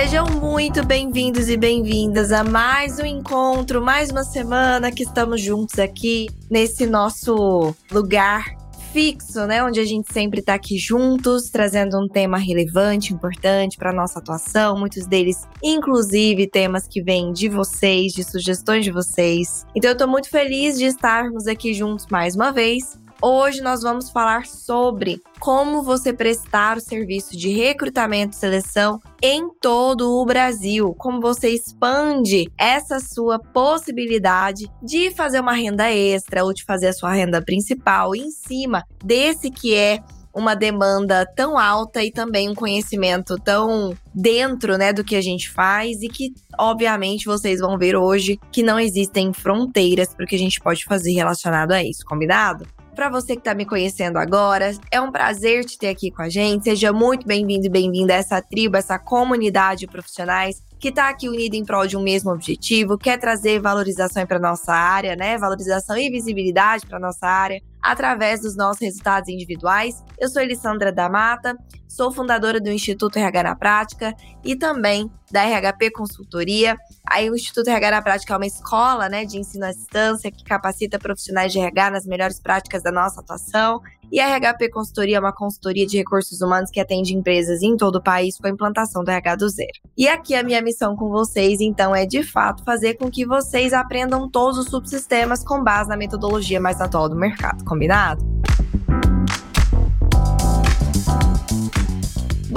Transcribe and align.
Sejam 0.00 0.26
muito 0.26 0.86
bem-vindos 0.86 1.48
e 1.48 1.56
bem-vindas 1.56 2.30
a 2.30 2.44
mais 2.44 3.00
um 3.00 3.04
encontro, 3.04 3.82
mais 3.82 4.10
uma 4.10 4.22
semana 4.22 4.92
que 4.92 5.02
estamos 5.02 5.40
juntos 5.40 5.76
aqui 5.76 6.28
nesse 6.48 6.86
nosso 6.86 7.74
lugar 7.90 8.44
fixo, 8.92 9.44
né, 9.44 9.60
onde 9.60 9.80
a 9.80 9.84
gente 9.84 10.12
sempre 10.12 10.38
está 10.38 10.54
aqui 10.54 10.78
juntos, 10.78 11.50
trazendo 11.50 11.98
um 11.98 12.06
tema 12.06 12.38
relevante, 12.38 13.12
importante 13.12 13.76
para 13.76 13.92
nossa 13.92 14.20
atuação, 14.20 14.78
muitos 14.78 15.04
deles 15.04 15.42
inclusive 15.60 16.46
temas 16.46 16.86
que 16.86 17.02
vêm 17.02 17.32
de 17.32 17.48
vocês, 17.48 18.12
de 18.12 18.22
sugestões 18.22 18.84
de 18.84 18.92
vocês. 18.92 19.66
Então 19.74 19.90
eu 19.90 19.94
estou 19.94 20.06
muito 20.06 20.30
feliz 20.30 20.78
de 20.78 20.84
estarmos 20.84 21.48
aqui 21.48 21.74
juntos 21.74 22.06
mais 22.08 22.36
uma 22.36 22.52
vez 22.52 22.96
Hoje 23.20 23.60
nós 23.60 23.82
vamos 23.82 24.10
falar 24.10 24.46
sobre 24.46 25.20
como 25.40 25.82
você 25.82 26.12
prestar 26.12 26.76
o 26.76 26.80
serviço 26.80 27.36
de 27.36 27.48
recrutamento 27.48 28.36
e 28.36 28.38
seleção 28.38 29.00
em 29.20 29.48
todo 29.60 30.20
o 30.20 30.24
Brasil, 30.24 30.94
como 30.96 31.20
você 31.20 31.48
expande 31.48 32.48
essa 32.56 33.00
sua 33.00 33.40
possibilidade 33.40 34.70
de 34.80 35.10
fazer 35.10 35.40
uma 35.40 35.52
renda 35.52 35.90
extra 35.90 36.44
ou 36.44 36.52
de 36.52 36.64
fazer 36.64 36.88
a 36.88 36.92
sua 36.92 37.12
renda 37.12 37.42
principal 37.42 38.14
em 38.14 38.30
cima 38.30 38.84
desse 39.04 39.50
que 39.50 39.74
é 39.74 39.98
uma 40.32 40.54
demanda 40.54 41.26
tão 41.34 41.58
alta 41.58 42.04
e 42.04 42.12
também 42.12 42.48
um 42.48 42.54
conhecimento 42.54 43.36
tão 43.36 43.96
dentro, 44.14 44.78
né, 44.78 44.92
do 44.92 45.02
que 45.02 45.16
a 45.16 45.20
gente 45.20 45.50
faz 45.50 46.00
e 46.02 46.08
que, 46.08 46.32
obviamente, 46.56 47.26
vocês 47.26 47.58
vão 47.58 47.76
ver 47.76 47.96
hoje 47.96 48.38
que 48.52 48.62
não 48.62 48.78
existem 48.78 49.32
fronteiras 49.32 50.14
para 50.14 50.24
o 50.24 50.28
que 50.28 50.36
a 50.36 50.38
gente 50.38 50.60
pode 50.60 50.84
fazer 50.84 51.10
relacionado 51.12 51.72
a 51.72 51.82
isso, 51.82 52.04
combinado? 52.06 52.64
Para 52.98 53.10
você 53.10 53.34
que 53.34 53.38
está 53.38 53.54
me 53.54 53.64
conhecendo 53.64 54.16
agora, 54.16 54.72
é 54.90 55.00
um 55.00 55.12
prazer 55.12 55.64
te 55.64 55.78
ter 55.78 55.86
aqui 55.86 56.10
com 56.10 56.20
a 56.20 56.28
gente. 56.28 56.64
Seja 56.64 56.92
muito 56.92 57.24
bem-vindo 57.24 57.64
e 57.64 57.68
bem-vinda 57.68 58.12
a 58.12 58.16
essa 58.16 58.42
tribo, 58.42 58.76
essa 58.76 58.98
comunidade 58.98 59.82
de 59.82 59.86
profissionais 59.86 60.60
que 60.80 60.88
está 60.88 61.08
aqui 61.08 61.28
unida 61.28 61.54
em 61.54 61.64
prol 61.64 61.86
de 61.86 61.96
um 61.96 62.02
mesmo 62.02 62.32
objetivo, 62.32 62.98
quer 62.98 63.16
trazer 63.16 63.60
valorização 63.60 64.26
para 64.26 64.40
nossa 64.40 64.72
área, 64.72 65.14
né? 65.14 65.38
Valorização 65.38 65.96
e 65.96 66.10
visibilidade 66.10 66.86
para 66.86 66.98
nossa 66.98 67.24
área 67.24 67.62
através 67.80 68.40
dos 68.40 68.56
nossos 68.56 68.82
resultados 68.82 69.28
individuais. 69.28 70.02
Eu 70.18 70.28
sou 70.28 70.42
Elissandra 70.42 70.90
da 70.90 71.08
Mata, 71.08 71.56
sou 71.88 72.12
fundadora 72.12 72.60
do 72.60 72.70
Instituto 72.70 73.18
RH 73.18 73.42
na 73.42 73.56
Prática 73.56 74.14
e 74.44 74.54
também 74.54 75.10
da 75.30 75.42
RHP 75.42 75.90
Consultoria. 75.90 76.76
Aí 77.06 77.30
o 77.30 77.34
Instituto 77.34 77.68
RH 77.68 77.90
na 77.90 78.02
Prática 78.02 78.34
é 78.34 78.36
uma 78.36 78.46
escola 78.46 79.08
né, 79.08 79.24
de 79.24 79.38
ensino 79.38 79.64
à 79.64 79.70
distância 79.70 80.30
que 80.30 80.44
capacita 80.44 80.98
profissionais 80.98 81.52
de 81.52 81.58
RH 81.58 81.90
nas 81.90 82.06
melhores 82.06 82.40
práticas 82.40 82.82
da 82.82 82.92
nossa 82.92 83.20
atuação. 83.20 83.80
E 84.10 84.20
a 84.20 84.36
RHP 84.36 84.70
Consultoria 84.70 85.18
é 85.18 85.20
uma 85.20 85.34
consultoria 85.34 85.86
de 85.86 85.98
recursos 85.98 86.40
humanos 86.40 86.70
que 86.70 86.80
atende 86.80 87.14
empresas 87.14 87.62
em 87.62 87.76
todo 87.76 87.96
o 87.96 88.02
país 88.02 88.38
com 88.38 88.46
a 88.46 88.50
implantação 88.50 89.04
do 89.04 89.10
RH 89.10 89.36
do 89.36 89.48
zero. 89.48 89.68
E 89.96 90.08
aqui 90.08 90.34
a 90.34 90.42
minha 90.42 90.62
missão 90.62 90.96
com 90.96 91.10
vocês, 91.10 91.60
então, 91.60 91.94
é 91.94 92.06
de 92.06 92.22
fato 92.22 92.64
fazer 92.64 92.94
com 92.94 93.10
que 93.10 93.26
vocês 93.26 93.72
aprendam 93.74 94.28
todos 94.30 94.58
os 94.58 94.66
subsistemas 94.66 95.44
com 95.44 95.62
base 95.62 95.90
na 95.90 95.96
metodologia 95.96 96.60
mais 96.60 96.80
atual 96.80 97.08
do 97.08 97.16
mercado, 97.16 97.64
combinado? 97.64 98.38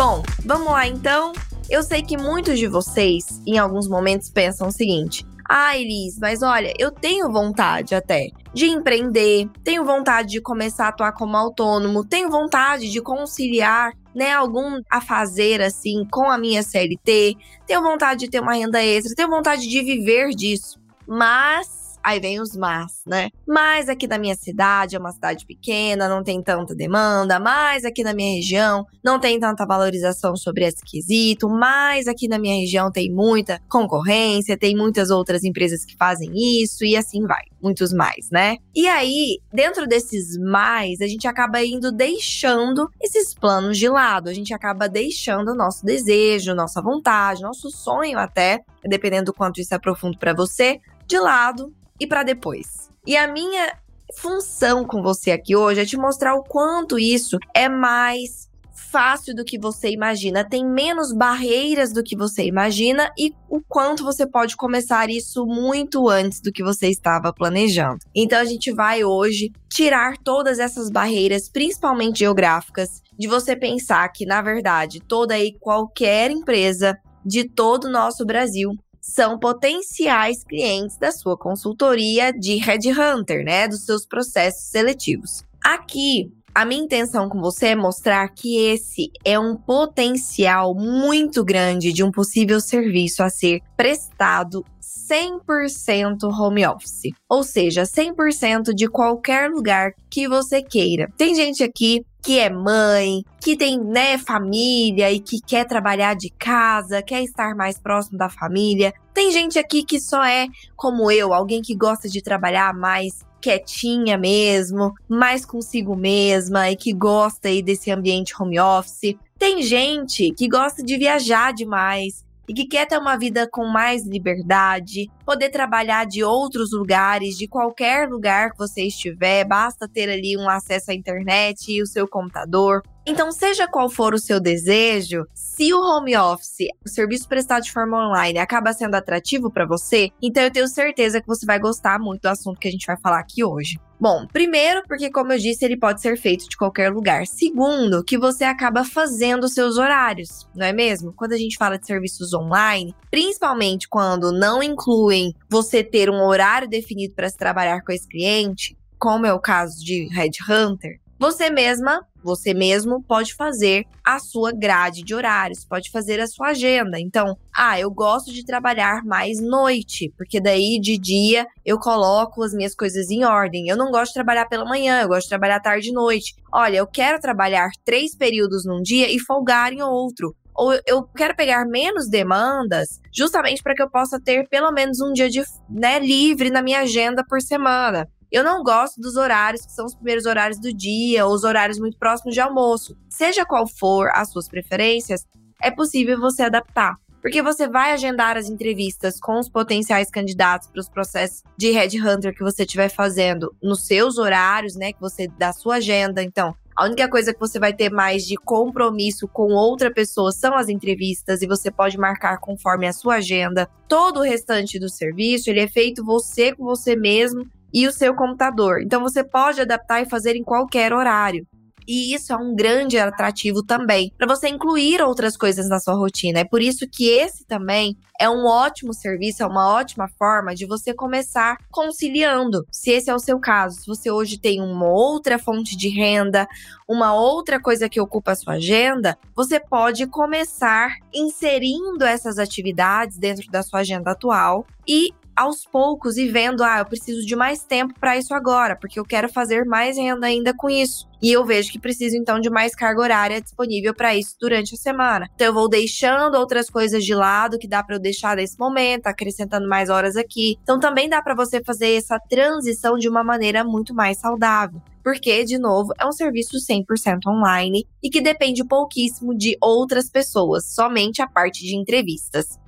Bom, 0.04 0.24
vamos 0.44 0.72
lá 0.72 0.88
então. 0.88 1.32
Eu 1.70 1.84
sei 1.84 2.02
que 2.02 2.18
muitos 2.18 2.58
de 2.58 2.66
vocês, 2.66 3.40
em 3.46 3.60
alguns 3.60 3.88
momentos, 3.88 4.32
pensam 4.32 4.70
o 4.70 4.72
seguinte: 4.72 5.24
ah, 5.48 5.78
Elis, 5.78 6.18
mas 6.18 6.42
olha, 6.42 6.74
eu 6.80 6.90
tenho 6.90 7.32
vontade 7.32 7.94
até 7.94 8.32
de 8.52 8.66
empreender, 8.66 9.48
tenho 9.64 9.86
vontade 9.86 10.30
de 10.30 10.42
começar 10.42 10.86
a 10.86 10.88
atuar 10.88 11.12
como 11.12 11.38
autônomo, 11.38 12.04
tenho 12.04 12.32
vontade 12.32 12.90
de 12.90 13.00
conciliar 13.00 13.94
né, 14.16 14.34
algum 14.34 14.82
a 14.90 15.02
fazer 15.02 15.62
assim 15.62 16.04
com 16.10 16.32
a 16.32 16.38
minha 16.38 16.64
CLT, 16.64 17.38
tenho 17.68 17.84
vontade 17.84 18.22
de 18.22 18.32
ter 18.32 18.42
uma 18.42 18.56
renda 18.56 18.84
extra, 18.84 19.14
tenho 19.14 19.30
vontade 19.30 19.70
de 19.70 19.84
viver 19.84 20.30
disso. 20.30 20.80
Mas 21.08 21.81
Aí 22.04 22.20
vem 22.20 22.40
os 22.40 22.56
mas, 22.56 23.02
né? 23.06 23.30
Mas 23.48 23.88
aqui 23.90 24.08
na 24.08 24.18
minha 24.18 24.36
cidade 24.36 24.96
é 24.96 25.00
uma 25.00 25.12
cidade 25.12 25.46
pequena, 25.46 26.10
não 26.10 26.24
tem 26.24 26.42
tanta 26.42 26.74
demanda, 26.74 27.40
mas 27.40 27.86
aqui 27.86 28.04
na 28.04 28.14
minha 28.14 28.36
região 28.36 28.86
não 29.04 29.20
tem 29.20 29.40
tanta 29.40 29.66
valorização 29.66 30.36
sobre 30.36 30.66
esse 30.66 30.84
quesito, 30.84 31.48
mas 31.50 32.08
aqui 32.08 32.28
na 32.28 32.40
minha 32.40 32.60
região 32.60 32.92
tem 32.92 33.12
muita 33.12 33.62
concorrência, 33.70 34.58
tem 34.58 34.76
muitas 34.76 35.10
outras 35.10 35.44
empresas 35.44 35.86
que 35.86 35.96
fazem 35.96 36.32
isso 36.62 36.84
e 36.84 36.96
assim 36.96 37.26
vai. 37.26 37.44
Muitos 37.62 37.94
mais, 37.94 38.30
né? 38.32 38.58
E 38.76 38.88
aí, 38.88 39.40
dentro 39.54 39.88
desses 39.88 40.36
mais, 40.38 41.00
a 41.02 41.08
gente 41.08 41.28
acaba 41.28 41.64
indo 41.64 41.92
deixando 41.92 42.90
esses 43.00 43.36
planos 43.36 43.78
de 43.78 43.88
lado, 43.88 44.30
a 44.30 44.34
gente 44.34 44.54
acaba 44.54 44.90
deixando 44.90 45.52
o 45.52 45.56
nosso 45.56 45.86
desejo, 45.86 46.56
nossa 46.56 46.82
vontade, 46.82 47.44
nosso 47.44 47.70
sonho 47.70 48.18
até, 48.18 48.62
dependendo 48.84 49.26
do 49.26 49.34
quanto 49.34 49.62
isso 49.62 49.76
é 49.76 49.80
profundo 49.80 50.18
para 50.18 50.34
você, 50.34 50.80
de 51.06 51.20
lado 51.20 51.72
e 52.02 52.08
para 52.08 52.24
depois. 52.24 52.90
E 53.06 53.16
a 53.16 53.28
minha 53.28 53.78
função 54.18 54.84
com 54.84 55.02
você 55.04 55.32
aqui 55.32 55.56
hoje 55.56 55.82
é 55.82 55.86
te 55.86 55.96
mostrar 55.96 56.34
o 56.36 56.44
quanto 56.44 56.98
isso 56.98 57.38
é 57.56 57.70
mais 57.70 58.50
fácil 58.92 59.36
do 59.36 59.46
que 59.46 59.58
você 59.58 59.90
imagina, 59.90 60.44
tem 60.44 60.66
menos 60.66 61.14
barreiras 61.14 61.94
do 61.94 62.04
que 62.04 62.16
você 62.16 62.44
imagina 62.44 63.10
e 63.18 63.34
o 63.48 63.62
quanto 63.62 64.04
você 64.04 64.28
pode 64.28 64.58
começar 64.58 65.10
isso 65.10 65.46
muito 65.46 66.10
antes 66.10 66.42
do 66.42 66.52
que 66.52 66.64
você 66.64 66.90
estava 66.90 67.32
planejando. 67.32 68.00
Então 68.14 68.40
a 68.40 68.44
gente 68.44 68.72
vai 68.74 69.04
hoje 69.04 69.52
tirar 69.70 70.18
todas 70.18 70.60
essas 70.60 70.90
barreiras, 70.90 71.48
principalmente 71.48 72.20
geográficas, 72.20 73.02
de 73.18 73.28
você 73.28 73.56
pensar 73.56 74.10
que 74.10 74.26
na 74.26 74.42
verdade 74.42 75.00
toda 75.00 75.38
e 75.38 75.54
qualquer 75.60 76.32
empresa 76.32 76.98
de 77.26 77.48
todo 77.48 77.86
o 77.86 77.92
nosso 77.92 78.26
Brasil 78.26 78.72
são 79.12 79.38
potenciais 79.38 80.44
clientes 80.44 80.98
da 80.98 81.12
sua 81.12 81.38
consultoria 81.38 82.32
de 82.32 82.56
headhunter, 82.56 83.44
né, 83.44 83.68
dos 83.68 83.86
seus 83.86 84.06
processos 84.06 84.70
seletivos. 84.70 85.44
Aqui, 85.64 86.32
a 86.56 86.66
minha 86.66 86.84
intenção 86.84 87.30
com 87.30 87.40
você 87.40 87.68
é 87.68 87.76
mostrar 87.76 88.28
que 88.30 88.58
esse 88.58 89.12
é 89.24 89.38
um 89.38 89.56
potencial 89.56 90.74
muito 90.74 91.44
grande 91.44 91.94
de 91.94 92.04
um 92.04 92.12
possível 92.12 92.60
serviço 92.60 93.22
a 93.22 93.30
ser 93.30 93.62
prestado 93.76 94.66
100% 94.82 96.24
home 96.24 96.66
office, 96.66 97.12
ou 97.30 97.44
seja, 97.44 97.84
100% 97.84 98.74
de 98.74 98.88
qualquer 98.88 99.50
lugar 99.50 99.92
que 100.10 100.28
você 100.28 100.62
queira. 100.62 101.10
Tem 101.18 101.36
gente 101.36 101.64
aqui 101.64 102.06
que 102.22 102.38
é 102.38 102.50
mãe, 102.50 103.24
que 103.40 103.58
tem, 103.58 103.80
né, 103.80 104.18
família 104.18 105.12
e 105.12 105.20
que 105.20 105.40
quer 105.42 105.66
trabalhar 105.66 106.16
de 106.16 106.30
casa, 106.30 107.02
quer 107.02 107.24
estar 107.24 107.56
mais 107.56 107.80
próximo 107.80 108.18
da 108.18 108.30
família. 108.30 108.94
Tem 109.14 109.32
gente 109.32 109.60
aqui 109.60 109.84
que 109.84 110.00
só 110.00 110.24
é 110.24 110.48
como 110.76 111.12
eu, 111.12 111.34
alguém 111.34 111.62
que 111.62 111.76
gosta 111.76 112.08
de 112.08 112.22
trabalhar 112.22 112.74
mais 112.74 113.20
quietinha 113.42 114.18
mesmo, 114.18 114.94
mais 115.10 115.46
consigo 115.46 115.96
mesma 115.96 116.70
e 116.70 116.76
que 116.76 116.94
gosta 116.94 117.48
aí 117.48 117.62
desse 117.62 117.92
ambiente 117.92 118.34
home 118.40 118.60
office. 118.60 119.16
Tem 119.38 119.62
gente 119.62 120.32
que 120.34 120.48
gosta 120.48 120.84
de 120.84 120.98
viajar 120.98 121.52
demais 121.52 122.24
e 122.48 122.54
que 122.54 122.66
quer 122.66 122.86
ter 122.86 122.98
uma 122.98 123.18
vida 123.18 123.48
com 123.50 123.66
mais 123.66 124.06
liberdade, 124.06 125.10
poder 125.26 125.50
trabalhar 125.50 126.06
de 126.06 126.24
outros 126.24 126.72
lugares, 126.72 127.38
de 127.38 127.48
qualquer 127.48 128.10
lugar 128.10 128.52
que 128.52 128.58
você 128.58 128.84
estiver, 128.84 129.46
basta 129.46 129.88
ter 129.88 130.10
ali 130.10 130.38
um 130.38 130.50
acesso 130.50 130.92
à 130.92 130.94
internet 130.94 131.72
e 131.72 131.82
o 131.82 131.88
seu 131.88 132.08
computador. 132.08 132.84
Então, 133.06 133.32
seja 133.32 133.68
qual 133.68 133.90
for 133.90 134.14
o 134.14 134.20
seu 134.20 134.40
desejo, 134.40 135.26
se 135.34 135.74
o 135.74 135.80
home 135.80 136.16
office, 136.16 136.68
o 136.86 136.90
serviço 136.90 137.28
prestado 137.28 137.64
de 137.64 137.72
forma 137.72 138.08
online, 138.08 138.38
acaba 138.38 138.74
sendo 138.74 138.96
atrativo 138.96 139.52
para 139.52 139.66
você, 139.66 140.10
então 140.22 140.44
eu 140.44 140.52
tenho 140.52 140.68
certeza 140.68 141.20
que 141.20 141.28
você 141.28 141.46
vai 141.46 141.60
gostar 141.60 142.00
muito 142.00 142.22
do 142.22 142.30
assunto 142.30 142.60
que 142.60 142.68
a 142.68 142.72
gente 142.72 142.86
vai 142.86 142.98
falar 142.98 143.20
aqui 143.20 143.44
hoje. 143.44 143.80
Bom, 144.00 144.26
primeiro, 144.26 144.82
porque, 144.88 145.12
como 145.12 145.32
eu 145.32 145.38
disse, 145.38 145.64
ele 145.64 145.78
pode 145.78 146.02
ser 146.02 146.18
feito 146.18 146.50
de 146.50 146.58
qualquer 146.58 146.92
lugar. 146.92 147.28
Segundo, 147.28 148.04
que 148.04 148.18
você 148.18 148.44
acaba 148.44 148.84
fazendo 148.84 149.48
seus 149.48 149.78
horários, 149.78 150.48
não 150.56 150.66
é 150.66 150.74
mesmo? 150.74 151.14
Quando 151.14 151.34
a 151.34 151.38
gente 151.38 151.58
fala 151.58 151.78
de 151.78 151.86
serviços 151.86 152.34
online, 152.34 152.96
principalmente 153.12 153.88
quando 153.88 154.32
não 154.32 154.64
incluem 154.64 155.36
você 155.50 155.84
ter 155.84 156.10
um 156.10 156.24
horário 156.24 156.68
definido 156.68 157.14
para 157.14 157.30
se 157.30 157.38
trabalhar 157.38 157.82
com 157.84 157.92
esse 157.92 158.08
cliente, 158.08 158.76
como 158.98 159.26
é 159.28 159.34
o 159.34 159.40
caso 159.40 159.84
de 159.84 160.08
Headhunter, 160.12 161.00
você 161.20 161.52
mesma 161.52 162.02
Você 162.24 162.54
mesmo 162.54 163.04
pode 163.04 163.34
fazer 163.34 163.86
a 164.04 164.20
sua 164.20 164.52
grade 164.52 165.04
de 165.04 165.14
horários, 165.14 165.66
pode 165.66 165.90
fazer 165.92 166.20
a 166.20 166.28
sua 166.28 166.50
agenda. 166.50 167.00
Então, 167.00 167.38
ah, 167.56 167.80
eu 167.80 167.90
gosto 167.90 168.32
de 168.32 168.46
trabalhar 168.46 169.04
mais 169.04 169.40
noite, 169.40 170.14
porque 170.18 170.40
daí 170.40 170.80
de 170.80 170.98
dia 170.98 171.46
eu 171.66 171.80
coloco 171.80 172.44
as 172.44 172.54
minhas 172.54 172.76
coisas 172.76 173.10
em 173.10 173.24
ordem. 173.24 173.68
Eu 173.68 173.78
não 173.78 173.92
gosto 173.92 174.10
de 174.10 174.16
trabalhar 174.16 174.48
pela 174.48 174.66
manhã, 174.66 175.02
eu 175.02 175.08
gosto 175.08 175.24
de 175.24 175.30
trabalhar 175.30 175.60
tarde 175.60 175.90
e 175.90 175.94
noite. 175.94 176.36
Olha, 176.52 176.78
eu 176.78 176.88
quero 176.88 177.20
trabalhar 177.20 177.70
três 177.84 178.16
períodos 178.16 178.66
num 178.66 178.82
dia 178.82 179.10
e 179.12 179.20
folgar 179.20 179.74
em 179.74 179.82
outro 179.82 180.36
ou 180.54 180.78
eu 180.86 181.04
quero 181.04 181.36
pegar 181.36 181.66
menos 181.66 182.10
demandas, 182.10 183.00
justamente 183.12 183.64
para 183.64 183.74
que 183.74 183.82
eu 183.82 183.90
possa 183.90 184.20
ter 184.20 184.48
pelo 184.48 184.72
menos 184.72 185.00
um 185.02 185.12
dia 185.14 185.30
de, 185.30 185.42
né, 185.70 185.98
livre 186.00 186.50
na 186.50 186.62
minha 186.62 186.82
agenda 186.82 187.24
por 187.28 187.42
semana. 187.42 188.08
Eu 188.32 188.46
não 188.46 188.64
gosto 188.64 189.02
dos 189.02 189.18
horários 189.18 189.66
que 189.66 189.74
são 189.74 189.86
os 189.86 189.94
primeiros 189.94 190.26
horários 190.26 190.58
do 190.58 190.72
dia 190.72 191.26
ou 191.26 191.34
os 191.34 191.44
horários 191.44 191.78
muito 191.78 191.98
próximos 191.98 192.34
de 192.34 192.40
almoço. 192.40 192.96
Seja 193.10 193.46
qual 193.46 193.68
for 193.68 194.10
as 194.14 194.32
suas 194.32 194.48
preferências, 194.48 195.26
é 195.62 195.70
possível 195.70 196.18
você 196.18 196.44
adaptar. 196.44 196.96
Porque 197.22 197.42
você 197.42 197.68
vai 197.68 197.92
agendar 197.92 198.38
as 198.38 198.48
entrevistas 198.48 199.20
com 199.20 199.38
os 199.38 199.50
potenciais 199.50 200.10
candidatos 200.10 200.70
para 200.70 200.80
os 200.80 200.90
processos 200.90 201.44
de 201.58 201.72
headhunter 201.72 202.34
que 202.34 202.42
você 202.42 202.64
estiver 202.64 202.90
fazendo 202.90 203.54
nos 203.62 203.86
seus 203.86 204.18
horários, 204.18 204.76
né? 204.76 204.94
Que 204.94 205.02
você 205.02 205.28
da 205.28 205.52
sua 205.52 205.76
agenda. 205.76 206.24
Então, 206.24 206.56
a 206.76 206.86
única 206.86 207.10
coisa 207.10 207.34
que 207.34 207.40
você 207.40 207.60
vai 207.60 207.74
ter 207.74 207.92
mais 207.92 208.26
de 208.26 208.38
compromisso 208.38 209.28
com 209.28 209.52
outra 209.52 209.92
pessoa 209.92 210.32
são 210.32 210.56
as 210.56 210.70
entrevistas 210.70 211.42
e 211.42 211.48
você 211.48 211.70
pode 211.70 211.98
marcar 211.98 212.40
conforme 212.40 212.88
a 212.88 212.94
sua 212.94 213.16
agenda. 213.16 213.70
Todo 213.88 214.22
o 214.22 214.24
restante 214.24 214.80
do 214.80 214.90
serviço, 214.90 215.50
ele 215.50 215.60
é 215.60 215.68
feito 215.68 216.04
você 216.04 216.56
com 216.56 216.64
você 216.64 216.96
mesmo 216.96 217.46
e 217.74 217.88
o 217.88 217.92
seu 217.92 218.16
computador. 218.16 218.82
Então 218.82 219.02
você 219.02 219.24
pode 219.24 219.62
adaptar 219.62 220.02
e 220.02 220.10
fazer 220.10 220.36
em 220.36 220.44
qualquer 220.44 220.94
horário. 220.94 221.46
E 221.88 222.14
isso 222.14 222.32
é 222.32 222.38
um 222.38 222.56
grande 222.56 222.98
atrativo 222.98 223.64
também 223.64 224.14
para 224.18 224.28
você 224.28 224.48
incluir 224.48 225.02
outras 225.02 225.36
coisas 225.36 225.68
na 225.68 225.80
sua 225.80 225.96
rotina. 225.96 226.40
É 226.40 226.46
por 226.46 226.62
isso 226.62 226.88
que 226.90 227.10
esse 227.10 227.46
também 227.46 227.98
é 228.20 228.30
um 228.30 228.46
ótimo 228.46 228.94
serviço, 228.94 229.42
é 229.42 229.46
uma 229.48 229.68
ótima 229.68 230.08
forma 230.08 230.54
de 230.54 230.66
você 230.66 230.94
começar 230.94 231.58
conciliando. 231.72 232.66
Se 232.72 232.92
esse 232.92 233.10
é 233.10 233.16
o 233.16 233.20
seu 233.20 233.40
caso, 233.40 233.82
se 233.82 233.88
você 233.88 234.12
hoje 234.12 234.38
tem 234.38 234.62
uma 234.62 234.88
outra 234.88 235.40
fonte 235.40 235.76
de 235.76 235.90
renda, 235.90 236.48
uma 236.88 237.14
outra 237.14 237.60
coisa 237.60 237.90
que 237.90 238.00
ocupa 238.00 238.32
a 238.32 238.36
sua 238.36 238.54
agenda, 238.54 239.18
você 239.36 239.60
pode 239.60 240.06
começar 240.08 240.96
inserindo 241.14 242.06
essas 242.06 242.38
atividades 242.38 243.18
dentro 243.18 243.50
da 243.50 243.64
sua 243.64 243.80
agenda 243.80 244.12
atual 244.12 244.66
e 244.88 245.10
aos 245.36 245.64
poucos 245.66 246.18
e 246.18 246.28
vendo, 246.28 246.64
ah, 246.64 246.80
eu 246.80 246.86
preciso 246.86 247.26
de 247.26 247.36
mais 247.36 247.64
tempo 247.64 247.94
para 248.00 248.18
isso 248.18 248.34
agora, 248.34 248.76
porque 248.76 249.00
eu 249.00 249.06
quero 249.06 249.30
fazer 249.30 249.66
mais 249.66 249.98
renda 249.98 250.28
ainda 250.28 250.54
com 250.54 250.70
isso. 250.70 251.10
E 251.22 251.32
eu 251.32 251.46
vejo 251.46 251.72
que 251.72 251.80
preciso 251.80 252.16
então 252.16 252.40
de 252.40 252.50
mais 252.50 252.74
carga 252.74 253.02
horária 253.02 253.42
disponível 253.42 253.94
para 253.94 254.16
isso 254.16 254.36
durante 254.40 254.74
a 254.74 254.78
semana. 254.78 255.30
Então 255.36 255.48
eu 255.48 255.54
vou 255.54 255.70
deixando 255.70 256.36
outras 256.36 256.70
coisas 256.70 257.04
de 257.04 257.14
lado 257.14 257.60
que 257.60 257.68
dá 257.68 257.84
para 257.84 257.96
eu 257.96 258.00
deixar 258.00 258.36
nesse 258.36 258.58
momento, 258.60 259.08
acrescentando 259.08 259.68
mais 259.68 259.90
horas 259.90 260.16
aqui. 260.16 260.58
Então 260.64 260.80
também 260.80 261.08
dá 261.08 261.22
para 261.22 261.36
você 261.36 261.64
fazer 261.64 261.96
essa 261.96 262.20
transição 262.20 262.98
de 262.98 263.08
uma 263.08 263.24
maneira 263.24 263.64
muito 263.64 263.94
mais 263.94 264.18
saudável 264.18 264.82
porque, 265.04 265.44
de 265.44 265.58
novo, 265.58 265.92
é 266.00 266.06
um 266.06 266.12
serviço 266.12 266.58
100% 266.58 267.28
online 267.28 267.88
e 268.04 268.10
que 268.10 268.22
depende 268.22 268.64
pouquíssimo 268.64 269.36
de 269.36 269.58
outras 269.60 270.10
pessoas, 270.10 270.66
somente 270.66 271.22
a 271.22 271.28
parte 271.28 271.66
de 271.66 271.76
entrevistas. 271.76 272.60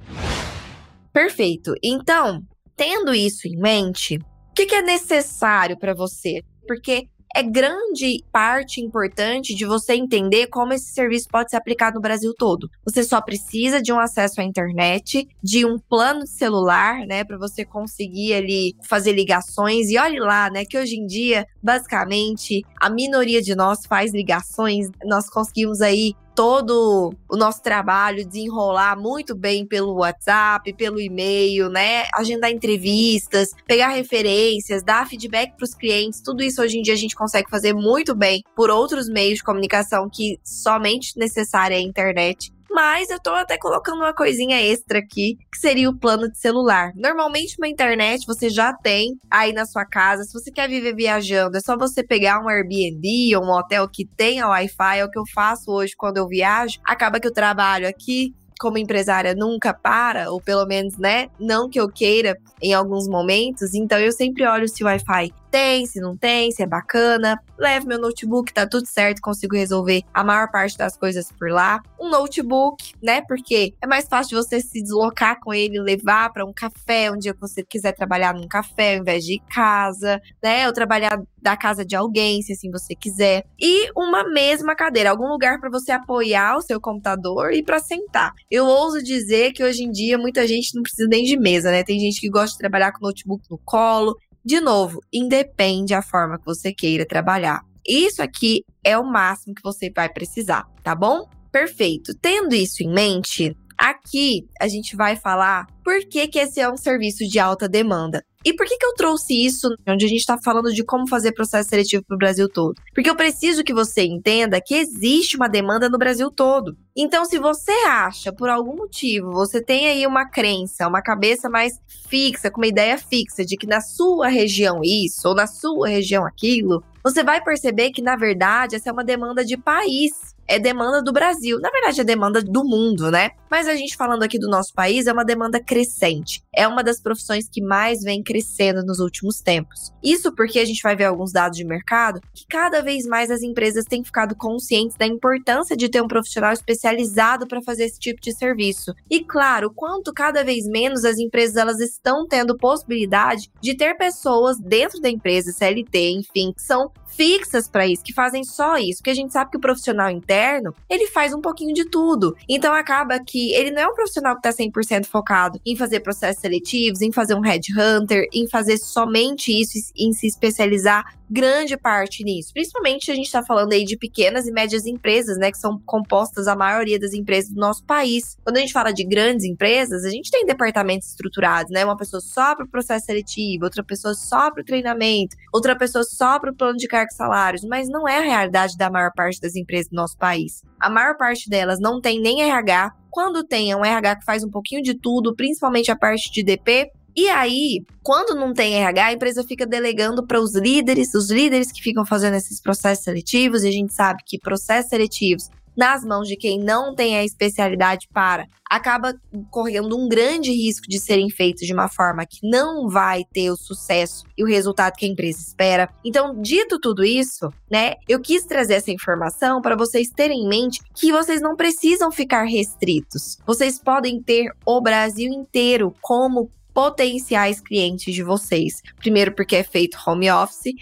Perfeito. 1.11 1.75
Então, 1.83 2.43
tendo 2.75 3.13
isso 3.13 3.47
em 3.47 3.57
mente, 3.57 4.17
o 4.17 4.53
que, 4.55 4.65
que 4.65 4.75
é 4.75 4.81
necessário 4.81 5.77
para 5.77 5.93
você? 5.93 6.41
Porque 6.67 7.07
é 7.35 7.41
grande 7.41 8.23
parte 8.31 8.79
importante 8.79 9.55
de 9.55 9.65
você 9.65 9.95
entender 9.95 10.47
como 10.47 10.71
esse 10.71 10.93
serviço 10.93 11.27
pode 11.31 11.49
ser 11.49 11.57
aplicado 11.57 11.95
no 11.95 12.01
Brasil 12.01 12.31
todo. 12.37 12.69
Você 12.85 13.03
só 13.03 13.19
precisa 13.19 13.81
de 13.81 13.91
um 13.91 13.99
acesso 13.99 14.39
à 14.39 14.43
internet, 14.43 15.27
de 15.41 15.65
um 15.65 15.79
plano 15.79 16.21
de 16.21 16.29
celular, 16.29 16.99
né, 17.07 17.23
para 17.23 17.37
você 17.37 17.65
conseguir 17.65 18.35
ali 18.35 18.75
fazer 18.87 19.13
ligações. 19.13 19.89
E 19.89 19.97
olhe 19.97 20.19
lá, 20.19 20.51
né, 20.51 20.63
que 20.63 20.77
hoje 20.77 20.95
em 20.95 21.07
dia, 21.07 21.47
basicamente, 21.61 22.61
a 22.79 22.87
minoria 22.89 23.41
de 23.41 23.55
nós 23.55 23.83
faz 23.87 24.13
ligações. 24.13 24.89
Nós 25.03 25.27
conseguimos 25.27 25.81
aí 25.81 26.13
todo 26.35 27.13
o 27.29 27.35
nosso 27.35 27.61
trabalho 27.61 28.25
desenrolar 28.25 28.95
muito 28.95 29.35
bem 29.35 29.65
pelo 29.65 29.95
WhatsApp, 29.95 30.73
pelo 30.73 30.99
e-mail, 30.99 31.69
né? 31.69 32.03
Agendar 32.13 32.51
entrevistas, 32.51 33.49
pegar 33.67 33.89
referências, 33.89 34.83
dar 34.83 35.07
feedback 35.07 35.55
para 35.55 35.65
os 35.65 35.73
clientes, 35.73 36.21
tudo 36.21 36.43
isso 36.43 36.61
hoje 36.61 36.77
em 36.77 36.81
dia 36.81 36.93
a 36.93 36.97
gente 36.97 37.15
consegue 37.15 37.49
fazer 37.49 37.73
muito 37.73 38.15
bem 38.15 38.43
por 38.55 38.69
outros 38.69 39.09
meios 39.09 39.39
de 39.39 39.43
comunicação 39.43 40.09
que 40.09 40.39
somente 40.43 41.17
necessária 41.17 41.75
é 41.75 41.79
a 41.79 41.81
internet. 41.81 42.52
Mas 42.73 43.11
eu 43.11 43.19
tô 43.21 43.29
até 43.29 43.55
colocando 43.55 43.97
uma 43.97 44.15
coisinha 44.15 44.59
extra 44.59 44.97
aqui, 44.97 45.37
que 45.51 45.59
seria 45.59 45.87
o 45.87 45.95
plano 45.95 46.27
de 46.27 46.39
celular. 46.39 46.91
Normalmente 46.95 47.55
uma 47.59 47.67
internet 47.67 48.25
você 48.25 48.49
já 48.49 48.73
tem 48.73 49.15
aí 49.29 49.53
na 49.53 49.63
sua 49.65 49.85
casa. 49.85 50.23
Se 50.23 50.33
você 50.33 50.51
quer 50.51 50.67
viver 50.67 50.95
viajando, 50.95 51.55
é 51.55 51.61
só 51.61 51.77
você 51.77 52.03
pegar 52.03 52.43
um 52.43 52.49
Airbnb 52.49 53.35
ou 53.35 53.43
um 53.43 53.51
hotel 53.51 53.87
que 53.87 54.05
tenha 54.17 54.47
Wi-Fi. 54.47 54.97
É 54.97 55.05
o 55.05 55.11
que 55.11 55.19
eu 55.19 55.23
faço 55.35 55.71
hoje 55.71 55.93
quando 55.95 56.17
eu 56.17 56.27
viajo. 56.27 56.79
Acaba 56.83 57.19
que 57.19 57.27
eu 57.27 57.33
trabalho 57.33 57.87
aqui 57.87 58.33
como 58.59 58.77
empresária 58.77 59.35
nunca 59.35 59.73
para, 59.73 60.31
ou 60.31 60.41
pelo 60.41 60.65
menos, 60.65 60.97
né, 60.97 61.27
não 61.37 61.69
que 61.69 61.79
eu 61.79 61.89
queira 61.91 62.37
em 62.61 62.73
alguns 62.73 63.09
momentos, 63.09 63.73
então 63.73 63.99
eu 63.99 64.11
sempre 64.11 64.47
olho 64.47 64.69
se 64.69 64.83
o 64.83 64.87
Wi-Fi 64.87 65.33
tem, 65.53 65.85
se 65.85 65.99
não 65.99 66.17
tem, 66.17 66.51
se 66.51 66.63
é 66.63 66.65
bacana. 66.65 67.39
Levo 67.59 67.87
meu 67.87 67.99
notebook, 67.99 68.51
tá 68.51 68.65
tudo 68.65 68.87
certo, 68.87 69.21
consigo 69.21 69.55
resolver 69.55 70.01
a 70.11 70.23
maior 70.23 70.49
parte 70.49 70.75
das 70.75 70.97
coisas 70.97 71.31
por 71.31 71.51
lá. 71.51 71.79
Um 72.01 72.09
notebook, 72.09 72.95
né? 72.99 73.21
Porque 73.27 73.75
é 73.79 73.85
mais 73.85 74.07
fácil 74.07 74.29
de 74.29 74.43
você 74.43 74.59
se 74.59 74.81
deslocar 74.81 75.39
com 75.39 75.53
ele, 75.53 75.79
levar 75.79 76.33
para 76.33 76.43
um 76.43 76.51
café, 76.51 77.11
um 77.11 77.19
dia 77.19 77.35
que 77.35 77.39
você 77.39 77.63
quiser 77.63 77.91
trabalhar 77.91 78.33
num 78.33 78.47
café 78.47 78.95
ao 78.95 79.01
invés 79.01 79.23
de 79.23 79.35
ir 79.35 79.43
casa, 79.47 80.19
né? 80.41 80.65
Ou 80.65 80.73
trabalhar 80.73 81.21
da 81.39 81.55
casa 81.55 81.85
de 81.85 81.95
alguém, 81.95 82.41
se 82.41 82.53
assim 82.53 82.71
você 82.71 82.95
quiser. 82.95 83.45
E 83.59 83.91
uma 83.95 84.27
mesma 84.27 84.75
cadeira, 84.75 85.11
algum 85.11 85.27
lugar 85.27 85.59
para 85.59 85.69
você 85.69 85.91
apoiar 85.91 86.57
o 86.57 86.61
seu 86.61 86.81
computador 86.81 87.53
e 87.53 87.61
para 87.61 87.77
sentar. 87.77 88.33
Eu 88.49 88.65
ouso 88.65 89.03
dizer 89.03 89.51
que 89.51 89.63
hoje 89.63 89.83
em 89.83 89.91
dia 89.91 90.17
muita 90.17 90.47
gente 90.47 90.73
não 90.73 90.81
precisa 90.81 91.07
nem 91.07 91.23
de 91.23 91.37
mesa, 91.37 91.69
né? 91.69 91.83
Tem 91.83 91.99
gente 91.99 92.19
que 92.19 92.29
gosta 92.29 92.53
de 92.53 92.57
trabalhar 92.57 92.91
com 92.91 93.05
notebook 93.05 93.43
no 93.51 93.59
colo, 93.59 94.17
de 94.45 94.59
novo, 94.59 94.99
independe 95.11 95.93
a 95.93 96.01
forma 96.01 96.37
que 96.37 96.45
você 96.45 96.73
queira 96.73 97.05
trabalhar. 97.05 97.61
Isso 97.87 98.21
aqui 98.21 98.63
é 98.83 98.97
o 98.97 99.05
máximo 99.05 99.53
que 99.53 99.63
você 99.63 99.91
vai 99.93 100.09
precisar, 100.11 100.65
tá 100.83 100.95
bom? 100.95 101.27
Perfeito. 101.51 102.13
Tendo 102.21 102.55
isso 102.55 102.83
em 102.83 102.91
mente, 102.91 103.55
aqui 103.77 104.47
a 104.59 104.67
gente 104.67 104.95
vai 104.95 105.15
falar 105.15 105.67
por 105.83 105.99
que, 106.07 106.27
que 106.27 106.39
esse 106.39 106.59
é 106.59 106.69
um 106.69 106.77
serviço 106.77 107.27
de 107.27 107.39
alta 107.39 107.67
demanda. 107.67 108.23
E 108.45 108.53
por 108.53 108.65
que, 108.65 108.77
que 108.77 108.85
eu 108.85 108.93
trouxe 108.93 109.45
isso 109.45 109.69
onde 109.87 110.05
a 110.05 110.07
gente 110.07 110.19
está 110.19 110.37
falando 110.43 110.73
de 110.73 110.83
como 110.83 111.07
fazer 111.07 111.31
processo 111.31 111.69
seletivo 111.69 112.03
para 112.05 112.15
o 112.15 112.17
Brasil 112.17 112.49
todo? 112.49 112.73
Porque 112.93 113.09
eu 113.09 113.15
preciso 113.15 113.63
que 113.63 113.73
você 113.73 114.03
entenda 114.03 114.59
que 114.61 114.75
existe 114.75 115.37
uma 115.37 115.47
demanda 115.47 115.89
no 115.89 115.97
Brasil 115.97 116.29
todo. 116.29 116.75
Então, 116.95 117.25
se 117.25 117.39
você 117.39 117.71
acha, 117.87 118.31
por 118.31 118.49
algum 118.49 118.75
motivo, 118.75 119.31
você 119.31 119.59
tem 119.59 119.87
aí 119.87 120.05
uma 120.05 120.29
crença, 120.29 120.87
uma 120.87 121.01
cabeça 121.01 121.49
mais 121.49 121.81
fixa, 122.07 122.51
com 122.51 122.61
uma 122.61 122.67
ideia 122.67 122.99
fixa 122.99 123.43
de 123.43 123.57
que 123.57 123.65
na 123.65 123.81
sua 123.81 124.27
região 124.27 124.81
isso 124.83 125.27
ou 125.27 125.33
na 125.33 125.47
sua 125.47 125.89
região 125.89 126.23
aquilo, 126.23 126.83
você 127.03 127.23
vai 127.23 127.43
perceber 127.43 127.89
que, 127.89 128.01
na 128.01 128.15
verdade, 128.15 128.75
essa 128.75 128.89
é 128.89 128.93
uma 128.93 129.03
demanda 129.03 129.43
de 129.43 129.57
país 129.57 130.33
é 130.47 130.59
demanda 130.59 131.01
do 131.01 131.11
Brasil. 131.11 131.59
Na 131.59 131.69
verdade, 131.69 132.01
é 132.01 132.03
demanda 132.03 132.41
do 132.41 132.63
mundo, 132.63 133.09
né? 133.09 133.31
Mas 133.49 133.67
a 133.67 133.75
gente 133.75 133.95
falando 133.95 134.23
aqui 134.23 134.37
do 134.37 134.49
nosso 134.49 134.73
país, 134.73 135.07
é 135.07 135.13
uma 135.13 135.23
demanda 135.23 135.59
crescente. 135.59 136.43
É 136.53 136.67
uma 136.67 136.83
das 136.83 136.99
profissões 136.99 137.47
que 137.47 137.61
mais 137.61 138.01
vem 138.01 138.21
crescendo 138.21 138.83
nos 138.83 138.99
últimos 138.99 139.41
tempos. 139.41 139.93
Isso 140.03 140.33
porque 140.33 140.59
a 140.59 140.65
gente 140.65 140.81
vai 140.81 140.95
ver 140.95 141.05
alguns 141.05 141.31
dados 141.31 141.57
de 141.57 141.63
mercado 141.63 142.19
que 142.33 142.45
cada 142.47 142.81
vez 142.81 143.05
mais 143.05 143.31
as 143.31 143.41
empresas 143.41 143.85
têm 143.85 144.03
ficado 144.03 144.35
conscientes 144.35 144.97
da 144.97 145.05
importância 145.05 145.77
de 145.77 145.89
ter 145.89 146.01
um 146.01 146.07
profissional 146.07 146.53
especializado 146.83 147.47
para 147.47 147.61
fazer 147.61 147.85
esse 147.85 147.99
tipo 147.99 148.21
de 148.21 148.33
serviço. 148.33 148.93
E 149.09 149.23
claro, 149.23 149.71
quanto 149.73 150.13
cada 150.13 150.43
vez 150.43 150.65
menos 150.67 151.05
as 151.05 151.17
empresas 151.17 151.55
elas 151.55 151.79
estão 151.79 152.27
tendo 152.27 152.57
possibilidade 152.57 153.49
de 153.61 153.75
ter 153.75 153.95
pessoas 153.95 154.57
dentro 154.59 154.99
da 154.99 155.09
empresa, 155.09 155.53
CLT, 155.53 156.11
enfim, 156.11 156.51
que 156.53 156.61
são 156.61 156.91
fixas 157.15 157.67
para 157.67 157.87
isso, 157.87 158.03
que 158.03 158.13
fazem 158.13 158.43
só 158.43 158.77
isso, 158.77 158.99
porque 158.99 159.11
a 159.11 159.15
gente 159.15 159.33
sabe 159.33 159.51
que 159.51 159.57
o 159.57 159.61
profissional 159.61 160.09
interno, 160.09 160.73
ele 160.89 161.07
faz 161.07 161.33
um 161.33 161.41
pouquinho 161.41 161.73
de 161.73 161.85
tudo. 161.85 162.35
Então 162.47 162.73
acaba 162.73 163.19
que 163.19 163.53
ele 163.53 163.71
não 163.71 163.81
é 163.81 163.87
um 163.87 163.93
profissional 163.93 164.39
que 164.39 164.47
está 164.47 164.63
100% 164.63 165.05
focado 165.05 165.59
em 165.65 165.75
fazer 165.75 165.99
processos 166.01 166.41
seletivos, 166.41 167.01
em 167.01 167.11
fazer 167.11 167.35
um 167.35 167.41
headhunter, 167.41 168.27
em 168.33 168.47
fazer 168.47 168.77
somente 168.77 169.51
isso, 169.51 169.73
em 169.95 170.11
se 170.11 170.27
especializar 170.27 171.05
grande 171.33 171.75
parte 171.75 172.23
nisso. 172.23 172.53
Principalmente 172.53 173.11
a 173.11 173.15
gente 173.15 173.25
está 173.25 173.43
falando 173.43 173.73
aí 173.73 173.83
de 173.83 173.97
pequenas 173.97 174.45
e 174.45 174.51
médias 174.51 174.85
empresas, 174.85 175.35
né? 175.37 175.51
Que 175.51 175.57
são 175.57 175.81
compostas 175.83 176.47
a 176.47 176.55
maioria 176.55 176.99
das 176.99 177.13
empresas 177.13 177.51
do 177.51 177.59
nosso 177.59 177.83
país. 177.85 178.37
Quando 178.43 178.57
a 178.57 178.59
gente 178.59 178.71
fala 178.71 178.93
de 178.93 179.03
grandes 179.03 179.43
empresas, 179.43 180.05
a 180.05 180.09
gente 180.11 180.29
tem 180.29 180.45
departamentos 180.45 181.09
estruturados, 181.09 181.71
né? 181.71 181.83
Uma 181.83 181.97
pessoa 181.97 182.21
só 182.21 182.55
para 182.55 182.65
o 182.65 182.69
processo 182.69 183.07
seletivo, 183.07 183.63
outra 183.63 183.83
pessoa 183.83 184.13
só 184.13 184.51
para 184.51 184.61
o 184.61 184.65
treinamento, 184.65 185.35
outra 185.51 185.75
pessoa 185.75 186.03
só 186.03 186.39
para 186.39 186.51
o 186.51 186.55
plano 186.55 186.77
de 186.77 186.87
cargos 186.87 187.02
e 187.11 187.15
salários, 187.15 187.63
mas 187.63 187.89
não 187.89 188.07
é 188.07 188.17
a 188.17 188.21
realidade 188.21 188.77
da 188.77 188.89
maior 188.89 189.11
parte 189.15 189.39
das 189.41 189.55
empresas 189.55 189.89
do 189.89 189.95
nosso 189.95 190.17
país. 190.17 190.61
A 190.79 190.89
maior 190.89 191.17
parte 191.17 191.49
delas 191.49 191.79
não 191.79 191.99
tem 191.99 192.19
nem 192.19 192.41
RH. 192.41 192.91
Quando 193.09 193.43
tem, 193.43 193.71
é 193.71 193.75
um 193.75 193.85
RH 193.85 194.17
que 194.17 194.25
faz 194.25 194.43
um 194.43 194.49
pouquinho 194.49 194.81
de 194.81 194.93
tudo, 194.93 195.35
principalmente 195.35 195.91
a 195.91 195.95
parte 195.95 196.31
de 196.31 196.43
DP, 196.43 196.91
e 197.15 197.29
aí, 197.29 197.85
quando 198.01 198.33
não 198.33 198.53
tem 198.53 198.73
RH, 198.75 199.05
a 199.05 199.13
empresa 199.13 199.43
fica 199.43 199.67
delegando 199.67 200.25
para 200.25 200.39
os 200.39 200.55
líderes, 200.55 201.13
os 201.13 201.29
líderes 201.29 201.71
que 201.71 201.79
ficam 201.79 202.03
fazendo 202.03 202.35
esses 202.35 202.59
processos 202.59 203.03
seletivos, 203.03 203.63
e 203.63 203.67
a 203.67 203.71
gente 203.71 203.93
sabe 203.93 204.23
que 204.25 204.39
processos 204.39 204.89
seletivos 204.89 205.47
nas 205.75 206.03
mãos 206.03 206.27
de 206.27 206.35
quem 206.35 206.59
não 206.59 206.95
tem 206.95 207.17
a 207.17 207.23
especialidade 207.23 208.07
para, 208.13 208.47
acaba 208.69 209.13
correndo 209.51 209.97
um 209.97 210.07
grande 210.07 210.51
risco 210.51 210.87
de 210.87 210.99
serem 210.99 211.29
feitos 211.29 211.65
de 211.65 211.73
uma 211.73 211.87
forma 211.87 212.25
que 212.25 212.39
não 212.41 212.87
vai 212.89 213.23
ter 213.31 213.51
o 213.51 213.55
sucesso 213.55 214.23
e 214.37 214.43
o 214.43 214.47
resultado 214.47 214.95
que 214.95 215.05
a 215.05 215.09
empresa 215.09 215.39
espera. 215.39 215.89
Então, 216.03 216.41
dito 216.41 216.79
tudo 216.79 217.03
isso, 217.03 217.51
né, 217.69 217.93
eu 218.07 218.19
quis 218.19 218.45
trazer 218.45 218.75
essa 218.75 218.91
informação 218.91 219.61
para 219.61 219.75
vocês 219.75 220.09
terem 220.09 220.43
em 220.43 220.47
mente 220.47 220.81
que 220.95 221.11
vocês 221.11 221.41
não 221.41 221.55
precisam 221.55 222.11
ficar 222.11 222.43
restritos. 222.45 223.37
Vocês 223.45 223.79
podem 223.79 224.21
ter 224.21 224.51
o 224.65 224.81
Brasil 224.81 225.31
inteiro 225.31 225.93
como 226.01 226.49
potenciais 226.73 227.61
clientes 227.61 228.13
de 228.13 228.23
vocês. 228.23 228.81
Primeiro, 228.97 229.33
porque 229.33 229.55
é 229.55 229.63
feito 229.63 229.97
home 230.05 230.29
office 230.29 230.73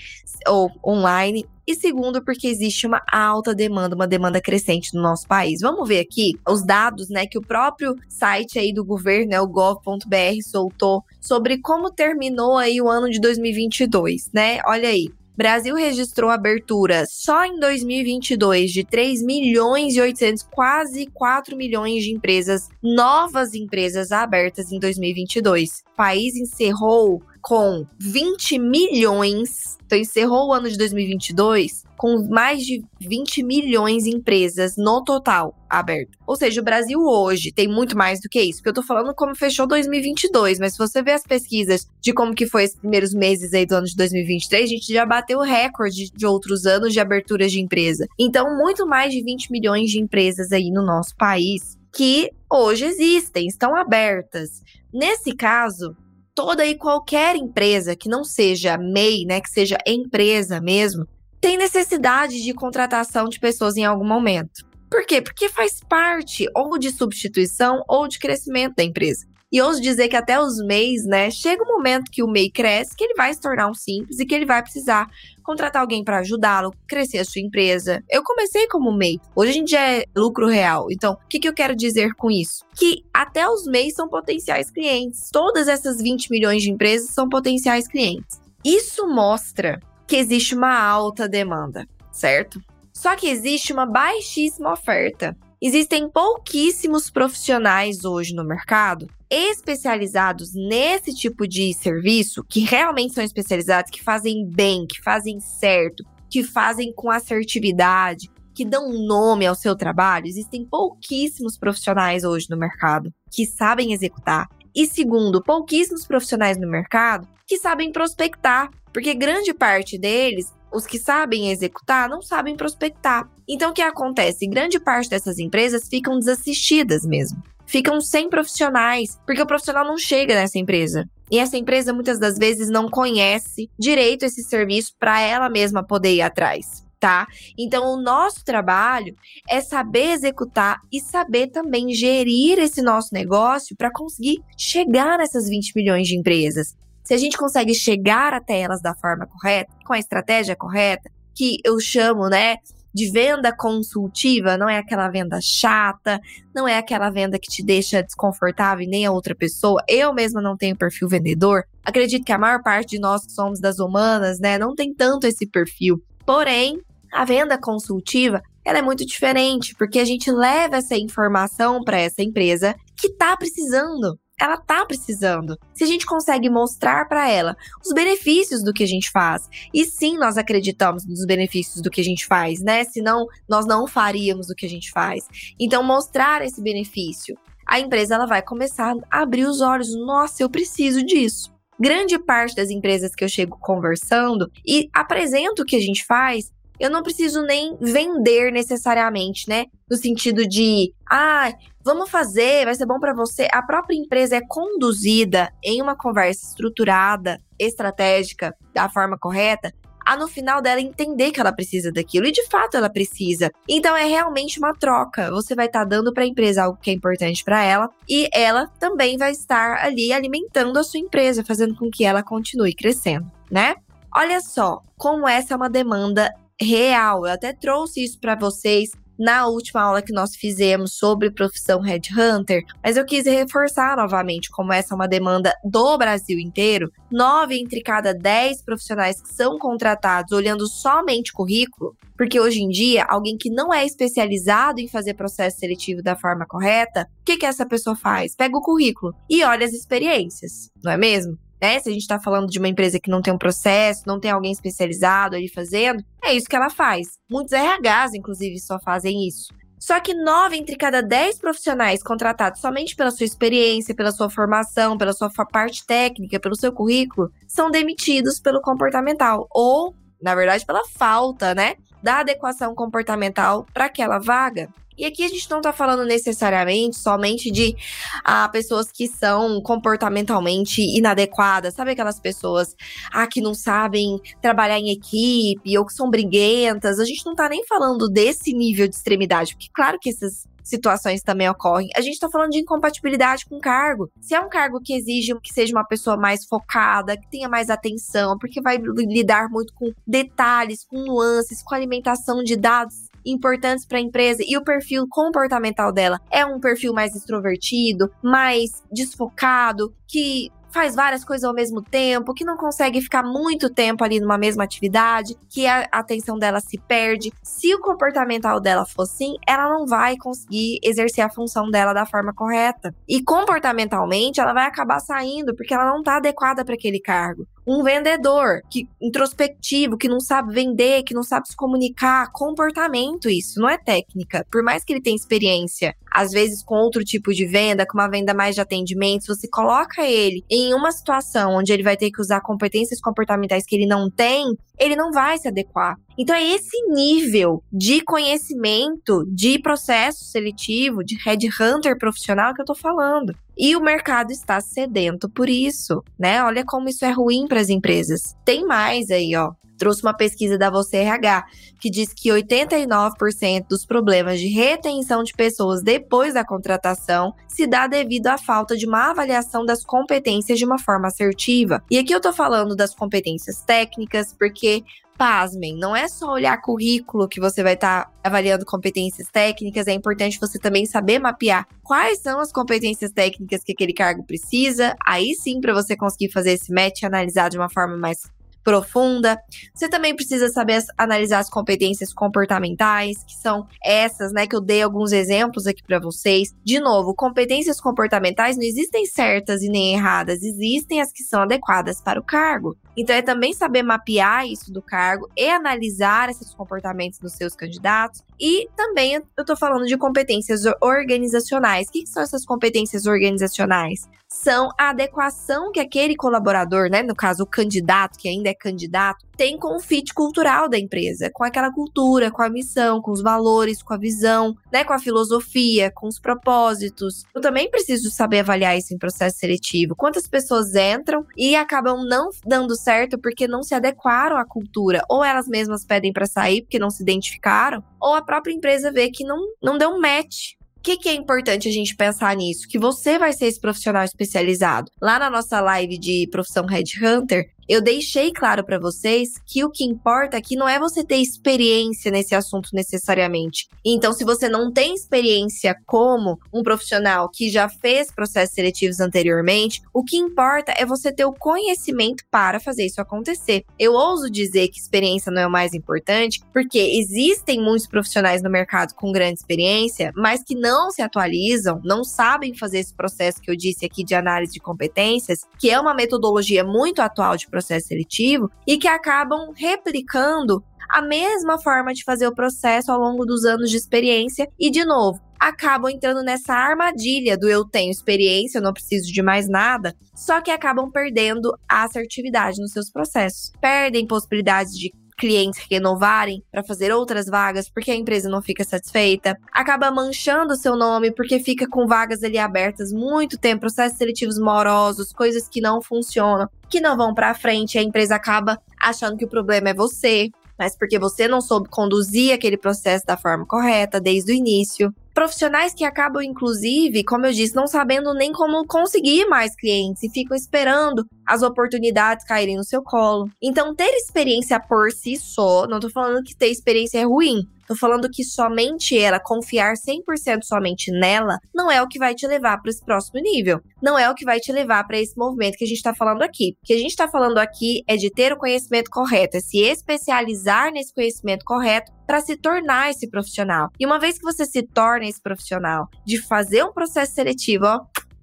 ou 0.47 0.71
online. 0.85 1.45
E 1.67 1.75
segundo, 1.75 2.23
porque 2.23 2.47
existe 2.47 2.87
uma 2.87 3.01
alta 3.11 3.53
demanda, 3.53 3.95
uma 3.95 4.07
demanda 4.07 4.41
crescente 4.41 4.95
no 4.95 5.01
nosso 5.01 5.27
país. 5.27 5.61
Vamos 5.61 5.87
ver 5.87 5.99
aqui 5.99 6.33
os 6.47 6.65
dados, 6.65 7.09
né, 7.09 7.25
que 7.27 7.37
o 7.37 7.41
próprio 7.41 7.95
site 8.09 8.57
aí 8.57 8.73
do 8.73 8.83
governo, 8.83 9.29
né, 9.29 9.39
o 9.39 9.47
gov.br 9.47 10.41
soltou 10.43 11.03
sobre 11.19 11.59
como 11.59 11.91
terminou 11.91 12.57
aí 12.57 12.81
o 12.81 12.89
ano 12.89 13.09
de 13.09 13.21
2022, 13.21 14.31
né? 14.33 14.59
Olha 14.65 14.89
aí. 14.89 15.09
Brasil 15.35 15.75
registrou 15.75 16.29
abertura 16.29 17.05
só 17.07 17.45
em 17.45 17.59
2022 17.59 18.71
de 18.71 18.83
3 18.83 19.23
milhões 19.23 19.95
e 19.95 20.01
800, 20.01 20.43
quase 20.43 21.07
4 21.07 21.55
milhões 21.55 22.03
de 22.03 22.11
empresas, 22.11 22.69
novas 22.81 23.53
empresas 23.53 24.11
abertas 24.11 24.71
em 24.71 24.79
2022. 24.79 25.83
O 25.93 25.95
país 25.95 26.35
encerrou 26.35 27.21
com 27.41 27.85
20 27.99 28.59
milhões, 28.59 29.77
então 29.85 29.97
encerrou 29.97 30.49
o 30.49 30.53
ano 30.53 30.69
de 30.69 30.77
2022 30.77 31.83
com 32.01 32.27
mais 32.27 32.63
de 32.63 32.83
20 32.99 33.43
milhões 33.43 34.05
de 34.05 34.09
empresas 34.09 34.73
no 34.75 35.03
total 35.03 35.53
abertas. 35.69 36.17
Ou 36.25 36.35
seja, 36.35 36.59
o 36.59 36.63
Brasil 36.63 36.99
hoje 36.99 37.51
tem 37.51 37.67
muito 37.67 37.95
mais 37.95 38.19
do 38.19 38.27
que 38.27 38.41
isso, 38.41 38.57
porque 38.57 38.69
eu 38.69 38.73
tô 38.73 38.81
falando 38.81 39.13
como 39.13 39.35
fechou 39.35 39.67
2022, 39.67 40.57
mas 40.57 40.73
se 40.73 40.79
você 40.79 41.03
ver 41.03 41.11
as 41.11 41.21
pesquisas 41.21 41.85
de 42.01 42.11
como 42.11 42.33
que 42.33 42.47
foi 42.47 42.63
esses 42.63 42.75
primeiros 42.75 43.13
meses 43.13 43.53
aí 43.53 43.67
do 43.67 43.75
ano 43.75 43.85
de 43.85 43.95
2023, 43.95 44.63
a 44.63 44.67
gente 44.67 44.91
já 44.91 45.05
bateu 45.05 45.37
o 45.37 45.43
recorde 45.43 46.09
de 46.11 46.25
outros 46.25 46.65
anos 46.65 46.91
de 46.91 46.99
aberturas 46.99 47.51
de 47.51 47.61
empresa. 47.61 48.07
Então, 48.19 48.57
muito 48.57 48.87
mais 48.87 49.13
de 49.13 49.23
20 49.23 49.51
milhões 49.51 49.91
de 49.91 49.99
empresas 49.99 50.51
aí 50.51 50.71
no 50.71 50.83
nosso 50.83 51.15
país 51.15 51.77
que 51.93 52.31
hoje 52.51 52.85
existem, 52.85 53.45
estão 53.45 53.75
abertas. 53.75 54.63
Nesse 54.91 55.35
caso, 55.35 55.95
toda 56.33 56.65
e 56.65 56.73
qualquer 56.73 57.35
empresa 57.35 57.95
que 57.95 58.09
não 58.09 58.23
seja 58.23 58.75
MEI, 58.75 59.23
né, 59.23 59.39
que 59.39 59.51
seja 59.51 59.77
empresa 59.85 60.59
mesmo, 60.59 61.05
tem 61.41 61.57
necessidade 61.57 62.41
de 62.43 62.53
contratação 62.53 63.27
de 63.27 63.39
pessoas 63.39 63.75
em 63.75 63.83
algum 63.83 64.07
momento. 64.07 64.63
Por 64.89 65.05
quê? 65.05 65.21
Porque 65.21 65.49
faz 65.49 65.81
parte 65.89 66.45
ou 66.55 66.77
de 66.77 66.91
substituição 66.91 67.83
ou 67.87 68.07
de 68.07 68.19
crescimento 68.19 68.75
da 68.75 68.83
empresa. 68.83 69.25
E 69.51 69.61
ouso 69.61 69.81
dizer 69.81 70.07
que 70.07 70.15
até 70.15 70.39
os 70.39 70.63
MEIs, 70.63 71.05
né, 71.05 71.29
chega 71.29 71.63
um 71.63 71.67
momento 71.67 72.09
que 72.09 72.23
o 72.23 72.27
MEI 72.27 72.49
cresce, 72.49 72.95
que 72.95 73.03
ele 73.03 73.15
vai 73.15 73.33
se 73.33 73.41
tornar 73.41 73.69
um 73.69 73.73
simples 73.73 74.17
e 74.19 74.25
que 74.25 74.33
ele 74.33 74.45
vai 74.45 74.61
precisar 74.61 75.09
contratar 75.43 75.81
alguém 75.81 76.05
para 76.05 76.19
ajudá-lo, 76.19 76.73
crescer 76.87 77.17
a 77.17 77.25
sua 77.25 77.41
empresa. 77.41 78.01
Eu 78.09 78.23
comecei 78.23 78.67
como 78.67 78.95
MEI, 78.95 79.19
hoje 79.35 79.49
a 79.49 79.53
gente 79.53 79.75
é 79.75 80.05
lucro 80.15 80.47
real. 80.47 80.87
Então, 80.89 81.13
o 81.13 81.27
que, 81.27 81.39
que 81.39 81.49
eu 81.49 81.53
quero 81.53 81.75
dizer 81.75 82.13
com 82.13 82.31
isso? 82.31 82.63
Que 82.77 83.03
até 83.13 83.45
os 83.49 83.65
MEIs 83.65 83.93
são 83.93 84.07
potenciais 84.07 84.71
clientes. 84.71 85.29
Todas 85.33 85.67
essas 85.67 85.97
20 86.01 86.29
milhões 86.31 86.61
de 86.61 86.71
empresas 86.71 87.09
são 87.09 87.27
potenciais 87.27 87.89
clientes. 87.89 88.39
Isso 88.63 89.05
mostra 89.07 89.81
que 90.11 90.17
existe 90.17 90.53
uma 90.53 90.77
alta 90.77 91.25
demanda, 91.25 91.87
certo? 92.11 92.61
Só 92.91 93.15
que 93.15 93.29
existe 93.29 93.71
uma 93.71 93.85
baixíssima 93.85 94.73
oferta. 94.73 95.37
Existem 95.61 96.09
pouquíssimos 96.09 97.09
profissionais 97.09 98.03
hoje 98.03 98.35
no 98.35 98.43
mercado 98.43 99.07
especializados 99.29 100.53
nesse 100.53 101.15
tipo 101.15 101.47
de 101.47 101.73
serviço, 101.73 102.43
que 102.43 102.59
realmente 102.59 103.13
são 103.13 103.23
especializados, 103.23 103.89
que 103.89 104.03
fazem 104.03 104.45
bem, 104.45 104.85
que 104.85 105.01
fazem 105.01 105.39
certo, 105.39 106.03
que 106.29 106.43
fazem 106.43 106.91
com 106.93 107.09
assertividade, 107.09 108.29
que 108.53 108.65
dão 108.65 108.91
nome 108.91 109.47
ao 109.47 109.55
seu 109.55 109.77
trabalho. 109.77 110.27
Existem 110.27 110.65
pouquíssimos 110.65 111.57
profissionais 111.57 112.25
hoje 112.25 112.47
no 112.49 112.57
mercado 112.57 113.13
que 113.31 113.45
sabem 113.45 113.93
executar. 113.93 114.49
E 114.75 114.85
segundo, 114.85 115.41
pouquíssimos 115.41 116.05
profissionais 116.05 116.57
no 116.57 116.69
mercado 116.69 117.29
que 117.47 117.57
sabem 117.57 117.93
prospectar, 117.93 118.69
porque 118.93 119.13
grande 119.13 119.53
parte 119.53 119.97
deles, 119.97 120.53
os 120.73 120.85
que 120.85 120.97
sabem 120.97 121.51
executar, 121.51 122.09
não 122.09 122.21
sabem 122.21 122.55
prospectar. 122.55 123.29
Então 123.47 123.71
o 123.71 123.73
que 123.73 123.81
acontece? 123.81 124.47
Grande 124.47 124.79
parte 124.79 125.09
dessas 125.09 125.37
empresas 125.39 125.87
ficam 125.87 126.17
desassistidas 126.17 127.05
mesmo. 127.05 127.41
Ficam 127.65 128.01
sem 128.01 128.29
profissionais, 128.29 129.17
porque 129.25 129.41
o 129.41 129.47
profissional 129.47 129.85
não 129.85 129.97
chega 129.97 130.35
nessa 130.35 130.59
empresa. 130.59 131.09
E 131.31 131.39
essa 131.39 131.55
empresa 131.55 131.93
muitas 131.93 132.19
das 132.19 132.37
vezes 132.37 132.69
não 132.69 132.89
conhece 132.89 133.69
direito 133.79 134.25
esse 134.25 134.43
serviço 134.43 134.93
para 134.99 135.21
ela 135.21 135.49
mesma 135.49 135.81
poder 135.81 136.13
ir 136.15 136.21
atrás. 136.21 136.85
Tá? 136.99 137.25
Então, 137.57 137.93
o 137.93 138.01
nosso 138.01 138.43
trabalho 138.43 139.15
é 139.49 139.59
saber 139.59 140.11
executar 140.11 140.79
e 140.91 140.99
saber 140.99 141.47
também 141.47 141.91
gerir 141.93 142.59
esse 142.59 142.81
nosso 142.81 143.09
negócio 143.11 143.75
para 143.75 143.89
conseguir 143.91 144.39
chegar 144.55 145.17
nessas 145.17 145.49
20 145.49 145.71
milhões 145.75 146.07
de 146.07 146.15
empresas. 146.15 146.75
Se 147.03 147.13
a 147.13 147.17
gente 147.17 147.37
consegue 147.37 147.73
chegar 147.73 148.33
até 148.33 148.59
elas 148.59 148.81
da 148.81 148.93
forma 148.95 149.25
correta, 149.27 149.71
com 149.85 149.93
a 149.93 149.99
estratégia 149.99 150.55
correta, 150.55 151.09
que 151.35 151.57
eu 151.65 151.79
chamo, 151.79 152.29
né, 152.29 152.57
de 152.93 153.09
venda 153.09 153.55
consultiva, 153.55 154.57
não 154.57 154.67
é 154.67 154.77
aquela 154.77 155.09
venda 155.09 155.39
chata, 155.41 156.19
não 156.53 156.67
é 156.67 156.77
aquela 156.77 157.09
venda 157.09 157.39
que 157.39 157.49
te 157.49 157.63
deixa 157.63 158.03
desconfortável 158.03 158.83
e 158.83 158.89
nem 158.89 159.05
a 159.05 159.11
outra 159.11 159.33
pessoa. 159.33 159.81
Eu 159.87 160.13
mesma 160.13 160.41
não 160.41 160.57
tenho 160.57 160.77
perfil 160.77 161.07
vendedor. 161.07 161.63
Acredito 161.83 162.25
que 162.25 162.33
a 162.33 162.37
maior 162.37 162.61
parte 162.61 162.91
de 162.91 162.99
nós 162.99 163.25
que 163.25 163.31
somos 163.31 163.59
das 163.59 163.79
humanas, 163.79 164.39
né, 164.39 164.57
não 164.57 164.75
tem 164.75 164.93
tanto 164.93 165.25
esse 165.25 165.47
perfil. 165.47 166.01
Porém, 166.25 166.79
a 167.11 167.25
venda 167.25 167.57
consultiva, 167.57 168.41
ela 168.63 168.79
é 168.79 168.81
muito 168.81 169.05
diferente, 169.05 169.73
porque 169.77 169.99
a 169.99 170.05
gente 170.05 170.31
leva 170.31 170.77
essa 170.77 170.95
informação 170.95 171.83
para 171.83 171.99
essa 171.99 172.21
empresa 172.21 172.75
que 172.97 173.07
está 173.07 173.35
precisando 173.35 174.19
ela 174.41 174.57
tá 174.57 174.83
precisando. 174.87 175.55
Se 175.71 175.83
a 175.83 175.87
gente 175.87 176.03
consegue 176.03 176.49
mostrar 176.49 177.07
para 177.07 177.29
ela 177.29 177.55
os 177.85 177.93
benefícios 177.93 178.63
do 178.63 178.73
que 178.73 178.83
a 178.83 178.87
gente 178.87 179.11
faz, 179.11 179.47
e 179.71 179.85
sim, 179.85 180.17
nós 180.17 180.35
acreditamos 180.35 181.05
nos 181.05 181.23
benefícios 181.27 181.79
do 181.79 181.91
que 181.91 182.01
a 182.01 182.03
gente 182.03 182.25
faz, 182.25 182.59
né? 182.59 182.83
Senão 182.85 183.27
nós 183.47 183.67
não 183.67 183.85
faríamos 183.85 184.49
o 184.49 184.55
que 184.55 184.65
a 184.65 184.69
gente 184.69 184.89
faz. 184.89 185.27
Então, 185.59 185.83
mostrar 185.83 186.43
esse 186.43 186.59
benefício, 186.59 187.37
a 187.67 187.79
empresa 187.79 188.15
ela 188.15 188.25
vai 188.25 188.41
começar 188.41 188.95
a 189.11 189.21
abrir 189.21 189.45
os 189.45 189.61
olhos. 189.61 189.95
Nossa, 189.95 190.41
eu 190.41 190.49
preciso 190.49 191.05
disso. 191.05 191.53
Grande 191.79 192.17
parte 192.17 192.55
das 192.55 192.71
empresas 192.71 193.13
que 193.13 193.23
eu 193.23 193.29
chego 193.29 193.59
conversando 193.59 194.51
e 194.65 194.89
apresento 194.91 195.61
o 195.61 195.65
que 195.65 195.75
a 195.75 195.79
gente 195.79 196.03
faz, 196.05 196.51
eu 196.79 196.89
não 196.89 197.03
preciso 197.03 197.43
nem 197.43 197.77
vender 197.79 198.51
necessariamente, 198.51 199.47
né? 199.47 199.67
No 199.87 199.95
sentido 199.95 200.47
de, 200.47 200.91
ah, 201.07 201.53
vamos 201.83 202.09
fazer, 202.09 202.65
vai 202.65 202.75
ser 202.75 202.85
bom 202.85 202.99
para 202.99 203.13
você. 203.13 203.47
A 203.51 203.61
própria 203.61 203.95
empresa 203.95 204.35
é 204.35 204.41
conduzida 204.47 205.51
em 205.63 205.81
uma 205.81 205.95
conversa 205.95 206.47
estruturada, 206.47 207.39
estratégica, 207.59 208.55
da 208.73 208.89
forma 208.89 209.17
correta, 209.17 209.73
a 210.05 210.17
no 210.17 210.27
final 210.27 210.61
dela 210.61 210.81
entender 210.81 211.31
que 211.31 211.39
ela 211.39 211.53
precisa 211.53 211.91
daquilo 211.91 212.25
e 212.25 212.31
de 212.31 212.45
fato 212.47 212.75
ela 212.75 212.89
precisa. 212.89 213.51
Então 213.67 213.95
é 213.95 214.05
realmente 214.05 214.59
uma 214.59 214.73
troca. 214.73 215.29
Você 215.31 215.55
vai 215.55 215.67
estar 215.67 215.79
tá 215.79 215.85
dando 215.85 216.13
para 216.13 216.23
a 216.23 216.27
empresa 216.27 216.63
algo 216.63 216.79
que 216.81 216.89
é 216.89 216.93
importante 216.93 217.43
para 217.43 217.63
ela 217.63 217.89
e 218.09 218.27
ela 218.33 218.67
também 218.79 219.17
vai 219.17 219.31
estar 219.31 219.83
ali 219.83 220.11
alimentando 220.11 220.77
a 220.77 220.83
sua 220.83 220.99
empresa, 220.99 221.45
fazendo 221.45 221.75
com 221.75 221.89
que 221.89 222.03
ela 222.03 222.23
continue 222.23 222.73
crescendo, 222.73 223.31
né? 223.49 223.75
Olha 224.13 224.41
só 224.41 224.81
como 224.97 225.27
essa 225.27 225.53
é 225.53 225.57
uma 225.57 225.69
demanda 225.69 226.33
real. 226.59 227.25
Eu 227.25 227.33
até 227.33 227.53
trouxe 227.53 228.03
isso 228.03 228.19
para 228.19 228.35
vocês 228.35 228.91
na 229.21 229.45
última 229.45 229.83
aula 229.83 230.01
que 230.01 230.11
nós 230.11 230.35
fizemos 230.35 230.97
sobre 230.97 231.29
profissão 231.29 231.79
headhunter, 231.79 232.63
mas 232.83 232.97
eu 232.97 233.05
quis 233.05 233.23
reforçar 233.25 233.95
novamente 233.95 234.49
como 234.49 234.73
essa 234.73 234.93
é 234.93 234.95
uma 234.95 235.07
demanda 235.07 235.53
do 235.63 235.95
Brasil 235.95 236.39
inteiro. 236.39 236.91
Nove 237.11 237.59
entre 237.59 237.81
cada 237.83 238.15
dez 238.15 238.63
profissionais 238.63 239.21
que 239.21 239.29
são 239.29 239.59
contratados 239.59 240.31
olhando 240.31 240.67
somente 240.67 241.31
currículo, 241.31 241.95
porque 242.17 242.39
hoje 242.39 242.63
em 242.63 242.69
dia, 242.69 243.05
alguém 243.05 243.37
que 243.37 243.51
não 243.51 243.71
é 243.71 243.85
especializado 243.85 244.81
em 244.81 244.87
fazer 244.87 245.13
processo 245.13 245.59
seletivo 245.59 246.01
da 246.01 246.15
forma 246.15 246.47
correta, 246.47 247.07
o 247.21 247.23
que, 247.23 247.37
que 247.37 247.45
essa 247.45 247.65
pessoa 247.65 247.95
faz? 247.95 248.35
Pega 248.35 248.57
o 248.57 248.61
currículo 248.61 249.13
e 249.29 249.43
olha 249.43 249.67
as 249.67 249.73
experiências, 249.73 250.71
não 250.83 250.91
é 250.91 250.97
mesmo? 250.97 251.37
Né? 251.61 251.79
Se 251.79 251.89
a 251.89 251.91
gente 251.91 252.01
está 252.01 252.19
falando 252.19 252.49
de 252.49 252.57
uma 252.57 252.67
empresa 252.67 252.99
que 252.99 253.09
não 253.09 253.21
tem 253.21 253.33
um 253.33 253.37
processo, 253.37 254.03
não 254.07 254.19
tem 254.19 254.31
alguém 254.31 254.51
especializado 254.51 255.35
ali 255.35 255.47
fazendo, 255.47 256.03
é 256.23 256.33
isso 256.33 256.47
que 256.47 256.55
ela 256.55 256.69
faz. 256.69 257.19
Muitos 257.29 257.53
RHs, 257.53 258.15
inclusive, 258.15 258.59
só 258.59 258.79
fazem 258.79 259.27
isso. 259.27 259.53
Só 259.79 259.99
que 259.99 260.13
nove 260.13 260.57
entre 260.57 260.75
cada 260.75 261.01
dez 261.01 261.39
profissionais 261.39 262.03
contratados 262.03 262.61
somente 262.61 262.95
pela 262.95 263.09
sua 263.09 263.25
experiência, 263.25 263.95
pela 263.95 264.11
sua 264.11 264.29
formação, 264.29 264.95
pela 264.95 265.11
sua 265.11 265.29
parte 265.51 265.85
técnica, 265.85 266.39
pelo 266.39 266.55
seu 266.55 266.71
currículo, 266.71 267.31
são 267.47 267.71
demitidos 267.71 268.39
pelo 268.39 268.61
comportamental. 268.61 269.47
Ou, 269.49 269.95
na 270.21 270.35
verdade, 270.35 270.65
pela 270.67 270.87
falta, 270.87 271.55
né? 271.55 271.75
Da 272.01 272.19
adequação 272.19 272.75
comportamental 272.75 273.65
para 273.73 273.85
aquela 273.85 274.19
vaga. 274.19 274.69
E 274.97 275.05
aqui 275.05 275.23
a 275.23 275.27
gente 275.27 275.49
não 275.49 275.61
tá 275.61 275.71
falando 275.71 276.05
necessariamente 276.05 276.97
somente 276.97 277.49
de 277.49 277.75
ah, 278.23 278.47
pessoas 278.49 278.91
que 278.91 279.07
são 279.07 279.61
comportamentalmente 279.61 280.81
inadequadas, 280.81 281.73
sabe 281.73 281.91
aquelas 281.91 282.19
pessoas 282.19 282.75
ah, 283.11 283.27
que 283.27 283.41
não 283.41 283.53
sabem 283.53 284.19
trabalhar 284.41 284.79
em 284.79 284.91
equipe 284.91 285.77
ou 285.77 285.85
que 285.85 285.93
são 285.93 286.09
briguentas. 286.09 286.99
A 286.99 287.05
gente 287.05 287.25
não 287.25 287.35
tá 287.35 287.47
nem 287.49 287.65
falando 287.65 288.09
desse 288.09 288.53
nível 288.53 288.87
de 288.87 288.95
extremidade, 288.95 289.53
porque 289.53 289.69
claro 289.73 289.97
que 289.99 290.09
essas 290.09 290.49
situações 290.63 291.21
também 291.21 291.49
ocorrem. 291.49 291.89
A 291.95 292.01
gente 292.01 292.13
está 292.13 292.29
falando 292.29 292.51
de 292.51 292.59
incompatibilidade 292.59 293.45
com 293.45 293.59
cargo. 293.59 294.09
Se 294.19 294.33
é 294.33 294.39
um 294.39 294.49
cargo 294.49 294.79
que 294.81 294.93
exige 294.93 295.33
que 295.41 295.53
seja 295.53 295.75
uma 295.75 295.85
pessoa 295.85 296.15
mais 296.15 296.45
focada, 296.45 297.17
que 297.17 297.29
tenha 297.29 297.49
mais 297.49 297.69
atenção, 297.69 298.37
porque 298.37 298.61
vai 298.61 298.77
lidar 298.77 299.49
muito 299.49 299.73
com 299.73 299.91
detalhes, 300.05 300.85
com 300.85 301.03
nuances, 301.03 301.63
com 301.63 301.75
alimentação 301.75 302.43
de 302.43 302.55
dados 302.55 303.10
importantes 303.25 303.85
para 303.85 303.97
a 303.97 304.01
empresa 304.01 304.43
e 304.45 304.57
o 304.57 304.63
perfil 304.63 305.05
comportamental 305.09 305.91
dela 305.91 306.19
é 306.31 306.45
um 306.45 306.59
perfil 306.59 306.93
mais 306.93 307.15
extrovertido, 307.15 308.11
mais 308.23 308.83
desfocado, 308.91 309.93
que 310.07 310.51
faz 310.71 310.95
várias 310.95 311.23
coisas 311.23 311.43
ao 311.43 311.53
mesmo 311.53 311.81
tempo, 311.81 312.33
que 312.33 312.45
não 312.45 312.55
consegue 312.55 313.01
ficar 313.01 313.23
muito 313.23 313.69
tempo 313.69 314.03
ali 314.03 314.19
numa 314.19 314.37
mesma 314.37 314.63
atividade, 314.63 315.35
que 315.49 315.67
a 315.67 315.87
atenção 315.91 316.37
dela 316.37 316.59
se 316.59 316.77
perde. 316.77 317.31
Se 317.43 317.73
o 317.75 317.79
comportamental 317.79 318.59
dela 318.59 318.85
for 318.85 319.03
assim, 319.03 319.35
ela 319.47 319.69
não 319.69 319.85
vai 319.85 320.15
conseguir 320.17 320.79
exercer 320.81 321.23
a 321.23 321.29
função 321.29 321.69
dela 321.69 321.93
da 321.93 322.05
forma 322.05 322.33
correta. 322.33 322.95
E 323.07 323.21
comportamentalmente, 323.21 324.39
ela 324.39 324.53
vai 324.53 324.65
acabar 324.65 324.99
saindo 324.99 325.55
porque 325.55 325.73
ela 325.73 325.85
não 325.85 325.99
está 325.99 326.17
adequada 326.17 326.63
para 326.63 326.75
aquele 326.75 326.99
cargo 326.99 327.45
um 327.71 327.83
vendedor 327.83 328.61
que 328.69 328.87
introspectivo, 329.01 329.97
que 329.97 330.09
não 330.09 330.19
sabe 330.19 330.53
vender, 330.53 331.03
que 331.03 331.13
não 331.13 331.23
sabe 331.23 331.47
se 331.47 331.55
comunicar, 331.55 332.31
comportamento 332.31 333.29
isso, 333.29 333.59
não 333.61 333.69
é 333.69 333.77
técnica. 333.77 334.45
Por 334.51 334.61
mais 334.61 334.83
que 334.83 334.91
ele 334.91 335.01
tenha 335.01 335.15
experiência, 335.15 335.95
às 336.11 336.31
vezes 336.31 336.61
com 336.61 336.75
outro 336.75 337.03
tipo 337.03 337.33
de 337.33 337.45
venda, 337.45 337.85
com 337.85 337.97
uma 337.97 338.09
venda 338.09 338.33
mais 338.33 338.55
de 338.55 338.61
atendimento, 338.61 339.27
você 339.27 339.47
coloca 339.47 340.03
ele 340.03 340.43
em 340.49 340.73
uma 340.73 340.91
situação 340.91 341.55
onde 341.55 341.71
ele 341.71 341.83
vai 341.83 341.95
ter 341.95 342.11
que 342.11 342.21
usar 342.21 342.41
competências 342.41 342.99
comportamentais 342.99 343.65
que 343.65 343.75
ele 343.75 343.85
não 343.85 344.09
tem, 344.09 344.45
ele 344.81 344.95
não 344.95 345.11
vai 345.11 345.37
se 345.37 345.47
adequar. 345.47 345.95
Então 346.17 346.35
é 346.35 346.43
esse 346.43 346.75
nível 346.87 347.63
de 347.71 348.01
conhecimento 348.01 349.23
de 349.31 349.59
processo 349.59 350.25
seletivo, 350.25 351.03
de 351.03 351.15
headhunter 351.23 351.97
profissional 351.99 352.53
que 352.53 352.61
eu 352.61 352.65
tô 352.65 352.73
falando. 352.73 353.33
E 353.55 353.75
o 353.75 353.81
mercado 353.81 354.31
está 354.31 354.59
sedento 354.59 355.29
por 355.29 355.47
isso, 355.47 356.03
né? 356.19 356.43
Olha 356.43 356.63
como 356.65 356.89
isso 356.89 357.05
é 357.05 357.11
ruim 357.11 357.47
para 357.47 357.59
as 357.59 357.69
empresas. 357.69 358.35
Tem 358.43 358.65
mais 358.65 359.11
aí, 359.11 359.35
ó. 359.35 359.51
Trouxe 359.81 360.03
uma 360.03 360.13
pesquisa 360.13 360.59
da 360.59 360.69
Você 360.69 360.97
RH 360.97 361.43
que 361.79 361.89
diz 361.89 362.13
que 362.13 362.29
89% 362.29 363.65
dos 363.67 363.83
problemas 363.83 364.39
de 364.39 364.47
retenção 364.47 365.23
de 365.23 365.33
pessoas 365.33 365.81
depois 365.81 366.35
da 366.35 366.45
contratação 366.45 367.33
se 367.47 367.65
dá 367.65 367.87
devido 367.87 368.27
à 368.27 368.37
falta 368.37 368.77
de 368.77 368.85
uma 368.85 369.09
avaliação 369.09 369.65
das 369.65 369.83
competências 369.83 370.59
de 370.59 370.65
uma 370.65 370.77
forma 370.77 371.07
assertiva. 371.07 371.83
E 371.89 371.97
aqui 371.97 372.13
eu 372.13 372.21
tô 372.21 372.31
falando 372.31 372.75
das 372.75 372.93
competências 372.93 373.63
técnicas, 373.63 374.35
porque 374.37 374.83
pasmem, 375.17 375.75
não 375.75 375.95
é 375.95 376.07
só 376.07 376.31
olhar 376.31 376.61
currículo 376.61 377.27
que 377.27 377.39
você 377.39 377.63
vai 377.63 377.73
estar 377.73 378.05
tá 378.05 378.11
avaliando 378.23 378.63
competências 378.63 379.29
técnicas, 379.29 379.87
é 379.87 379.93
importante 379.93 380.39
você 380.39 380.59
também 380.59 380.85
saber 380.85 381.17
mapear 381.17 381.67
quais 381.81 382.19
são 382.19 382.39
as 382.39 382.51
competências 382.51 383.11
técnicas 383.11 383.63
que 383.63 383.71
aquele 383.71 383.93
cargo 383.93 384.23
precisa, 384.23 384.95
aí 385.03 385.33
sim 385.33 385.59
para 385.59 385.73
você 385.73 385.97
conseguir 385.97 386.31
fazer 386.31 386.51
esse 386.51 386.71
match 386.71 387.01
e 387.01 387.05
analisar 387.07 387.49
de 387.49 387.57
uma 387.57 387.69
forma 387.69 387.97
mais 387.97 388.19
profunda. 388.63 389.37
Você 389.73 389.89
também 389.89 390.15
precisa 390.15 390.49
saber 390.49 390.81
analisar 390.97 391.39
as 391.39 391.49
competências 391.49 392.13
comportamentais, 392.13 393.23
que 393.23 393.35
são 393.35 393.67
essas, 393.83 394.31
né, 394.31 394.47
que 394.47 394.55
eu 394.55 394.61
dei 394.61 394.81
alguns 394.81 395.11
exemplos 395.11 395.67
aqui 395.67 395.83
para 395.83 395.99
vocês. 395.99 396.49
De 396.63 396.79
novo, 396.79 397.13
competências 397.13 397.79
comportamentais 397.79 398.57
não 398.57 398.63
existem 398.63 399.05
certas 399.05 399.61
e 399.61 399.69
nem 399.69 399.93
erradas, 399.93 400.43
existem 400.43 401.01
as 401.01 401.11
que 401.11 401.23
são 401.23 401.41
adequadas 401.41 402.01
para 402.01 402.19
o 402.19 402.23
cargo. 402.23 402.75
Então 402.95 403.15
é 403.15 403.21
também 403.21 403.53
saber 403.53 403.83
mapear 403.83 404.45
isso 404.45 404.71
do 404.71 404.81
cargo 404.81 405.29
e 405.37 405.49
analisar 405.49 406.29
esses 406.29 406.53
comportamentos 406.53 407.19
dos 407.19 407.33
seus 407.33 407.55
candidatos. 407.55 408.23
E 408.39 408.67
também 408.75 409.13
eu 409.13 409.23
estou 409.39 409.55
falando 409.55 409.85
de 409.85 409.97
competências 409.97 410.63
organizacionais. 410.81 411.87
O 411.87 411.91
que, 411.91 412.03
que 412.03 412.09
são 412.09 412.21
essas 412.21 412.45
competências 412.45 413.05
organizacionais? 413.05 414.09
São 414.27 414.71
a 414.79 414.89
adequação 414.89 415.71
que 415.71 415.79
aquele 415.79 416.15
colaborador, 416.15 416.89
né, 416.89 417.03
no 417.03 417.15
caso 417.15 417.43
o 417.43 417.45
candidato, 417.45 418.17
que 418.17 418.29
ainda 418.29 418.49
é 418.49 418.53
candidato, 418.53 419.25
tem 419.41 419.57
com 419.57 419.75
o 419.75 419.79
fit 419.79 420.13
cultural 420.13 420.69
da 420.69 420.77
empresa, 420.77 421.31
com 421.33 421.43
aquela 421.43 421.73
cultura, 421.73 422.29
com 422.29 422.43
a 422.43 422.49
missão, 422.49 423.01
com 423.01 423.09
os 423.09 423.23
valores, 423.23 423.81
com 423.81 423.91
a 423.91 423.97
visão, 423.97 424.55
né, 424.71 424.83
com 424.83 424.93
a 424.93 424.99
filosofia, 424.99 425.89
com 425.89 426.07
os 426.07 426.19
propósitos. 426.19 427.23
Eu 427.33 427.41
também 427.41 427.67
preciso 427.67 428.11
saber 428.11 428.41
avaliar 428.41 428.77
isso 428.77 428.93
em 428.93 428.99
processo 428.99 429.39
seletivo. 429.39 429.95
Quantas 429.95 430.27
pessoas 430.27 430.75
entram 430.75 431.25
e 431.35 431.55
acabam 431.55 432.05
não 432.05 432.29
dando 432.45 432.75
certo 432.75 433.17
porque 433.17 433.47
não 433.47 433.63
se 433.63 433.73
adequaram 433.73 434.37
à 434.37 434.45
cultura, 434.45 435.03
ou 435.09 435.23
elas 435.23 435.47
mesmas 435.47 435.83
pedem 435.83 436.13
para 436.13 436.27
sair 436.27 436.61
porque 436.61 436.77
não 436.77 436.91
se 436.91 437.01
identificaram, 437.01 437.83
ou 437.99 438.13
a 438.13 438.21
própria 438.21 438.53
empresa 438.53 438.91
vê 438.91 439.09
que 439.09 439.23
não, 439.23 439.39
não 439.59 439.75
deu 439.75 439.89
um 439.89 439.99
match 439.99 440.51
o 440.81 440.83
que, 440.83 440.97
que, 440.97 441.09
é 441.09 441.13
importante 441.13 441.69
a 441.69 441.71
gente 441.71 441.95
pensar 441.95 442.35
nisso? 442.35 442.67
Que 442.67 442.79
você 442.79 443.19
vai 443.19 443.33
ser 443.33 443.45
esse 443.45 443.61
profissional 443.61 444.03
especializado. 444.03 444.89
Lá 444.99 445.19
na 445.19 445.29
nossa 445.29 445.61
live 445.61 445.95
de 445.95 446.27
profissão 446.31 446.65
Headhunter, 446.65 447.51
eu 447.71 447.81
deixei 447.81 448.33
claro 448.33 448.65
para 448.65 448.77
vocês 448.77 449.29
que 449.45 449.63
o 449.63 449.69
que 449.69 449.85
importa 449.85 450.35
aqui 450.35 450.57
não 450.57 450.67
é 450.67 450.77
você 450.77 451.05
ter 451.05 451.15
experiência 451.15 452.11
nesse 452.11 452.35
assunto 452.35 452.67
necessariamente. 452.73 453.69
Então, 453.85 454.11
se 454.11 454.25
você 454.25 454.49
não 454.49 454.73
tem 454.73 454.93
experiência 454.93 455.73
como 455.85 456.37
um 456.53 456.63
profissional 456.63 457.29
que 457.33 457.49
já 457.49 457.69
fez 457.69 458.11
processos 458.11 458.55
seletivos 458.55 458.99
anteriormente, 458.99 459.81
o 459.93 460.03
que 460.03 460.17
importa 460.17 460.73
é 460.75 460.85
você 460.85 461.13
ter 461.13 461.23
o 461.23 461.31
conhecimento 461.31 462.25
para 462.29 462.59
fazer 462.59 462.85
isso 462.85 462.99
acontecer. 462.99 463.63
Eu 463.79 463.93
ouso 463.93 464.29
dizer 464.29 464.67
que 464.67 464.77
experiência 464.77 465.31
não 465.31 465.41
é 465.41 465.47
o 465.47 465.51
mais 465.51 465.73
importante, 465.73 466.41
porque 466.51 466.77
existem 466.77 467.61
muitos 467.61 467.87
profissionais 467.87 468.43
no 468.43 468.49
mercado 468.49 468.93
com 468.95 469.13
grande 469.13 469.39
experiência, 469.39 470.11
mas 470.13 470.43
que 470.43 470.55
não 470.55 470.91
se 470.91 471.01
atualizam, 471.01 471.79
não 471.85 472.03
sabem 472.03 472.53
fazer 472.53 472.79
esse 472.79 472.93
processo 472.93 473.39
que 473.39 473.49
eu 473.49 473.55
disse 473.55 473.85
aqui 473.85 474.03
de 474.03 474.13
análise 474.13 474.51
de 474.51 474.59
competências, 474.59 475.47
que 475.57 475.69
é 475.69 475.79
uma 475.79 475.93
metodologia 475.93 476.65
muito 476.65 477.01
atual 477.01 477.37
de 477.37 477.47
processo 477.47 477.60
seletivo 477.61 478.49
e 478.67 478.77
que 478.77 478.87
acabam 478.87 479.51
replicando 479.55 480.63
a 480.89 481.01
mesma 481.01 481.57
forma 481.57 481.93
de 481.93 482.03
fazer 482.03 482.27
o 482.27 482.35
processo 482.35 482.91
ao 482.91 482.99
longo 482.99 483.25
dos 483.25 483.45
anos 483.45 483.69
de 483.69 483.77
experiência 483.77 484.47
e, 484.59 484.69
de 484.69 484.83
novo, 484.83 485.21
acabam 485.39 485.89
entrando 485.89 486.21
nessa 486.21 486.53
armadilha 486.53 487.37
do 487.37 487.49
eu 487.49 487.65
tenho 487.65 487.89
experiência, 487.89 488.59
eu 488.59 488.61
não 488.61 488.73
preciso 488.73 489.11
de 489.11 489.23
mais 489.23 489.49
nada, 489.49 489.95
só 490.13 490.39
que 490.41 490.51
acabam 490.51 490.91
perdendo 490.91 491.51
a 491.67 491.83
assertividade 491.83 492.59
nos 492.59 492.71
seus 492.71 492.91
processos. 492.91 493.51
Perdem 493.59 494.05
possibilidades 494.05 494.73
de 494.73 494.91
clientes 495.21 495.63
renovarem 495.69 496.43
para 496.51 496.63
fazer 496.63 496.91
outras 496.91 497.27
vagas 497.27 497.69
porque 497.69 497.91
a 497.91 497.95
empresa 497.95 498.27
não 498.27 498.41
fica 498.41 498.63
satisfeita, 498.63 499.37
acaba 499.53 499.91
manchando 499.91 500.53
o 500.53 500.57
seu 500.57 500.75
nome 500.75 501.11
porque 501.11 501.39
fica 501.39 501.69
com 501.69 501.85
vagas 501.85 502.23
ali 502.23 502.39
abertas 502.39 502.91
muito 502.91 503.37
tempo, 503.37 503.61
processos 503.61 503.99
seletivos 503.99 504.39
morosos, 504.39 505.13
coisas 505.13 505.47
que 505.47 505.61
não 505.61 505.79
funcionam, 505.79 506.49
que 506.67 506.81
não 506.81 506.97
vão 506.97 507.13
para 507.13 507.35
frente, 507.35 507.77
a 507.77 507.83
empresa 507.83 508.15
acaba 508.15 508.59
achando 508.81 509.15
que 509.15 509.25
o 509.25 509.29
problema 509.29 509.69
é 509.69 509.73
você, 509.75 510.31
mas 510.57 510.75
porque 510.75 510.97
você 510.97 511.27
não 511.27 511.39
soube 511.39 511.69
conduzir 511.69 512.33
aquele 512.33 512.57
processo 512.57 513.05
da 513.05 513.15
forma 513.15 513.45
correta 513.45 514.01
desde 514.01 514.31
o 514.31 514.35
início. 514.35 514.91
Profissionais 515.13 515.73
que 515.73 515.83
acabam, 515.83 516.23
inclusive, 516.23 517.03
como 517.03 517.25
eu 517.25 517.33
disse, 517.33 517.55
não 517.55 517.67
sabendo 517.67 518.13
nem 518.13 518.31
como 518.31 518.65
conseguir 518.65 519.25
mais 519.25 519.55
clientes 519.55 520.03
e 520.03 520.09
ficam 520.09 520.35
esperando 520.35 521.05
as 521.25 521.41
oportunidades 521.41 522.25
caírem 522.25 522.55
no 522.55 522.63
seu 522.63 522.81
colo. 522.81 523.29
Então, 523.41 523.75
ter 523.75 523.89
experiência 523.95 524.59
por 524.59 524.91
si 524.91 525.17
só, 525.17 525.67
não 525.67 525.79
tô 525.79 525.89
falando 525.89 526.23
que 526.23 526.35
ter 526.35 526.47
experiência 526.47 526.99
é 526.99 527.03
ruim, 527.03 527.45
Tô 527.71 527.77
falando 527.77 528.09
que 528.11 528.25
somente 528.25 528.99
ela, 528.99 529.17
confiar 529.17 529.75
100% 529.75 530.43
somente 530.43 530.91
nela, 530.91 531.39
não 531.55 531.71
é 531.71 531.81
o 531.81 531.87
que 531.87 531.97
vai 531.97 532.13
te 532.13 532.27
levar 532.27 532.57
para 532.57 532.69
esse 532.69 532.83
próximo 532.83 533.21
nível. 533.21 533.61
Não 533.81 533.97
é 533.97 534.11
o 534.11 534.13
que 534.13 534.25
vai 534.25 534.41
te 534.41 534.51
levar 534.51 534.85
para 534.85 534.99
esse 534.99 535.17
movimento 535.17 535.55
que 535.55 535.63
a 535.63 535.67
gente 535.67 535.81
tá 535.81 535.95
falando 535.95 536.21
aqui. 536.21 536.57
O 536.61 536.65
que 536.65 536.73
a 536.73 536.77
gente 536.77 536.93
tá 536.97 537.07
falando 537.07 537.37
aqui 537.37 537.81
é 537.87 537.95
de 537.95 538.11
ter 538.11 538.33
o 538.33 538.37
conhecimento 538.37 538.89
correto, 538.91 539.37
é 539.37 539.39
se 539.39 539.59
especializar 539.59 540.73
nesse 540.73 540.93
conhecimento 540.93 541.45
correto 541.45 541.93
para 542.05 542.19
se 542.19 542.35
tornar 542.35 542.89
esse 542.89 543.09
profissional. 543.09 543.69
E 543.79 543.85
uma 543.85 543.97
vez 543.97 544.17
que 544.17 544.25
você 544.25 544.45
se 544.45 544.63
torna 544.63 545.05
esse 545.05 545.21
profissional, 545.21 545.87
de 546.05 546.21
fazer 546.21 546.61
um 546.65 546.73
processo 546.73 547.13
seletivo, 547.13 547.63
ó, 547.63 547.79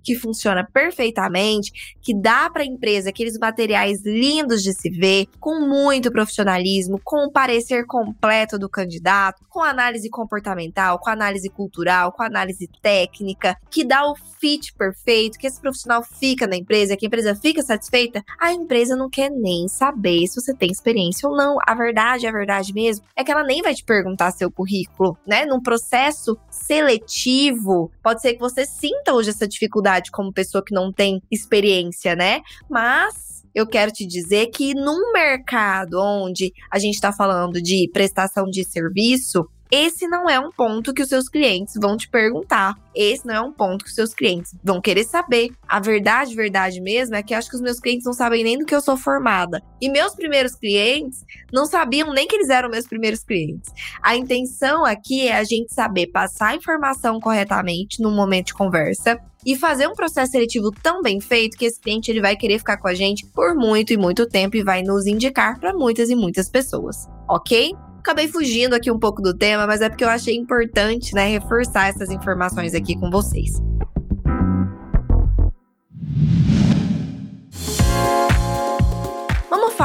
que 0.08 0.14
funciona 0.14 0.66
perfeitamente, 0.72 1.94
que 2.00 2.18
dá 2.18 2.48
para 2.48 2.62
a 2.62 2.66
empresa 2.66 3.10
aqueles 3.10 3.36
materiais 3.38 4.00
lindos 4.06 4.62
de 4.62 4.72
se 4.72 4.88
ver, 4.88 5.26
com 5.38 5.60
muito 5.60 6.10
profissionalismo, 6.10 6.98
com 7.04 7.26
o 7.26 7.30
parecer 7.30 7.84
completo 7.84 8.58
do 8.58 8.70
candidato, 8.70 9.44
com 9.50 9.62
análise 9.62 10.08
comportamental, 10.08 10.98
com 10.98 11.10
análise 11.10 11.50
cultural, 11.50 12.10
com 12.12 12.22
análise 12.22 12.66
técnica, 12.80 13.54
que 13.70 13.84
dá 13.84 14.02
o 14.10 14.14
fit 14.40 14.72
perfeito, 14.72 15.38
que 15.38 15.46
esse 15.46 15.60
profissional 15.60 16.02
fica 16.02 16.46
na 16.46 16.56
empresa, 16.56 16.96
que 16.96 17.04
a 17.04 17.08
empresa 17.08 17.34
fica 17.34 17.62
satisfeita, 17.62 18.24
a 18.40 18.50
empresa 18.50 18.96
não 18.96 19.10
quer 19.10 19.28
nem 19.28 19.68
saber 19.68 20.26
se 20.26 20.40
você 20.40 20.54
tem 20.54 20.70
experiência 20.70 21.28
ou 21.28 21.36
não. 21.36 21.58
A 21.66 21.74
verdade, 21.74 22.26
a 22.26 22.32
verdade 22.32 22.72
mesmo, 22.72 23.04
é 23.14 23.22
que 23.22 23.30
ela 23.30 23.44
nem 23.44 23.60
vai 23.60 23.74
te 23.74 23.84
perguntar 23.84 24.30
seu 24.30 24.50
currículo, 24.50 25.18
né? 25.26 25.44
Num 25.44 25.60
processo 25.60 26.38
seletivo, 26.50 27.92
pode 28.02 28.22
ser 28.22 28.32
que 28.32 28.40
você 28.40 28.64
sinta 28.64 29.12
hoje 29.12 29.28
essa 29.28 29.46
dificuldade 29.46 29.97
como 30.10 30.32
pessoa 30.32 30.64
que 30.64 30.74
não 30.74 30.92
tem 30.92 31.20
experiência, 31.30 32.14
né? 32.14 32.40
Mas 32.68 33.44
eu 33.54 33.66
quero 33.66 33.90
te 33.90 34.06
dizer 34.06 34.46
que 34.48 34.74
num 34.74 35.12
mercado 35.12 36.00
onde 36.00 36.52
a 36.70 36.78
gente 36.78 36.94
está 36.94 37.12
falando 37.12 37.60
de 37.60 37.90
prestação 37.92 38.44
de 38.44 38.64
serviço, 38.64 39.48
esse 39.70 40.08
não 40.08 40.28
é 40.30 40.40
um 40.40 40.50
ponto 40.50 40.94
que 40.94 41.02
os 41.02 41.08
seus 41.08 41.28
clientes 41.28 41.74
vão 41.78 41.96
te 41.96 42.08
perguntar. 42.08 42.74
Esse 42.94 43.26
não 43.26 43.34
é 43.34 43.40
um 43.40 43.52
ponto 43.52 43.84
que 43.84 43.90
os 43.90 43.94
seus 43.94 44.14
clientes 44.14 44.54
vão 44.64 44.80
querer 44.80 45.04
saber. 45.04 45.50
A 45.68 45.78
verdade, 45.78 46.34
verdade 46.34 46.80
mesmo, 46.80 47.14
é 47.14 47.22
que 47.22 47.34
acho 47.34 47.50
que 47.50 47.56
os 47.56 47.60
meus 47.60 47.78
clientes 47.78 48.06
não 48.06 48.14
sabem 48.14 48.42
nem 48.42 48.58
do 48.58 48.64
que 48.64 48.74
eu 48.74 48.80
sou 48.80 48.96
formada. 48.96 49.62
E 49.80 49.90
meus 49.90 50.14
primeiros 50.14 50.54
clientes 50.54 51.22
não 51.52 51.66
sabiam 51.66 52.14
nem 52.14 52.26
que 52.26 52.36
eles 52.36 52.48
eram 52.48 52.70
meus 52.70 52.86
primeiros 52.86 53.22
clientes. 53.22 53.70
A 54.02 54.16
intenção 54.16 54.86
aqui 54.86 55.28
é 55.28 55.36
a 55.36 55.44
gente 55.44 55.74
saber 55.74 56.06
passar 56.06 56.48
a 56.48 56.56
informação 56.56 57.20
corretamente 57.20 58.00
no 58.00 58.10
momento 58.10 58.46
de 58.46 58.54
conversa 58.54 59.20
e 59.48 59.56
fazer 59.56 59.86
um 59.86 59.94
processo 59.94 60.32
seletivo 60.32 60.70
tão 60.70 61.00
bem 61.00 61.22
feito 61.22 61.56
que 61.56 61.64
esse 61.64 61.80
cliente 61.80 62.10
ele 62.10 62.20
vai 62.20 62.36
querer 62.36 62.58
ficar 62.58 62.76
com 62.76 62.86
a 62.86 62.92
gente 62.92 63.24
por 63.34 63.54
muito 63.54 63.94
e 63.94 63.96
muito 63.96 64.26
tempo 64.26 64.58
e 64.58 64.62
vai 64.62 64.82
nos 64.82 65.06
indicar 65.06 65.58
para 65.58 65.72
muitas 65.72 66.10
e 66.10 66.14
muitas 66.14 66.50
pessoas, 66.50 67.08
ok? 67.26 67.72
Acabei 67.98 68.28
fugindo 68.28 68.74
aqui 68.74 68.90
um 68.90 68.98
pouco 68.98 69.22
do 69.22 69.34
tema, 69.34 69.66
mas 69.66 69.80
é 69.80 69.88
porque 69.88 70.04
eu 70.04 70.08
achei 70.10 70.36
importante, 70.36 71.14
né, 71.14 71.28
reforçar 71.28 71.88
essas 71.88 72.10
informações 72.10 72.74
aqui 72.74 72.94
com 73.00 73.08
vocês. 73.10 73.52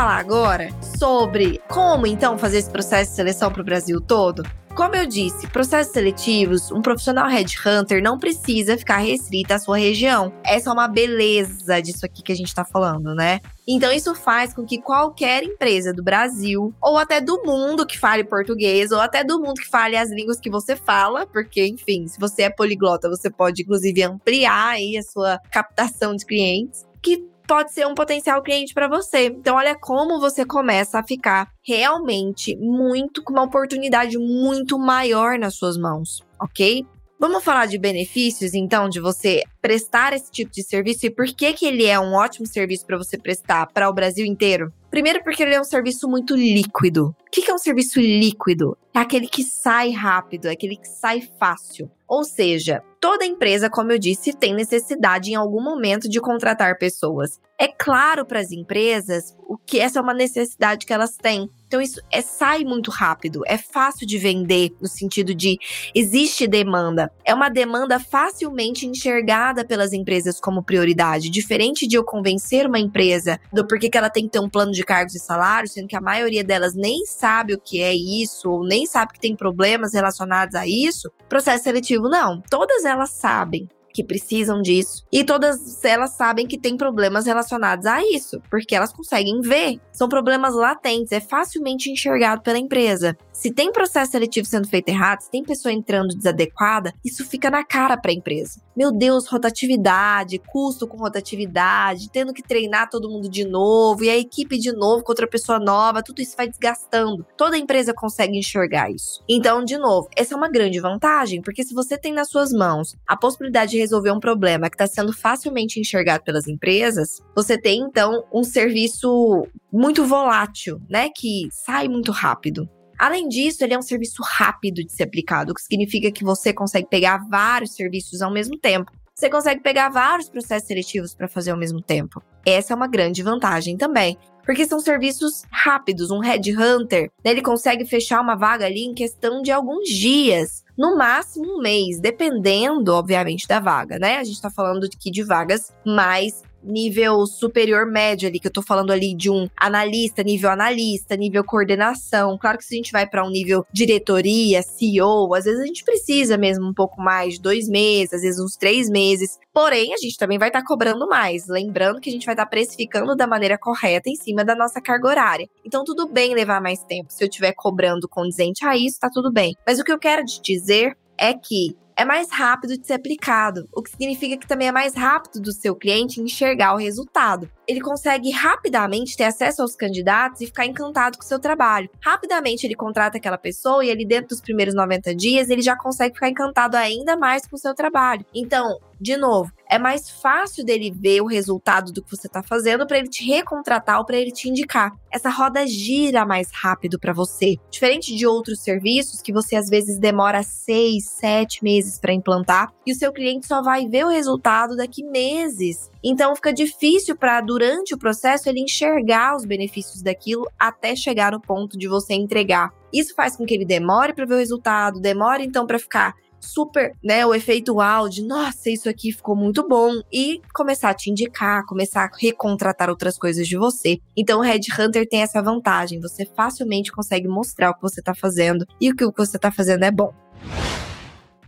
Falar 0.04 0.18
agora 0.18 0.70
sobre 1.00 1.62
como 1.70 2.06
então 2.06 2.38
fazer 2.38 2.58
esse 2.58 2.70
processo 2.70 3.12
de 3.12 3.16
seleção 3.16 3.50
para 3.50 3.62
o 3.62 3.64
Brasil 3.64 4.02
todo? 4.02 4.44
Como 4.76 4.94
eu 4.98 5.06
disse, 5.06 5.48
processos 5.48 5.94
seletivos, 5.94 6.72
um 6.74 6.82
profissional 6.82 7.30
headhunter 7.30 8.04
não 8.04 8.20
precisa 8.20 8.78
ficar 8.78 8.98
restrito 8.98 9.54
à 9.54 9.60
sua 9.60 9.78
região. 9.78 10.34
Essa 10.44 10.70
é 10.70 10.74
uma 10.74 10.90
beleza 10.90 11.82
disso 11.82 12.06
aqui 12.06 12.22
que 12.22 12.34
a 12.34 12.36
gente 12.36 12.48
está 12.48 12.66
falando, 12.66 13.16
né? 13.16 13.40
Então 13.66 13.94
isso 13.94 14.14
faz 14.14 14.54
com 14.54 14.66
que 14.66 14.82
qualquer 14.82 15.42
empresa 15.42 15.94
do 15.94 16.04
Brasil, 16.04 16.74
ou 16.82 16.98
até 16.98 17.22
do 17.22 17.42
mundo 17.46 17.88
que 17.88 17.98
fale 17.98 18.26
português, 18.26 18.92
ou 18.92 19.00
até 19.00 19.24
do 19.24 19.40
mundo 19.40 19.62
que 19.62 19.70
fale 19.70 19.96
as 19.96 20.10
línguas 20.10 20.38
que 20.38 20.50
você 20.50 20.76
fala, 20.76 21.26
porque, 21.26 21.66
enfim, 21.66 22.10
se 22.10 22.20
você 22.20 22.42
é 22.42 22.50
poliglota, 22.50 23.08
você 23.08 23.30
pode 23.30 23.62
inclusive 23.62 24.04
ampliar 24.04 24.72
aí 24.72 24.98
a 24.98 25.02
sua 25.02 25.40
captação 25.50 26.14
de 26.14 26.26
clientes, 26.26 26.84
que 27.02 27.32
pode 27.48 27.74
ser 27.74 27.88
um 27.88 27.96
potencial 27.96 28.42
cliente 28.42 28.74
para 28.74 28.88
você. 28.88 29.28
Então, 29.28 29.56
olha 29.56 29.76
como 29.76 30.20
você 30.20 30.46
começa 30.46 31.00
a 31.00 31.04
ficar 31.04 31.50
realmente 31.66 32.56
muito 32.58 33.24
com 33.24 33.34
uma 33.34 33.44
oportunidade 33.44 34.18
muito 34.18 34.78
maior 34.78 35.38
nas 35.38 35.56
suas 35.56 35.78
mãos, 35.78 36.24
ok? 36.40 36.86
Vamos 37.20 37.42
falar 37.42 37.68
de 37.68 37.78
benefícios, 37.78 38.54
então, 38.54 38.90
de 38.90 39.00
você 39.00 39.44
prestar 39.62 40.12
esse 40.12 40.30
tipo 40.30 40.52
de 40.52 40.62
serviço 40.62 41.06
e 41.06 41.10
por 41.10 41.26
que, 41.26 41.54
que 41.54 41.66
ele 41.66 41.86
é 41.86 41.98
um 41.98 42.14
ótimo 42.14 42.46
serviço 42.46 42.86
para 42.86 42.98
você 42.98 43.18
prestar 43.18 43.68
para 43.68 43.90
o 43.90 43.94
Brasil 43.94 44.26
inteiro? 44.26 44.74
Primeiro, 44.92 45.24
porque 45.24 45.42
ele 45.42 45.56
é 45.56 45.62
um 45.62 45.64
serviço 45.64 46.06
muito 46.10 46.36
líquido. 46.36 47.16
O 47.26 47.32
que 47.32 47.50
é 47.50 47.54
um 47.54 47.58
serviço 47.58 47.98
líquido? 48.00 48.78
É 48.94 49.00
aquele 49.00 49.28
que 49.28 49.42
sai 49.42 49.92
rápido, 49.92 50.50
é 50.50 50.52
aquele 50.52 50.76
que 50.76 50.88
sai 50.88 51.22
fácil. 51.40 51.90
Ou 52.06 52.26
seja, 52.26 52.84
toda 53.04 53.26
empresa, 53.26 53.70
como 53.70 53.92
eu 53.92 54.00
disse, 54.00 54.32
tem 54.32 54.56
necessidade 54.56 55.30
em 55.30 55.36
algum 55.36 55.62
momento 55.62 56.08
de 56.08 56.22
contratar 56.22 56.78
pessoas. 56.78 57.38
É 57.60 57.68
claro 57.68 58.26
para 58.26 58.40
as 58.40 58.50
empresas 58.50 59.36
o 59.46 59.58
que 59.58 59.78
essa 59.78 60.00
é 60.00 60.02
uma 60.02 60.14
necessidade 60.14 60.86
que 60.86 60.94
elas 60.94 61.18
têm. 61.18 61.50
Então 61.68 61.82
isso 61.82 62.00
é, 62.12 62.22
sai 62.22 62.64
muito 62.64 62.92
rápido, 62.92 63.42
é 63.48 63.58
fácil 63.58 64.06
de 64.06 64.18
vender 64.18 64.72
no 64.80 64.88
sentido 64.88 65.34
de 65.34 65.58
existe 65.94 66.48
demanda. 66.48 67.12
É 67.26 67.34
uma 67.34 67.50
demanda 67.50 68.00
facilmente 68.00 68.86
enxergada 68.86 69.66
pelas 69.66 69.92
empresas 69.92 70.40
como 70.40 70.64
prioridade, 70.64 71.32
diferente 71.32 71.88
de 71.88 71.96
eu 71.96 72.04
convencer 72.04 72.68
uma 72.68 72.78
empresa 72.78 73.40
do 73.52 73.66
porquê 73.66 73.90
que 73.90 73.98
ela 73.98 74.10
tem 74.10 74.26
que 74.26 74.32
ter 74.32 74.40
um 74.40 74.50
plano 74.50 74.72
de 74.72 74.84
cargos 74.84 75.16
e 75.16 75.20
salários, 75.20 75.74
sendo 75.74 75.88
que 75.88 75.96
a 75.96 76.02
maioria 76.02 76.44
delas 76.44 76.76
nem 76.76 77.06
sabe 77.06 77.56
o 77.56 77.60
que 77.60 77.82
é 77.82 77.94
isso 77.94 78.52
ou 78.52 78.64
nem 78.64 78.86
sabe 78.86 79.14
que 79.14 79.20
tem 79.20 79.36
problemas 79.36 79.94
relacionados 79.94 80.54
a 80.54 80.68
isso. 80.68 81.12
Processo 81.28 81.64
seletivo 81.64 82.08
não, 82.08 82.40
todas 82.52 82.86
elas 82.94 83.12
sabem 83.12 83.68
que 83.94 84.04
precisam 84.04 84.62
disso. 84.62 85.06
E 85.12 85.24
todas 85.24 85.86
elas 85.86 86.12
sabem 86.16 86.48
que 86.48 86.58
tem 86.58 86.76
problemas 86.76 87.26
relacionados 87.26 87.86
a 87.86 88.02
isso, 88.02 88.42
porque 88.50 88.76
elas 88.76 88.92
conseguem 88.92 89.40
ver. 89.40 89.80
São 89.92 90.10
problemas 90.10 90.56
latentes, 90.56 91.12
é 91.12 91.22
facilmente 91.22 91.92
enxergado 91.92 92.42
pela 92.42 92.58
empresa. 92.58 93.16
Se 93.32 93.52
tem 93.52 93.72
processo 93.72 94.12
seletivo 94.12 94.48
sendo 94.48 94.68
feito 94.68 94.90
errado, 94.90 95.22
se 95.22 95.30
tem 95.30 95.44
pessoa 95.44 95.72
entrando 95.72 96.16
desadequada, 96.16 96.94
isso 97.06 97.24
fica 97.24 97.52
na 97.52 97.64
cara 97.64 97.96
para 97.96 98.12
a 98.12 98.16
empresa. 98.16 98.60
Meu 98.76 98.92
Deus, 98.92 99.28
rotatividade, 99.28 100.40
custo 100.40 100.88
com 100.88 100.98
rotatividade, 100.98 102.10
tendo 102.10 102.34
que 102.34 102.42
treinar 102.42 102.90
todo 102.90 103.10
mundo 103.10 103.30
de 103.30 103.46
novo 103.46 104.04
e 104.04 104.10
a 104.10 104.18
equipe 104.18 104.58
de 104.58 104.72
novo 104.72 105.04
com 105.04 105.12
outra 105.12 105.28
pessoa 105.28 105.60
nova, 105.60 106.02
tudo 106.02 106.22
isso 106.22 106.36
vai 106.36 106.48
desgastando. 106.48 107.24
Toda 107.38 107.56
empresa 107.56 107.94
consegue 107.94 108.36
enxergar 108.36 108.90
isso. 108.90 109.24
Então, 109.30 109.64
de 109.64 109.78
novo, 109.78 110.10
essa 110.16 110.34
é 110.34 110.38
uma 110.38 110.50
grande 110.50 110.80
vantagem, 110.80 111.40
porque 111.40 111.64
se 111.64 111.74
você 111.74 112.00
tem 112.00 112.14
nas 112.14 112.30
suas 112.30 112.52
mãos 112.52 112.96
a 113.08 113.16
possibilidade 113.16 113.72
de 113.72 113.78
resolver 113.78 114.12
um 114.12 114.20
problema 114.20 114.70
que 114.70 114.76
está 114.76 114.88
sendo 114.88 115.14
facilmente 115.14 115.80
enxergado 115.80 116.24
pelas 116.24 116.48
empresas, 116.48 117.22
você 117.36 117.58
tem 117.58 117.82
então 117.82 118.24
um 118.34 118.44
serviço 118.44 119.48
muito 119.72 120.04
volátil, 120.04 120.82
né? 120.90 121.10
Que 121.16 121.48
sai 121.52 121.88
muito 121.88 122.12
rápido. 122.12 122.68
Além 122.98 123.28
disso, 123.28 123.64
ele 123.64 123.74
é 123.74 123.78
um 123.78 123.82
serviço 123.82 124.22
rápido 124.24 124.84
de 124.84 124.92
ser 124.92 125.04
aplicado, 125.04 125.52
o 125.52 125.56
que 125.56 125.62
significa 125.62 126.12
que 126.12 126.24
você 126.24 126.54
consegue 126.54 126.88
pegar 126.88 127.26
vários 127.30 127.76
serviços 127.76 128.22
ao 128.22 128.32
mesmo 128.32 128.58
tempo. 128.58 128.92
Você 129.16 129.30
consegue 129.30 129.62
pegar 129.62 129.90
vários 129.90 130.28
processos 130.28 130.68
seletivos 130.68 131.14
para 131.14 131.28
fazer 131.28 131.52
ao 131.52 131.58
mesmo 131.58 131.82
tempo. 131.82 132.22
Essa 132.46 132.74
é 132.74 132.76
uma 132.76 132.88
grande 132.88 133.22
vantagem 133.22 133.78
também, 133.78 134.18
porque 134.44 134.66
são 134.66 134.80
serviços 134.80 135.44
rápidos. 135.52 136.10
Um 136.10 136.20
headhunter, 136.20 137.12
né, 137.24 137.32
ele 137.32 137.42
consegue 137.42 137.86
fechar 137.86 138.20
uma 138.22 138.36
vaga 138.36 138.66
ali 138.66 138.82
em 138.82 138.94
questão 138.94 139.42
de 139.42 139.52
alguns 139.52 139.88
dias, 139.88 140.64
no 140.78 140.98
máximo 140.98 141.58
um 141.58 141.62
mês, 141.62 142.00
dependendo, 142.00 142.92
obviamente, 142.94 143.48
da 143.48 143.60
vaga, 143.60 144.00
né? 144.00 144.18
A 144.18 144.24
gente 144.24 144.36
está 144.36 144.50
falando 144.50 144.86
aqui 144.86 145.12
de 145.12 145.24
vagas 145.24 145.72
mais 145.86 146.42
nível 146.64 147.26
superior 147.26 147.86
médio 147.86 148.28
ali, 148.28 148.40
que 148.40 148.48
eu 148.48 148.52
tô 148.52 148.62
falando 148.62 148.92
ali 148.92 149.16
de 149.16 149.30
um 149.30 149.48
analista, 149.58 150.24
nível 150.24 150.50
analista, 150.50 151.16
nível 151.16 151.44
coordenação. 151.44 152.38
Claro 152.38 152.58
que 152.58 152.66
se 152.66 152.74
a 152.74 152.78
gente 152.78 152.92
vai 152.92 153.08
para 153.08 153.26
um 153.26 153.30
nível 153.30 153.66
diretoria, 153.72 154.62
CEO, 154.62 155.34
às 155.34 155.46
vezes 155.46 155.60
a 155.60 155.66
gente 155.66 155.84
precisa 155.84 156.38
mesmo 156.38 156.66
um 156.66 156.74
pouco 156.74 157.02
mais 157.02 157.38
dois 157.40 157.68
meses, 157.68 158.14
às 158.14 158.22
vezes 158.22 158.40
uns 158.40 158.56
três 158.56 158.90
meses. 158.90 159.38
Porém, 159.54 159.94
a 159.94 159.98
gente 159.98 160.18
também 160.18 160.40
vai 160.40 160.50
estar 160.50 160.62
tá 160.62 160.66
cobrando 160.66 161.08
mais. 161.08 161.48
Lembrando 161.48 162.00
que 162.00 162.10
a 162.10 162.14
gente 162.14 162.26
vai 162.26 162.34
estar 162.34 162.46
tá 162.46 162.50
precificando 162.50 163.16
da 163.16 163.28
maneira 163.28 163.58
correta 163.58 164.10
em 164.10 164.16
cima 164.16 164.44
da 164.44 164.56
nossa 164.56 164.82
carga 164.82 165.08
horária. 165.08 165.50
Então, 165.66 165.84
tudo 165.84 166.08
bem 166.08 166.34
levar 166.34 166.62
mais 166.62 166.84
tempo. 166.84 167.12
Se 167.12 167.24
eu 167.24 167.28
estiver 167.28 167.54
cobrando 167.54 168.08
condizente 168.08 168.66
a 168.66 168.76
isso, 168.76 169.00
tá 169.00 169.10
tudo 169.14 169.32
bem. 169.32 169.56
Mas 169.66 169.80
o 169.80 169.84
que 169.84 169.92
eu 169.92 170.00
quero 170.00 170.26
te 170.26 170.42
dizer 170.42 170.98
é 171.18 171.34
que 171.34 171.76
é 171.96 172.06
mais 172.06 172.30
rápido 172.32 172.78
de 172.78 172.86
ser 172.86 172.94
aplicado, 172.94 173.68
o 173.74 173.82
que 173.82 173.92
significa 173.92 174.38
que 174.38 174.48
também 174.48 174.68
é 174.68 174.72
mais 174.72 174.96
rápido 174.96 175.42
do 175.42 175.52
seu 175.52 175.76
cliente 175.76 176.22
enxergar 176.22 176.74
o 176.74 176.78
resultado. 176.78 177.50
ele 177.66 177.80
consegue 177.80 178.30
rapidamente 178.30 179.16
ter 179.16 179.24
acesso 179.24 179.62
aos 179.62 179.74
candidatos 179.74 180.42
e 180.42 180.48
ficar 180.48 180.66
encantado 180.66 181.18
com 181.18 181.24
o 181.24 181.28
seu 181.28 181.40
trabalho. 181.40 181.90
Rapidamente 182.04 182.68
ele 182.68 182.76
contrata 182.76 183.18
aquela 183.18 183.38
pessoa 183.38 183.86
e 183.86 183.90
ele 183.90 184.06
dentro 184.06 184.30
dos 184.30 184.42
primeiros 184.42 184.76
90 184.76 185.16
dias 185.16 185.50
ele 185.50 185.62
já 185.62 185.76
consegue 185.78 186.14
ficar 186.14 186.30
encantado 186.30 186.76
ainda 186.76 187.16
mais 187.16 187.48
com 187.48 187.56
o 187.56 187.60
seu 187.60 187.74
trabalho. 187.74 188.26
Então, 188.34 188.80
de 189.00 189.16
novo, 189.16 189.52
é 189.74 189.80
mais 189.80 190.08
fácil 190.08 190.64
dele 190.64 190.94
ver 190.96 191.22
o 191.22 191.26
resultado 191.26 191.92
do 191.92 192.04
que 192.04 192.12
você 192.12 192.28
está 192.28 192.44
fazendo 192.44 192.86
para 192.86 193.00
ele 193.00 193.10
te 193.10 193.26
recontratar 193.26 193.98
ou 193.98 194.06
para 194.06 194.18
ele 194.18 194.32
te 194.32 194.48
indicar. 194.48 194.92
Essa 195.12 195.32
roda 195.32 195.66
gira 195.66 196.28
mais 196.28 196.52
rápido 196.54 197.00
para 197.00 197.12
você, 197.12 197.56
diferente 197.72 198.16
de 198.16 198.28
outros 198.28 198.60
serviços 198.62 199.20
que 199.20 199.34
você 199.34 199.56
às 199.56 199.68
vezes 199.68 199.98
demora 199.98 200.44
seis, 200.44 201.10
sete 201.10 201.64
meses 201.64 202.00
para 202.00 202.14
implantar 202.14 202.72
e 202.86 202.92
o 202.92 202.96
seu 202.96 203.12
cliente 203.12 203.48
só 203.48 203.64
vai 203.64 203.88
ver 203.88 204.06
o 204.06 204.10
resultado 204.10 204.76
daqui 204.76 205.04
meses. 205.04 205.90
Então 206.04 206.36
fica 206.36 206.54
difícil 206.54 207.18
para 207.18 207.42
durante 207.42 207.96
o 207.96 207.98
processo 207.98 208.48
ele 208.48 208.60
enxergar 208.60 209.36
os 209.36 209.44
benefícios 209.44 210.04
daquilo 210.04 210.48
até 210.60 210.96
chegar 210.96 211.32
no 211.32 211.42
ponto 211.42 211.80
de 211.80 211.88
você 211.88 212.14
entregar. 212.14 212.72
Isso 212.94 213.16
faz 213.16 213.36
com 213.36 213.44
que 213.44 213.56
ele 213.56 213.66
demore 213.66 214.14
para 214.14 214.26
ver 214.28 214.36
o 214.36 214.38
resultado, 214.38 215.00
demore 215.00 215.44
então 215.44 215.66
para 215.66 215.80
ficar 215.80 216.14
super, 216.44 216.96
né, 217.04 217.26
o 217.26 217.34
efeito 217.34 217.76
wow 217.76 218.08
de 218.10 218.24
nossa, 218.24 218.70
isso 218.70 218.90
aqui 218.90 219.12
ficou 219.12 219.36
muito 219.36 219.68
bom 219.68 220.02
e 220.12 220.42
começar 220.54 220.90
a 220.90 220.94
te 220.94 221.10
indicar, 221.10 221.66
começar 221.66 222.04
a 222.04 222.12
recontratar 222.18 222.90
outras 222.90 223.18
coisas 223.18 223.48
de 223.48 223.58
você. 223.58 224.00
Então 224.16 224.40
o 224.40 224.44
Red 224.44 224.62
Hunter 224.78 225.08
tem 225.08 225.22
essa 225.22 225.42
vantagem, 225.42 226.00
você 226.00 226.26
facilmente 226.26 226.92
consegue 226.92 227.28
mostrar 227.28 227.72
o 227.72 227.76
que 227.76 227.82
você 227.82 228.00
está 228.00 228.14
fazendo 228.14 228.66
e 228.80 228.90
o 228.90 228.96
que 228.96 229.06
você 229.16 229.38
está 229.38 229.52
fazendo 229.52 229.84
é 229.84 229.92
bom. 229.92 230.14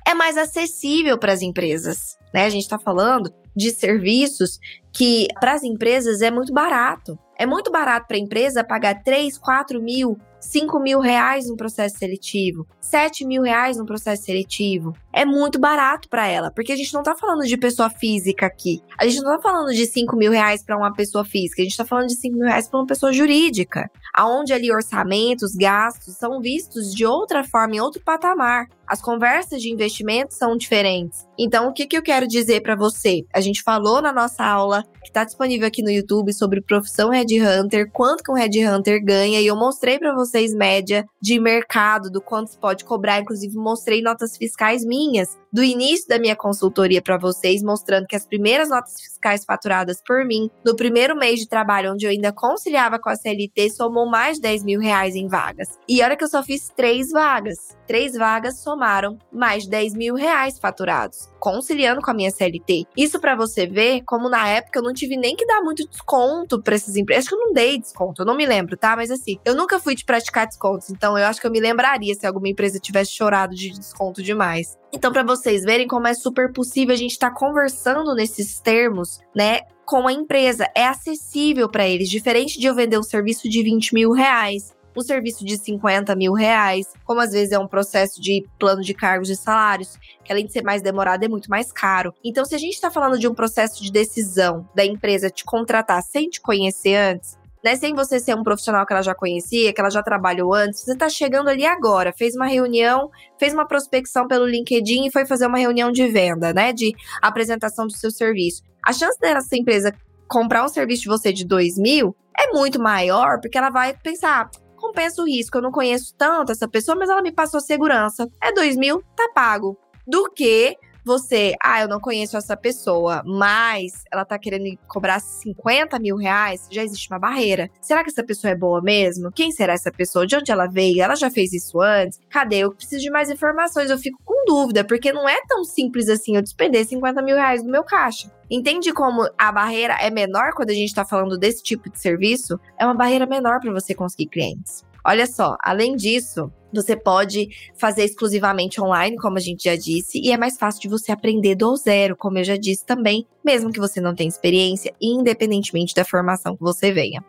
É 0.07 0.13
mais 0.13 0.37
acessível 0.37 1.17
para 1.17 1.33
as 1.33 1.41
empresas, 1.41 2.17
né? 2.33 2.45
A 2.45 2.49
gente 2.49 2.61
está 2.61 2.77
falando 2.77 3.33
de 3.55 3.71
serviços 3.71 4.59
que 4.93 5.27
para 5.39 5.53
as 5.53 5.63
empresas 5.63 6.21
é 6.21 6.29
muito 6.29 6.53
barato. 6.53 7.17
É 7.37 7.45
muito 7.45 7.71
barato 7.71 8.07
para 8.07 8.15
a 8.15 8.19
empresa 8.19 8.63
pagar 8.63 9.03
3, 9.03 9.37
4 9.37 9.81
mil 9.81 10.17
5 10.45 10.79
mil 10.79 10.99
reais 10.99 11.49
no 11.49 11.57
processo 11.57 11.97
seletivo, 11.97 12.67
7 12.79 13.25
mil 13.25 13.41
reais 13.41 13.77
no 13.77 13.85
processo 13.85 14.23
seletivo. 14.23 14.93
É 15.11 15.25
muito 15.25 15.59
barato 15.59 16.07
para 16.07 16.27
ela, 16.27 16.51
porque 16.51 16.71
a 16.71 16.75
gente 16.75 16.93
não 16.93 17.01
tá 17.01 17.15
falando 17.15 17.45
de 17.45 17.57
pessoa 17.57 17.89
física 17.89 18.45
aqui. 18.45 18.81
A 18.99 19.07
gente 19.07 19.21
não 19.21 19.35
tá 19.35 19.41
falando 19.41 19.73
de 19.73 19.85
5 19.85 20.15
mil 20.15 20.31
reais 20.31 20.63
para 20.63 20.77
uma 20.77 20.93
pessoa 20.93 21.25
física, 21.25 21.61
a 21.61 21.65
gente 21.65 21.77
tá 21.77 21.85
falando 21.85 22.07
de 22.07 22.15
5 22.15 22.37
mil 22.37 22.47
reais 22.47 22.67
para 22.67 22.79
uma 22.79 22.85
pessoa 22.85 23.11
jurídica, 23.11 23.89
aonde 24.13 24.53
ali 24.53 24.71
orçamentos, 24.71 25.55
gastos 25.55 26.15
são 26.15 26.39
vistos 26.39 26.93
de 26.93 27.05
outra 27.05 27.43
forma, 27.43 27.75
em 27.75 27.79
outro 27.79 28.01
patamar. 28.03 28.67
As 28.87 29.01
conversas 29.01 29.61
de 29.61 29.71
investimento 29.71 30.33
são 30.33 30.55
diferentes. 30.55 31.25
Então, 31.37 31.67
o 31.67 31.73
que, 31.73 31.85
que 31.85 31.97
eu 31.97 32.03
quero 32.03 32.27
dizer 32.27 32.61
para 32.61 32.75
você? 32.75 33.25
A 33.33 33.41
gente 33.41 33.63
falou 33.63 34.01
na 34.01 34.13
nossa 34.13 34.43
aula, 34.43 34.83
que 35.03 35.09
está 35.09 35.23
disponível 35.23 35.67
aqui 35.67 35.81
no 35.81 35.91
YouTube, 35.91 36.33
sobre 36.33 36.61
profissão 36.61 37.09
Red 37.09 37.41
Hunter, 37.41 37.89
quanto 37.91 38.23
que 38.23 38.31
um 38.31 38.35
Red 38.35 38.65
Hunter 38.65 39.03
ganha, 39.03 39.41
e 39.41 39.47
eu 39.47 39.55
mostrei 39.55 39.97
para 39.97 40.13
vocês 40.13 40.53
média 40.53 41.05
de 41.21 41.39
mercado, 41.39 42.09
do 42.09 42.21
quanto 42.21 42.51
se 42.51 42.57
pode 42.57 42.85
cobrar. 42.85 43.19
Inclusive, 43.19 43.55
mostrei 43.55 44.01
notas 44.01 44.37
fiscais 44.37 44.85
minhas 44.85 45.37
do 45.55 45.63
início 45.63 46.05
da 46.09 46.19
minha 46.19 46.35
consultoria 46.35 47.01
para 47.01 47.17
vocês, 47.17 47.63
mostrando 47.63 48.07
que 48.07 48.15
as 48.15 48.27
primeiras 48.27 48.67
notas 48.67 48.99
fiscais 48.99 49.45
faturadas 49.45 50.01
por 50.05 50.25
mim, 50.25 50.51
no 50.65 50.75
primeiro 50.75 51.15
mês 51.15 51.39
de 51.39 51.47
trabalho, 51.47 51.93
onde 51.93 52.05
eu 52.05 52.09
ainda 52.09 52.33
conciliava 52.33 52.99
com 52.99 53.07
a 53.07 53.15
CLT, 53.15 53.69
somou 53.69 54.05
mais 54.05 54.35
de 54.35 54.41
10 54.41 54.65
mil 54.65 54.81
reais 54.81 55.15
em 55.15 55.29
vagas. 55.29 55.69
E 55.87 56.03
olha 56.03 56.17
que 56.17 56.25
eu 56.25 56.27
só 56.27 56.43
fiz 56.43 56.67
três 56.75 57.09
vagas. 57.09 57.55
Três 57.87 58.15
vagas 58.15 58.61
somaram 58.63 59.17
mais 59.31 59.63
de 59.63 59.69
10 59.69 59.93
mil 59.93 60.15
reais 60.15 60.59
faturados, 60.59 61.29
conciliando 61.45 62.01
com 62.01 62.09
a 62.09 62.13
minha 62.13 62.31
CLT. 62.31 62.85
Isso 62.97 63.19
para 63.19 63.35
você 63.35 63.67
ver 63.67 64.01
como 64.03 64.27
na 64.27 64.49
época 64.49 64.79
eu 64.79 64.83
não 64.83 64.91
tive 64.91 65.15
nem 65.15 65.35
que 65.35 65.45
dar 65.45 65.61
muito 65.61 65.87
desconto 65.87 66.59
para 66.59 66.73
essas 66.73 66.95
empresas. 66.95 67.23
Acho 67.23 67.29
que 67.29 67.35
eu 67.35 67.45
não 67.45 67.53
dei 67.53 67.79
desconto, 67.79 68.23
eu 68.23 68.25
não 68.25 68.35
me 68.35 68.47
lembro, 68.47 68.75
tá? 68.75 68.95
Mas 68.95 69.11
assim, 69.11 69.37
eu 69.45 69.53
nunca 69.53 69.79
fui 69.79 69.93
de 69.93 70.03
praticar 70.03 70.47
descontos, 70.47 70.89
então 70.89 71.15
eu 71.15 71.23
acho 71.23 71.39
que 71.39 71.45
eu 71.45 71.51
me 71.51 71.59
lembraria 71.59 72.15
se 72.15 72.25
alguma 72.25 72.49
empresa 72.49 72.79
tivesse 72.79 73.11
chorado 73.11 73.53
de 73.53 73.69
desconto 73.69 74.23
demais. 74.23 74.75
Então, 74.91 75.11
para 75.11 75.23
vocês 75.23 75.63
verem 75.63 75.87
como 75.87 76.07
é 76.07 76.15
super 76.15 76.51
possível 76.51 76.95
a 76.95 76.97
gente 76.97 77.11
estar 77.11 77.29
tá 77.29 77.35
conversando 77.35 78.15
nesses 78.15 78.59
termos, 78.59 79.19
né? 79.35 79.59
Com 79.85 80.07
a 80.07 80.13
empresa. 80.13 80.67
É 80.75 80.87
acessível 80.87 81.69
para 81.69 81.87
eles, 81.87 82.09
diferente 82.09 82.59
de 82.59 82.65
eu 82.65 82.73
vender 82.73 82.97
um 82.97 83.03
serviço 83.03 83.47
de 83.47 83.61
20 83.61 83.93
mil 83.93 84.11
reais 84.13 84.73
um 84.95 85.01
serviço 85.01 85.45
de 85.45 85.57
50 85.57 86.15
mil 86.15 86.33
reais, 86.33 86.87
como 87.03 87.19
às 87.19 87.31
vezes 87.31 87.51
é 87.51 87.59
um 87.59 87.67
processo 87.67 88.21
de 88.21 88.45
plano 88.57 88.81
de 88.81 88.93
cargos 88.93 89.29
e 89.29 89.35
salários, 89.35 89.97
que 90.23 90.31
além 90.31 90.45
de 90.45 90.53
ser 90.53 90.63
mais 90.63 90.81
demorado, 90.81 91.23
é 91.23 91.27
muito 91.27 91.49
mais 91.49 91.71
caro. 91.71 92.13
Então, 92.23 92.45
se 92.45 92.55
a 92.55 92.57
gente 92.57 92.73
está 92.73 92.89
falando 92.89 93.19
de 93.19 93.27
um 93.27 93.33
processo 93.33 93.83
de 93.83 93.91
decisão 93.91 94.67
da 94.73 94.85
empresa 94.85 95.29
te 95.29 95.43
contratar 95.43 96.01
sem 96.01 96.29
te 96.29 96.39
conhecer 96.41 96.95
antes, 96.95 97.37
né, 97.65 97.75
sem 97.75 97.95
você 97.95 98.19
ser 98.19 98.35
um 98.35 98.43
profissional 98.43 98.85
que 98.85 98.93
ela 98.93 99.01
já 99.01 99.15
conhecia, 99.15 99.73
que 99.73 99.81
ela 99.81 99.89
já 99.89 100.03
trabalhou 100.03 100.53
antes, 100.53 100.81
você 100.81 100.93
está 100.93 101.09
chegando 101.09 101.49
ali 101.49 101.65
agora, 101.65 102.13
fez 102.15 102.35
uma 102.35 102.45
reunião, 102.45 103.09
fez 103.39 103.55
uma 103.55 103.67
prospecção 103.67 104.27
pelo 104.27 104.45
LinkedIn 104.45 105.07
e 105.07 105.11
foi 105.11 105.25
fazer 105.25 105.47
uma 105.47 105.57
reunião 105.57 105.91
de 105.91 106.07
venda, 106.07 106.53
né, 106.53 106.71
de 106.71 106.93
apresentação 107.19 107.87
do 107.87 107.93
seu 107.93 108.11
serviço. 108.11 108.61
A 108.85 108.93
chance 108.93 109.19
dessa 109.19 109.57
empresa 109.57 109.91
comprar 110.27 110.63
um 110.63 110.67
serviço 110.67 111.03
de 111.03 111.07
você 111.07 111.33
de 111.33 111.43
2 111.43 111.79
mil 111.79 112.15
é 112.37 112.51
muito 112.51 112.79
maior, 112.79 113.39
porque 113.41 113.57
ela 113.57 113.71
vai 113.71 113.95
pensar, 113.97 114.47
compensa 114.85 115.21
o 115.21 115.25
risco, 115.25 115.57
eu 115.57 115.61
não 115.61 115.71
conheço 115.71 116.13
tanto 116.17 116.51
essa 116.51 116.67
pessoa, 116.67 116.95
mas 116.95 117.09
ela 117.09 117.21
me 117.21 117.31
passou 117.31 117.59
segurança. 117.59 118.29
É 118.41 118.51
2 118.51 118.77
mil, 118.77 119.03
tá 119.15 119.29
pago. 119.33 119.77
Do 120.07 120.31
que 120.31 120.77
você, 121.05 121.53
ah, 121.63 121.81
eu 121.81 121.87
não 121.87 121.99
conheço 121.99 122.35
essa 122.35 122.57
pessoa, 122.57 123.21
mas 123.25 124.03
ela 124.11 124.25
tá 124.25 124.39
querendo 124.39 124.65
cobrar 124.87 125.19
50 125.19 125.99
mil 125.99 126.17
reais, 126.17 126.67
já 126.71 126.83
existe 126.83 127.09
uma 127.11 127.19
barreira. 127.19 127.69
Será 127.79 128.03
que 128.03 128.09
essa 128.09 128.23
pessoa 128.23 128.51
é 128.51 128.55
boa 128.55 128.81
mesmo? 128.81 129.31
Quem 129.31 129.51
será 129.51 129.73
essa 129.73 129.91
pessoa? 129.91 130.25
De 130.25 130.35
onde 130.35 130.51
ela 130.51 130.67
veio? 130.67 131.01
Ela 131.01 131.15
já 131.15 131.29
fez 131.29 131.53
isso 131.53 131.79
antes? 131.79 132.19
Cadê? 132.29 132.57
Eu 132.57 132.73
preciso 132.73 133.01
de 133.01 133.11
mais 133.11 133.29
informações. 133.29 133.89
Eu 133.89 133.97
fico 133.97 134.19
com 134.25 134.45
dúvida, 134.45 134.83
porque 134.83 135.13
não 135.13 135.29
é 135.29 135.37
tão 135.47 135.63
simples 135.63 136.09
assim 136.09 136.35
eu 136.35 136.41
despender 136.41 136.85
50 136.85 137.21
mil 137.21 137.35
reais 137.35 137.63
do 137.63 137.69
meu 137.69 137.83
caixa. 137.83 138.31
Entende 138.49 138.93
como 138.93 139.27
a 139.37 139.51
barreira 139.51 139.95
é 139.99 140.09
menor 140.09 140.53
quando 140.53 140.69
a 140.69 140.73
gente 140.73 140.89
está 140.89 141.03
falando 141.05 141.37
desse 141.37 141.63
tipo 141.63 141.89
de 141.89 141.99
serviço? 141.99 142.59
É 142.79 142.85
uma 142.85 142.95
barreira 142.95 143.25
menor 143.25 143.59
para 143.59 143.71
você 143.71 143.93
conseguir 143.93 144.27
clientes. 144.27 144.83
Olha 145.05 145.27
só, 145.27 145.55
além 145.61 145.95
disso, 145.95 146.51
você 146.73 146.95
pode 146.95 147.47
fazer 147.77 148.03
exclusivamente 148.03 148.81
online, 148.81 149.15
como 149.17 149.37
a 149.37 149.41
gente 149.41 149.65
já 149.65 149.75
disse, 149.75 150.19
e 150.19 150.31
é 150.31 150.37
mais 150.37 150.57
fácil 150.57 150.81
de 150.81 150.89
você 150.89 151.11
aprender 151.11 151.53
do 151.55 151.75
zero, 151.75 152.15
como 152.17 152.39
eu 152.39 152.43
já 152.43 152.57
disse 152.57 152.83
também, 152.83 153.27
mesmo 153.43 153.71
que 153.71 153.79
você 153.79 154.01
não 154.01 154.15
tenha 154.15 154.27
experiência, 154.27 154.93
independentemente 154.99 155.93
da 155.93 156.03
formação 156.03 156.57
que 156.57 156.63
você 156.63 156.91
venha. 156.91 157.23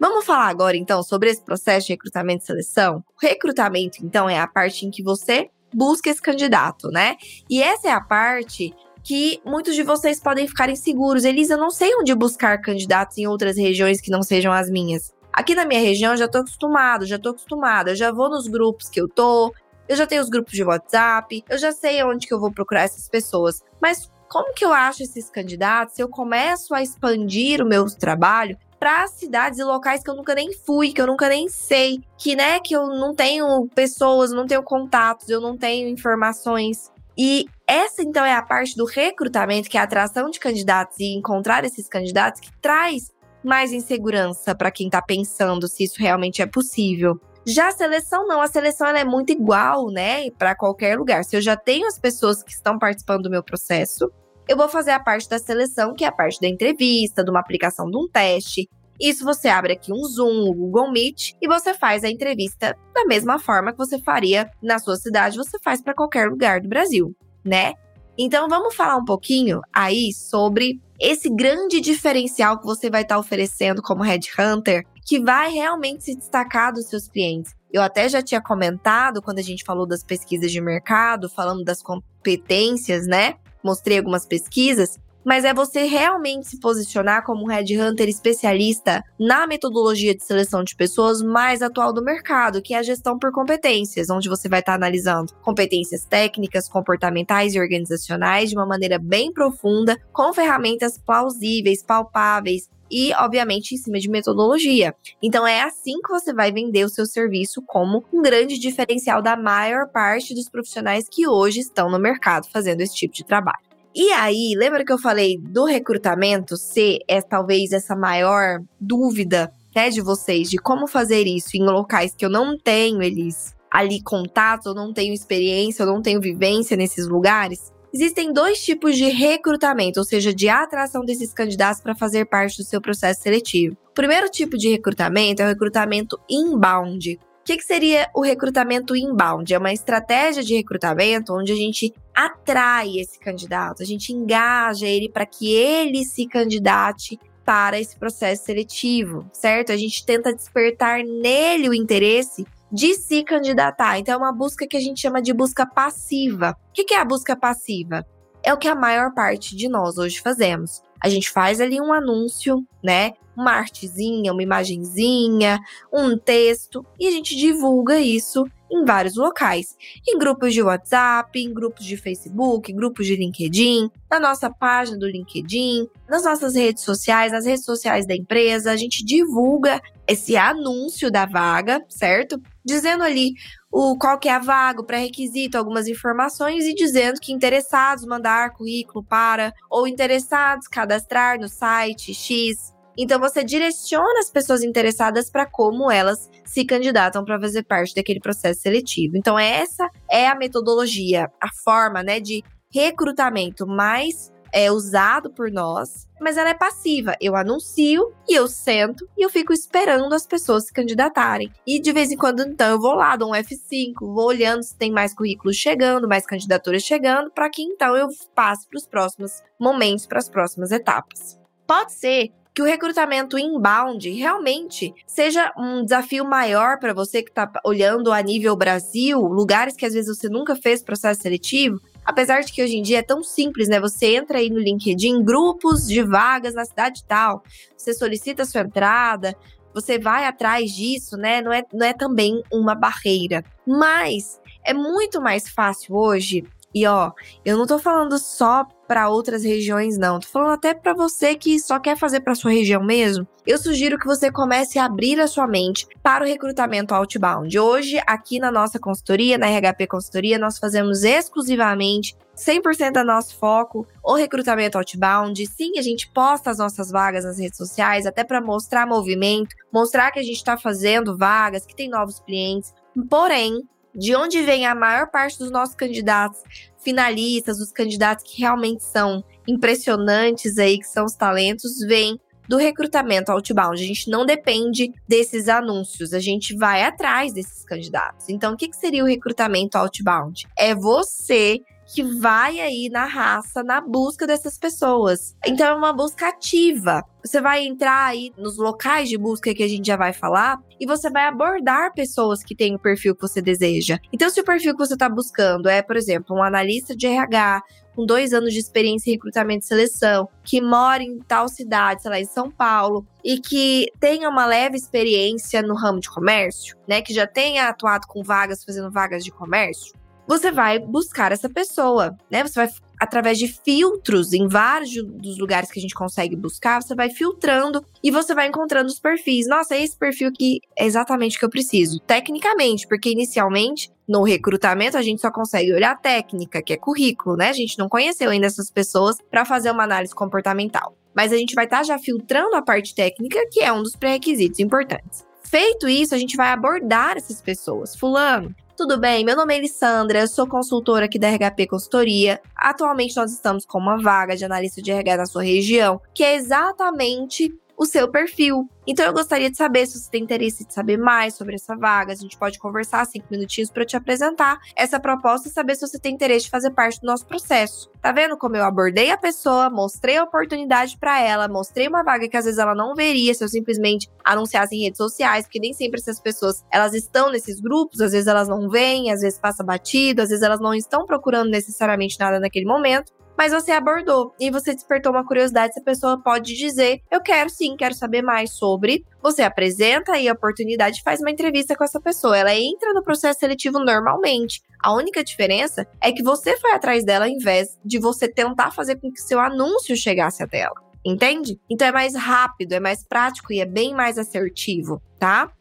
Vamos 0.00 0.24
falar 0.24 0.48
agora 0.48 0.76
então 0.76 1.02
sobre 1.02 1.30
esse 1.30 1.42
processo 1.42 1.86
de 1.86 1.92
recrutamento 1.92 2.42
e 2.42 2.46
seleção? 2.46 3.04
O 3.16 3.26
recrutamento, 3.26 4.04
então, 4.04 4.28
é 4.28 4.38
a 4.38 4.46
parte 4.46 4.84
em 4.84 4.90
que 4.90 5.02
você 5.02 5.50
busca 5.72 6.10
esse 6.10 6.20
candidato, 6.20 6.88
né? 6.88 7.16
E 7.48 7.62
essa 7.62 7.88
é 7.88 7.92
a 7.92 8.00
parte 8.00 8.72
que 9.02 9.40
muitos 9.44 9.74
de 9.74 9.82
vocês 9.82 10.20
podem 10.20 10.46
ficar 10.46 10.68
inseguros. 10.68 11.24
Elisa, 11.24 11.54
eu 11.54 11.58
não 11.58 11.70
sei 11.70 11.94
onde 11.96 12.14
buscar 12.14 12.60
candidatos 12.60 13.16
em 13.16 13.26
outras 13.26 13.56
regiões 13.56 14.00
que 14.00 14.10
não 14.10 14.22
sejam 14.22 14.52
as 14.52 14.68
minhas. 14.68 15.12
Aqui 15.38 15.54
na 15.54 15.64
minha 15.64 15.78
região 15.78 16.14
eu 16.14 16.16
já 16.16 16.26
tô 16.26 16.38
acostumado, 16.38 17.06
já 17.06 17.16
tô 17.16 17.28
acostumada, 17.28 17.94
já 17.94 18.10
vou 18.10 18.28
nos 18.28 18.48
grupos 18.48 18.88
que 18.88 19.00
eu 19.00 19.08
tô, 19.08 19.54
eu 19.88 19.94
já 19.94 20.04
tenho 20.04 20.20
os 20.20 20.28
grupos 20.28 20.52
de 20.52 20.64
WhatsApp, 20.64 21.44
eu 21.48 21.56
já 21.56 21.70
sei 21.70 22.02
onde 22.02 22.26
que 22.26 22.34
eu 22.34 22.40
vou 22.40 22.50
procurar 22.50 22.82
essas 22.82 23.08
pessoas. 23.08 23.62
Mas 23.80 24.10
como 24.28 24.52
que 24.52 24.64
eu 24.64 24.72
acho 24.72 25.04
esses 25.04 25.30
candidatos 25.30 25.94
se 25.94 26.02
eu 26.02 26.08
começo 26.08 26.74
a 26.74 26.82
expandir 26.82 27.62
o 27.62 27.68
meu 27.68 27.86
trabalho 27.86 28.58
para 28.80 29.06
cidades 29.06 29.60
e 29.60 29.62
locais 29.62 30.02
que 30.02 30.10
eu 30.10 30.16
nunca 30.16 30.34
nem 30.34 30.52
fui, 30.52 30.92
que 30.92 31.00
eu 31.00 31.06
nunca 31.06 31.28
nem 31.28 31.48
sei, 31.48 32.00
que 32.16 32.34
né, 32.34 32.58
que 32.58 32.74
eu 32.74 32.88
não 32.88 33.14
tenho 33.14 33.68
pessoas, 33.76 34.32
não 34.32 34.44
tenho 34.44 34.64
contatos, 34.64 35.28
eu 35.28 35.40
não 35.40 35.56
tenho 35.56 35.88
informações. 35.88 36.90
E 37.16 37.46
essa 37.64 38.02
então 38.02 38.26
é 38.26 38.34
a 38.34 38.42
parte 38.42 38.76
do 38.76 38.84
recrutamento, 38.84 39.70
que 39.70 39.78
é 39.78 39.80
a 39.80 39.84
atração 39.84 40.30
de 40.30 40.40
candidatos 40.40 40.98
e 40.98 41.16
encontrar 41.16 41.64
esses 41.64 41.88
candidatos 41.88 42.40
que 42.40 42.50
traz 42.60 43.16
mais 43.44 43.72
insegurança 43.72 44.54
para 44.54 44.70
quem 44.70 44.86
está 44.86 45.00
pensando 45.00 45.68
se 45.68 45.84
isso 45.84 45.96
realmente 45.98 46.42
é 46.42 46.46
possível. 46.46 47.20
Já 47.46 47.68
a 47.68 47.72
seleção 47.72 48.26
não, 48.26 48.42
a 48.42 48.46
seleção 48.46 48.86
ela 48.86 48.98
é 48.98 49.04
muito 49.04 49.32
igual, 49.32 49.90
né, 49.90 50.30
para 50.32 50.54
qualquer 50.54 50.98
lugar. 50.98 51.24
Se 51.24 51.36
eu 51.36 51.40
já 51.40 51.56
tenho 51.56 51.86
as 51.86 51.98
pessoas 51.98 52.42
que 52.42 52.52
estão 52.52 52.78
participando 52.78 53.22
do 53.22 53.30
meu 53.30 53.42
processo, 53.42 54.10
eu 54.46 54.56
vou 54.56 54.68
fazer 54.68 54.90
a 54.90 55.00
parte 55.00 55.28
da 55.28 55.38
seleção, 55.38 55.94
que 55.94 56.04
é 56.04 56.08
a 56.08 56.12
parte 56.12 56.40
da 56.40 56.48
entrevista, 56.48 57.24
de 57.24 57.30
uma 57.30 57.40
aplicação 57.40 57.90
de 57.90 57.96
um 57.96 58.08
teste. 58.08 58.68
Isso 59.00 59.24
você 59.24 59.48
abre 59.48 59.74
aqui 59.74 59.92
um 59.92 60.04
Zoom, 60.04 60.50
o 60.50 60.54
Google 60.54 60.90
Meet 60.90 61.32
e 61.40 61.46
você 61.46 61.72
faz 61.72 62.02
a 62.02 62.10
entrevista 62.10 62.76
da 62.94 63.04
mesma 63.04 63.38
forma 63.38 63.72
que 63.72 63.78
você 63.78 63.98
faria 64.00 64.50
na 64.62 64.78
sua 64.78 64.96
cidade, 64.96 65.36
você 65.36 65.58
faz 65.62 65.80
para 65.80 65.94
qualquer 65.94 66.28
lugar 66.28 66.60
do 66.60 66.68
Brasil, 66.68 67.14
né? 67.44 67.74
Então 68.18 68.48
vamos 68.48 68.74
falar 68.74 68.96
um 68.96 69.04
pouquinho 69.04 69.60
aí 69.72 70.12
sobre 70.12 70.80
esse 71.00 71.28
grande 71.28 71.80
diferencial 71.80 72.58
que 72.58 72.66
você 72.66 72.90
vai 72.90 73.02
estar 73.02 73.14
tá 73.14 73.20
oferecendo 73.20 73.80
como 73.82 74.02
headhunter, 74.02 74.84
que 75.04 75.20
vai 75.20 75.50
realmente 75.50 76.04
se 76.04 76.16
destacar 76.16 76.72
dos 76.72 76.86
seus 76.86 77.08
clientes. 77.08 77.54
Eu 77.72 77.82
até 77.82 78.08
já 78.08 78.22
tinha 78.22 78.40
comentado 78.40 79.22
quando 79.22 79.38
a 79.38 79.42
gente 79.42 79.64
falou 79.64 79.86
das 79.86 80.02
pesquisas 80.02 80.50
de 80.50 80.60
mercado, 80.60 81.28
falando 81.28 81.64
das 81.64 81.82
competências, 81.82 83.06
né? 83.06 83.36
Mostrei 83.62 83.98
algumas 83.98 84.26
pesquisas, 84.26 84.98
mas 85.28 85.44
é 85.44 85.52
você 85.52 85.84
realmente 85.84 86.48
se 86.48 86.58
posicionar 86.58 87.22
como 87.22 87.44
um 87.44 87.48
headhunter 87.48 88.08
especialista 88.08 89.04
na 89.20 89.46
metodologia 89.46 90.14
de 90.14 90.24
seleção 90.24 90.64
de 90.64 90.74
pessoas 90.74 91.20
mais 91.20 91.60
atual 91.60 91.92
do 91.92 92.02
mercado, 92.02 92.62
que 92.62 92.72
é 92.72 92.78
a 92.78 92.82
gestão 92.82 93.18
por 93.18 93.30
competências, 93.30 94.08
onde 94.08 94.26
você 94.26 94.48
vai 94.48 94.60
estar 94.60 94.72
analisando 94.72 95.34
competências 95.42 96.06
técnicas, 96.06 96.66
comportamentais 96.66 97.54
e 97.54 97.60
organizacionais 97.60 98.48
de 98.48 98.56
uma 98.56 98.64
maneira 98.64 98.98
bem 98.98 99.30
profunda, 99.30 99.98
com 100.14 100.32
ferramentas 100.32 100.96
plausíveis, 100.96 101.82
palpáveis 101.82 102.66
e, 102.90 103.12
obviamente, 103.12 103.74
em 103.74 103.76
cima 103.76 103.98
de 103.98 104.08
metodologia. 104.08 104.94
Então, 105.22 105.46
é 105.46 105.60
assim 105.60 106.00
que 106.00 106.08
você 106.08 106.32
vai 106.32 106.50
vender 106.50 106.86
o 106.86 106.88
seu 106.88 107.04
serviço 107.04 107.60
como 107.66 108.02
um 108.10 108.22
grande 108.22 108.58
diferencial 108.58 109.20
da 109.20 109.36
maior 109.36 109.88
parte 109.88 110.34
dos 110.34 110.48
profissionais 110.48 111.06
que 111.06 111.28
hoje 111.28 111.60
estão 111.60 111.90
no 111.90 111.98
mercado 111.98 112.48
fazendo 112.50 112.80
esse 112.80 112.94
tipo 112.94 113.12
de 113.12 113.26
trabalho. 113.26 113.67
E 113.94 114.10
aí, 114.12 114.54
lembra 114.56 114.84
que 114.84 114.92
eu 114.92 114.98
falei 114.98 115.38
do 115.38 115.64
recrutamento 115.64 116.56
ser 116.56 116.98
é, 117.08 117.20
talvez 117.20 117.72
essa 117.72 117.96
maior 117.96 118.60
dúvida 118.80 119.50
né, 119.74 119.90
de 119.90 120.00
vocês 120.00 120.50
de 120.50 120.58
como 120.58 120.86
fazer 120.86 121.26
isso 121.26 121.50
em 121.54 121.64
locais 121.64 122.14
que 122.14 122.24
eu 122.24 122.30
não 122.30 122.56
tenho 122.58 123.02
eles 123.02 123.56
ali 123.70 124.02
contato, 124.02 124.66
eu 124.70 124.74
não 124.74 124.92
tenho 124.92 125.12
experiência, 125.12 125.82
eu 125.82 125.86
não 125.86 126.02
tenho 126.02 126.20
vivência 126.20 126.76
nesses 126.76 127.06
lugares? 127.06 127.72
Existem 127.92 128.32
dois 128.32 128.62
tipos 128.62 128.96
de 128.96 129.06
recrutamento, 129.06 129.98
ou 129.98 130.04
seja, 130.04 130.32
de 130.32 130.48
atração 130.48 131.04
desses 131.04 131.32
candidatos 131.32 131.80
para 131.80 131.94
fazer 131.94 132.26
parte 132.26 132.58
do 132.58 132.64
seu 132.64 132.80
processo 132.80 133.22
seletivo. 133.22 133.76
O 133.90 133.94
primeiro 133.94 134.28
tipo 134.28 134.58
de 134.58 134.68
recrutamento 134.68 135.42
é 135.42 135.46
o 135.46 135.48
recrutamento 135.48 136.18
inbound. 136.28 137.18
Que, 137.48 137.56
que 137.56 137.64
seria 137.64 138.10
o 138.14 138.20
recrutamento 138.20 138.94
inbound? 138.94 139.54
É 139.54 139.56
uma 139.56 139.72
estratégia 139.72 140.42
de 140.42 140.54
recrutamento 140.54 141.32
onde 141.32 141.50
a 141.50 141.56
gente 141.56 141.94
atrai 142.14 142.98
esse 142.98 143.18
candidato, 143.18 143.82
a 143.82 143.86
gente 143.86 144.12
engaja 144.12 144.86
ele 144.86 145.08
para 145.08 145.24
que 145.24 145.50
ele 145.50 146.04
se 146.04 146.26
candidate 146.26 147.18
para 147.46 147.80
esse 147.80 147.98
processo 147.98 148.44
seletivo, 148.44 149.26
certo? 149.32 149.72
A 149.72 149.78
gente 149.78 150.04
tenta 150.04 150.34
despertar 150.34 151.02
nele 151.02 151.70
o 151.70 151.74
interesse 151.74 152.46
de 152.70 152.92
se 152.92 153.24
candidatar. 153.24 153.98
Então, 153.98 154.12
é 154.12 154.18
uma 154.18 154.30
busca 154.30 154.66
que 154.66 154.76
a 154.76 154.80
gente 154.80 155.00
chama 155.00 155.22
de 155.22 155.32
busca 155.32 155.64
passiva. 155.64 156.54
O 156.68 156.72
que 156.74 156.92
é 156.92 157.00
a 157.00 157.04
busca 157.06 157.34
passiva? 157.34 158.04
É 158.42 158.52
o 158.52 158.58
que 158.58 158.68
a 158.68 158.74
maior 158.74 159.14
parte 159.14 159.56
de 159.56 159.70
nós 159.70 159.96
hoje 159.96 160.20
fazemos. 160.20 160.82
A 161.02 161.08
gente 161.08 161.30
faz 161.30 161.62
ali 161.62 161.80
um 161.80 161.94
anúncio, 161.94 162.62
né? 162.84 163.14
Uma 163.38 163.52
artezinha, 163.52 164.32
uma 164.32 164.42
imagenzinha, 164.42 165.60
um 165.92 166.18
texto, 166.18 166.84
e 166.98 167.06
a 167.06 167.10
gente 167.12 167.36
divulga 167.36 168.00
isso 168.00 168.44
em 168.70 168.84
vários 168.84 169.16
locais, 169.16 169.76
em 170.06 170.18
grupos 170.18 170.52
de 170.52 170.62
WhatsApp, 170.62 171.38
em 171.38 171.54
grupos 171.54 171.84
de 171.84 171.96
Facebook, 171.96 172.72
grupos 172.72 173.06
de 173.06 173.16
LinkedIn, 173.16 173.90
na 174.10 174.20
nossa 174.20 174.50
página 174.50 174.98
do 174.98 175.06
LinkedIn, 175.06 175.88
nas 176.08 176.24
nossas 176.24 176.54
redes 176.54 176.82
sociais, 176.82 177.32
nas 177.32 177.46
redes 177.46 177.64
sociais 177.64 178.06
da 178.06 178.14
empresa, 178.14 178.70
a 178.70 178.76
gente 178.76 179.04
divulga 179.04 179.80
esse 180.06 180.36
anúncio 180.36 181.10
da 181.10 181.26
vaga, 181.26 181.80
certo? 181.88 182.40
Dizendo 182.64 183.04
ali 183.04 183.34
o 183.70 183.96
qual 183.96 184.18
que 184.18 184.28
é 184.28 184.32
a 184.32 184.38
vaga, 184.38 184.80
o 184.80 184.84
pré-requisito, 184.84 185.56
algumas 185.56 185.86
informações 185.86 186.64
e 186.64 186.74
dizendo 186.74 187.20
que 187.20 187.32
interessados 187.32 188.04
mandar 188.04 188.52
currículo 188.52 189.04
para 189.04 189.52
ou 189.70 189.86
interessados 189.86 190.66
cadastrar 190.66 191.38
no 191.38 191.48
site 191.48 192.12
X 192.12 192.76
então 192.98 193.20
você 193.20 193.44
direciona 193.44 194.20
as 194.20 194.30
pessoas 194.30 194.62
interessadas 194.62 195.30
para 195.30 195.46
como 195.46 195.90
elas 195.90 196.28
se 196.44 196.64
candidatam 196.64 197.24
para 197.24 197.40
fazer 197.40 197.62
parte 197.62 197.94
daquele 197.94 198.20
processo 198.20 198.60
seletivo. 198.60 199.16
Então 199.16 199.38
essa 199.38 199.88
é 200.10 200.28
a 200.28 200.34
metodologia, 200.34 201.30
a 201.40 201.48
forma, 201.64 202.02
né, 202.02 202.20
de 202.20 202.42
recrutamento 202.70 203.66
mais 203.66 204.32
é 204.52 204.70
usado 204.70 205.30
por 205.30 205.50
nós, 205.50 206.06
mas 206.20 206.36
ela 206.36 206.50
é 206.50 206.54
passiva. 206.54 207.14
Eu 207.20 207.36
anuncio 207.36 208.12
e 208.28 208.34
eu 208.34 208.48
sento 208.48 209.08
e 209.16 209.24
eu 209.24 209.30
fico 209.30 209.52
esperando 209.52 210.12
as 210.14 210.26
pessoas 210.26 210.66
se 210.66 210.72
candidatarem. 210.72 211.52
E 211.66 211.80
de 211.80 211.92
vez 211.92 212.10
em 212.10 212.16
quando, 212.16 212.42
então, 212.42 212.70
eu 212.70 212.80
vou 212.80 212.94
lá, 212.94 213.16
dou 213.16 213.30
um 213.30 213.34
F5, 213.34 213.94
vou 214.00 214.26
olhando 214.26 214.62
se 214.62 214.76
tem 214.76 214.90
mais 214.90 215.14
currículos 215.14 215.56
chegando, 215.56 216.08
mais 216.08 216.26
candidaturas 216.26 216.82
chegando, 216.82 217.30
para 217.30 217.50
que 217.50 217.62
então 217.62 217.96
eu 217.96 218.08
passe 218.34 218.66
para 218.68 218.78
os 218.78 218.86
próximos 218.86 219.42
momentos, 219.60 220.06
para 220.06 220.18
as 220.18 220.28
próximas 220.28 220.70
etapas. 220.70 221.38
Pode 221.66 221.92
ser 221.92 222.32
que 222.58 222.62
o 222.62 222.64
recrutamento 222.64 223.38
inbound 223.38 224.10
realmente 224.10 224.92
seja 225.06 225.52
um 225.56 225.84
desafio 225.84 226.24
maior 226.24 226.80
para 226.80 226.92
você 226.92 227.22
que 227.22 227.30
está 227.30 227.48
olhando 227.64 228.10
a 228.10 228.20
nível 228.20 228.56
Brasil, 228.56 229.20
lugares 229.20 229.76
que 229.76 229.86
às 229.86 229.94
vezes 229.94 230.18
você 230.18 230.28
nunca 230.28 230.56
fez 230.56 230.82
processo 230.82 231.22
seletivo. 231.22 231.80
Apesar 232.04 232.40
de 232.40 232.52
que 232.52 232.60
hoje 232.60 232.76
em 232.76 232.82
dia 232.82 232.98
é 232.98 233.02
tão 233.02 233.22
simples, 233.22 233.68
né? 233.68 233.78
Você 233.78 234.16
entra 234.16 234.38
aí 234.38 234.50
no 234.50 234.58
LinkedIn, 234.58 235.22
grupos 235.22 235.86
de 235.86 236.02
vagas 236.02 236.52
na 236.52 236.64
cidade 236.64 237.04
tal, 237.06 237.44
você 237.76 237.94
solicita 237.94 238.42
a 238.42 238.44
sua 238.44 238.62
entrada, 238.62 239.36
você 239.72 239.96
vai 239.96 240.24
atrás 240.24 240.72
disso, 240.72 241.16
né? 241.16 241.40
Não 241.40 241.52
é, 241.52 241.62
não 241.72 241.86
é 241.86 241.92
também 241.92 242.42
uma 242.52 242.74
barreira. 242.74 243.44
Mas 243.64 244.40
é 244.66 244.74
muito 244.74 245.20
mais 245.20 245.48
fácil 245.48 245.94
hoje 245.94 246.42
e 246.74 246.86
ó, 246.86 247.12
eu 247.44 247.56
não 247.56 247.66
tô 247.66 247.78
falando 247.78 248.18
só 248.18 248.66
para 248.86 249.08
outras 249.08 249.44
regiões 249.44 249.98
não, 249.98 250.18
tô 250.18 250.28
falando 250.28 250.52
até 250.52 250.72
para 250.72 250.94
você 250.94 251.34
que 251.34 251.58
só 251.58 251.78
quer 251.78 251.96
fazer 251.96 252.20
para 252.20 252.34
sua 252.34 252.50
região 252.50 252.82
mesmo. 252.82 253.26
Eu 253.46 253.58
sugiro 253.58 253.98
que 253.98 254.06
você 254.06 254.30
comece 254.30 254.78
a 254.78 254.84
abrir 254.84 255.18
a 255.20 255.26
sua 255.26 255.46
mente 255.46 255.86
para 256.02 256.24
o 256.24 256.26
recrutamento 256.26 256.94
outbound. 256.94 257.58
Hoje, 257.58 257.98
aqui 258.06 258.38
na 258.38 258.50
nossa 258.50 258.78
consultoria, 258.78 259.38
na 259.38 259.46
RHP 259.46 259.86
Consultoria, 259.86 260.38
nós 260.38 260.58
fazemos 260.58 261.02
exclusivamente 261.02 262.14
100% 262.36 262.92
do 262.92 263.04
nosso 263.04 263.36
foco, 263.36 263.86
o 264.02 264.14
recrutamento 264.14 264.78
outbound. 264.78 265.46
Sim, 265.46 265.78
a 265.78 265.82
gente 265.82 266.10
posta 266.12 266.50
as 266.50 266.58
nossas 266.58 266.90
vagas 266.90 267.24
nas 267.24 267.38
redes 267.38 267.56
sociais, 267.56 268.06
até 268.06 268.22
para 268.22 268.40
mostrar 268.40 268.86
movimento, 268.86 269.54
mostrar 269.72 270.10
que 270.10 270.20
a 270.20 270.22
gente 270.22 270.36
está 270.36 270.56
fazendo 270.56 271.16
vagas, 271.16 271.66
que 271.66 271.74
tem 271.74 271.88
novos 271.88 272.20
clientes. 272.20 272.74
Porém, 273.08 273.62
de 273.94 274.14
onde 274.14 274.42
vem 274.42 274.66
a 274.66 274.74
maior 274.74 275.10
parte 275.10 275.38
dos 275.38 275.50
nossos 275.50 275.74
candidatos 275.74 276.40
finalistas, 276.78 277.60
os 277.60 277.72
candidatos 277.72 278.24
que 278.24 278.40
realmente 278.40 278.84
são 278.84 279.24
impressionantes 279.46 280.58
aí, 280.58 280.78
que 280.78 280.86
são 280.86 281.04
os 281.04 281.14
talentos, 281.14 281.78
vem 281.80 282.18
do 282.48 282.56
recrutamento 282.56 283.30
outbound. 283.30 283.82
A 283.82 283.86
gente 283.86 284.10
não 284.10 284.24
depende 284.24 284.92
desses 285.06 285.48
anúncios, 285.48 286.14
a 286.14 286.18
gente 286.18 286.56
vai 286.56 286.82
atrás 286.82 287.32
desses 287.32 287.64
candidatos. 287.64 288.28
Então, 288.28 288.54
o 288.54 288.56
que, 288.56 288.68
que 288.68 288.76
seria 288.76 289.04
o 289.04 289.06
recrutamento 289.06 289.76
outbound? 289.76 290.48
É 290.58 290.74
você 290.74 291.60
que 291.92 292.02
vai 292.02 292.60
aí 292.60 292.88
na 292.90 293.06
raça, 293.06 293.62
na 293.64 293.80
busca 293.80 294.26
dessas 294.26 294.58
pessoas. 294.58 295.34
Então 295.46 295.66
é 295.66 295.74
uma 295.74 295.92
busca 295.92 296.28
ativa. 296.28 297.02
Você 297.24 297.40
vai 297.40 297.66
entrar 297.66 298.06
aí 298.06 298.30
nos 298.36 298.58
locais 298.58 299.08
de 299.08 299.16
busca 299.16 299.54
que 299.54 299.62
a 299.62 299.68
gente 299.68 299.86
já 299.86 299.96
vai 299.96 300.12
falar 300.12 300.58
e 300.78 300.86
você 300.86 301.10
vai 301.10 301.24
abordar 301.24 301.92
pessoas 301.94 302.42
que 302.42 302.54
têm 302.54 302.74
o 302.74 302.78
perfil 302.78 303.14
que 303.14 303.22
você 303.22 303.42
deseja. 303.42 303.98
Então, 304.12 304.30
se 304.30 304.40
o 304.40 304.44
perfil 304.44 304.72
que 304.72 304.86
você 304.86 304.94
está 304.94 305.08
buscando 305.08 305.68
é, 305.68 305.82
por 305.82 305.96
exemplo, 305.96 306.36
um 306.36 306.42
analista 306.42 306.94
de 306.94 307.06
RH 307.06 307.62
com 307.98 308.06
dois 308.06 308.32
anos 308.32 308.52
de 308.52 308.60
experiência 308.60 309.10
em 309.10 309.14
recrutamento 309.14 309.64
e 309.64 309.66
seleção, 309.66 310.28
que 310.44 310.60
mora 310.60 311.02
em 311.02 311.18
tal 311.18 311.48
cidade, 311.48 312.00
sei 312.00 312.10
lá, 312.12 312.20
em 312.20 312.24
São 312.24 312.48
Paulo, 312.48 313.04
e 313.24 313.40
que 313.40 313.88
tenha 313.98 314.28
uma 314.28 314.46
leve 314.46 314.76
experiência 314.76 315.60
no 315.62 315.74
ramo 315.74 315.98
de 315.98 316.08
comércio, 316.08 316.76
né, 316.86 317.02
que 317.02 317.12
já 317.12 317.26
tenha 317.26 317.68
atuado 317.68 318.06
com 318.06 318.22
vagas, 318.22 318.62
fazendo 318.62 318.88
vagas 318.88 319.24
de 319.24 319.32
comércio, 319.32 319.97
você 320.28 320.52
vai 320.52 320.78
buscar 320.78 321.32
essa 321.32 321.48
pessoa, 321.48 322.14
né? 322.30 322.42
Você 322.42 322.54
vai 322.54 322.68
através 323.00 323.38
de 323.38 323.48
filtros 323.48 324.32
em 324.32 324.46
vários 324.48 324.90
dos 325.04 325.38
lugares 325.38 325.70
que 325.70 325.78
a 325.78 325.82
gente 325.82 325.94
consegue 325.94 326.34
buscar, 326.36 326.82
você 326.82 326.94
vai 326.94 327.08
filtrando 327.10 327.82
e 328.02 328.10
você 328.10 328.34
vai 328.34 328.48
encontrando 328.48 328.88
os 328.88 328.98
perfis. 329.00 329.46
Nossa, 329.46 329.74
é 329.74 329.82
esse 329.82 329.96
perfil 329.96 330.30
que 330.32 330.60
é 330.76 330.84
exatamente 330.84 331.36
o 331.36 331.38
que 331.38 331.44
eu 331.46 331.50
preciso. 331.50 332.00
Tecnicamente, 332.00 332.86
porque 332.86 333.10
inicialmente 333.10 333.90
no 334.06 334.22
recrutamento 334.22 334.98
a 334.98 335.02
gente 335.02 335.20
só 335.20 335.30
consegue 335.30 335.72
olhar 335.72 335.98
técnica, 335.98 336.60
que 336.60 336.72
é 336.72 336.76
currículo, 336.76 337.36
né? 337.36 337.48
A 337.48 337.54
gente 337.54 337.78
não 337.78 337.88
conheceu 337.88 338.30
ainda 338.30 338.46
essas 338.46 338.70
pessoas 338.70 339.16
para 339.30 339.44
fazer 339.44 339.70
uma 339.70 339.84
análise 339.84 340.14
comportamental. 340.14 340.94
Mas 341.14 341.32
a 341.32 341.36
gente 341.36 341.54
vai 341.54 341.64
estar 341.64 341.78
tá 341.78 341.82
já 341.84 341.98
filtrando 341.98 342.54
a 342.54 342.62
parte 342.62 342.94
técnica, 342.94 343.38
que 343.50 343.60
é 343.60 343.72
um 343.72 343.82
dos 343.82 343.96
pré-requisitos 343.96 344.58
importantes. 344.60 345.24
Feito 345.44 345.88
isso, 345.88 346.14
a 346.14 346.18
gente 346.18 346.36
vai 346.36 346.50
abordar 346.50 347.16
essas 347.16 347.40
pessoas. 347.40 347.96
Fulano, 347.96 348.54
tudo 348.78 348.96
bem? 348.96 349.24
Meu 349.24 349.34
nome 349.34 349.54
é 349.54 349.58
Elissandra, 349.58 350.24
sou 350.28 350.46
consultora 350.46 351.06
aqui 351.06 351.18
da 351.18 351.28
RHP 351.28 351.66
Consultoria. 351.66 352.40
Atualmente 352.54 353.16
nós 353.16 353.32
estamos 353.32 353.66
com 353.66 353.76
uma 353.76 354.00
vaga 354.00 354.36
de 354.36 354.44
analista 354.44 354.80
de 354.80 354.92
RH 354.92 355.16
na 355.16 355.26
sua 355.26 355.42
região, 355.42 356.00
que 356.14 356.22
é 356.22 356.36
exatamente 356.36 357.52
o 357.78 357.86
seu 357.86 358.10
perfil. 358.10 358.68
Então 358.86 359.04
eu 359.04 359.12
gostaria 359.12 359.50
de 359.50 359.56
saber 359.56 359.86
se 359.86 360.00
você 360.00 360.10
tem 360.10 360.22
interesse 360.22 360.66
de 360.66 360.74
saber 360.74 360.96
mais 360.96 361.34
sobre 361.34 361.54
essa 361.54 361.76
vaga. 361.76 362.12
A 362.12 362.16
gente 362.16 362.36
pode 362.36 362.58
conversar 362.58 363.06
cinco 363.06 363.26
minutinhos 363.30 363.70
para 363.70 363.84
te 363.84 363.96
apresentar 363.96 364.58
essa 364.74 364.98
proposta 364.98 365.46
e 365.46 365.52
saber 365.52 365.76
se 365.76 365.86
você 365.86 365.98
tem 365.98 366.14
interesse 366.14 366.46
de 366.46 366.50
fazer 366.50 366.70
parte 366.70 367.00
do 367.00 367.06
nosso 367.06 367.26
processo. 367.26 367.88
Tá 368.00 368.10
vendo 368.10 368.36
como 368.36 368.56
eu 368.56 368.64
abordei 368.64 369.10
a 369.10 369.18
pessoa, 369.18 369.70
mostrei 369.70 370.16
a 370.16 370.24
oportunidade 370.24 370.96
para 370.98 371.20
ela, 371.20 371.46
mostrei 371.46 371.86
uma 371.86 372.02
vaga 372.02 372.28
que 372.28 372.36
às 372.36 372.46
vezes 372.46 372.58
ela 372.58 372.74
não 372.74 372.94
veria 372.94 373.32
se 373.34 373.44
eu 373.44 373.48
simplesmente 373.48 374.08
anunciasse 374.24 374.74
em 374.74 374.84
redes 374.84 374.96
sociais, 374.96 375.44
porque 375.44 375.60
nem 375.60 375.72
sempre 375.72 376.00
essas 376.00 376.18
pessoas 376.18 376.64
elas 376.72 376.94
estão 376.94 377.30
nesses 377.30 377.60
grupos, 377.60 378.00
às 378.00 378.12
vezes 378.12 378.26
elas 378.26 378.48
não 378.48 378.68
vêm, 378.70 379.12
às 379.12 379.20
vezes 379.20 379.38
passa 379.38 379.62
batido, 379.62 380.22
às 380.22 380.30
vezes 380.30 380.42
elas 380.42 380.60
não 380.60 380.74
estão 380.74 381.04
procurando 381.04 381.50
necessariamente 381.50 382.18
nada 382.18 382.40
naquele 382.40 382.64
momento. 382.64 383.12
Mas 383.38 383.52
você 383.52 383.70
abordou 383.70 384.34
e 384.40 384.50
você 384.50 384.74
despertou 384.74 385.12
uma 385.12 385.24
curiosidade, 385.24 385.70
essa 385.70 385.80
pessoa 385.80 386.20
pode 386.20 386.56
dizer: 386.56 387.00
Eu 387.08 387.20
quero 387.20 387.48
sim, 387.48 387.76
quero 387.76 387.94
saber 387.94 388.20
mais 388.20 388.52
sobre. 388.52 389.06
Você 389.22 389.42
apresenta 389.42 390.12
aí 390.12 390.28
a 390.28 390.32
oportunidade 390.32 391.02
faz 391.04 391.20
uma 391.20 391.30
entrevista 391.30 391.76
com 391.76 391.84
essa 391.84 392.00
pessoa. 392.00 392.36
Ela 392.36 392.52
entra 392.52 392.92
no 392.92 393.02
processo 393.02 393.38
seletivo 393.38 393.78
normalmente. 393.78 394.60
A 394.82 394.92
única 394.92 395.22
diferença 395.22 395.86
é 396.00 396.10
que 396.10 396.22
você 396.22 396.56
foi 396.56 396.72
atrás 396.72 397.04
dela 397.04 397.26
ao 397.26 397.30
invés 397.30 397.78
de 397.84 398.00
você 398.00 398.26
tentar 398.26 398.72
fazer 398.72 398.96
com 398.96 399.12
que 399.12 399.20
seu 399.20 399.38
anúncio 399.38 399.96
chegasse 399.96 400.42
até 400.42 400.62
ela. 400.62 400.82
Entende? 401.04 401.60
Então 401.70 401.86
é 401.86 401.92
mais 401.92 402.16
rápido, 402.16 402.72
é 402.72 402.80
mais 402.80 403.06
prático 403.06 403.52
e 403.52 403.60
é 403.60 403.64
bem 403.64 403.94
mais 403.94 404.18
assertivo, 404.18 405.00
tá? 405.16 405.52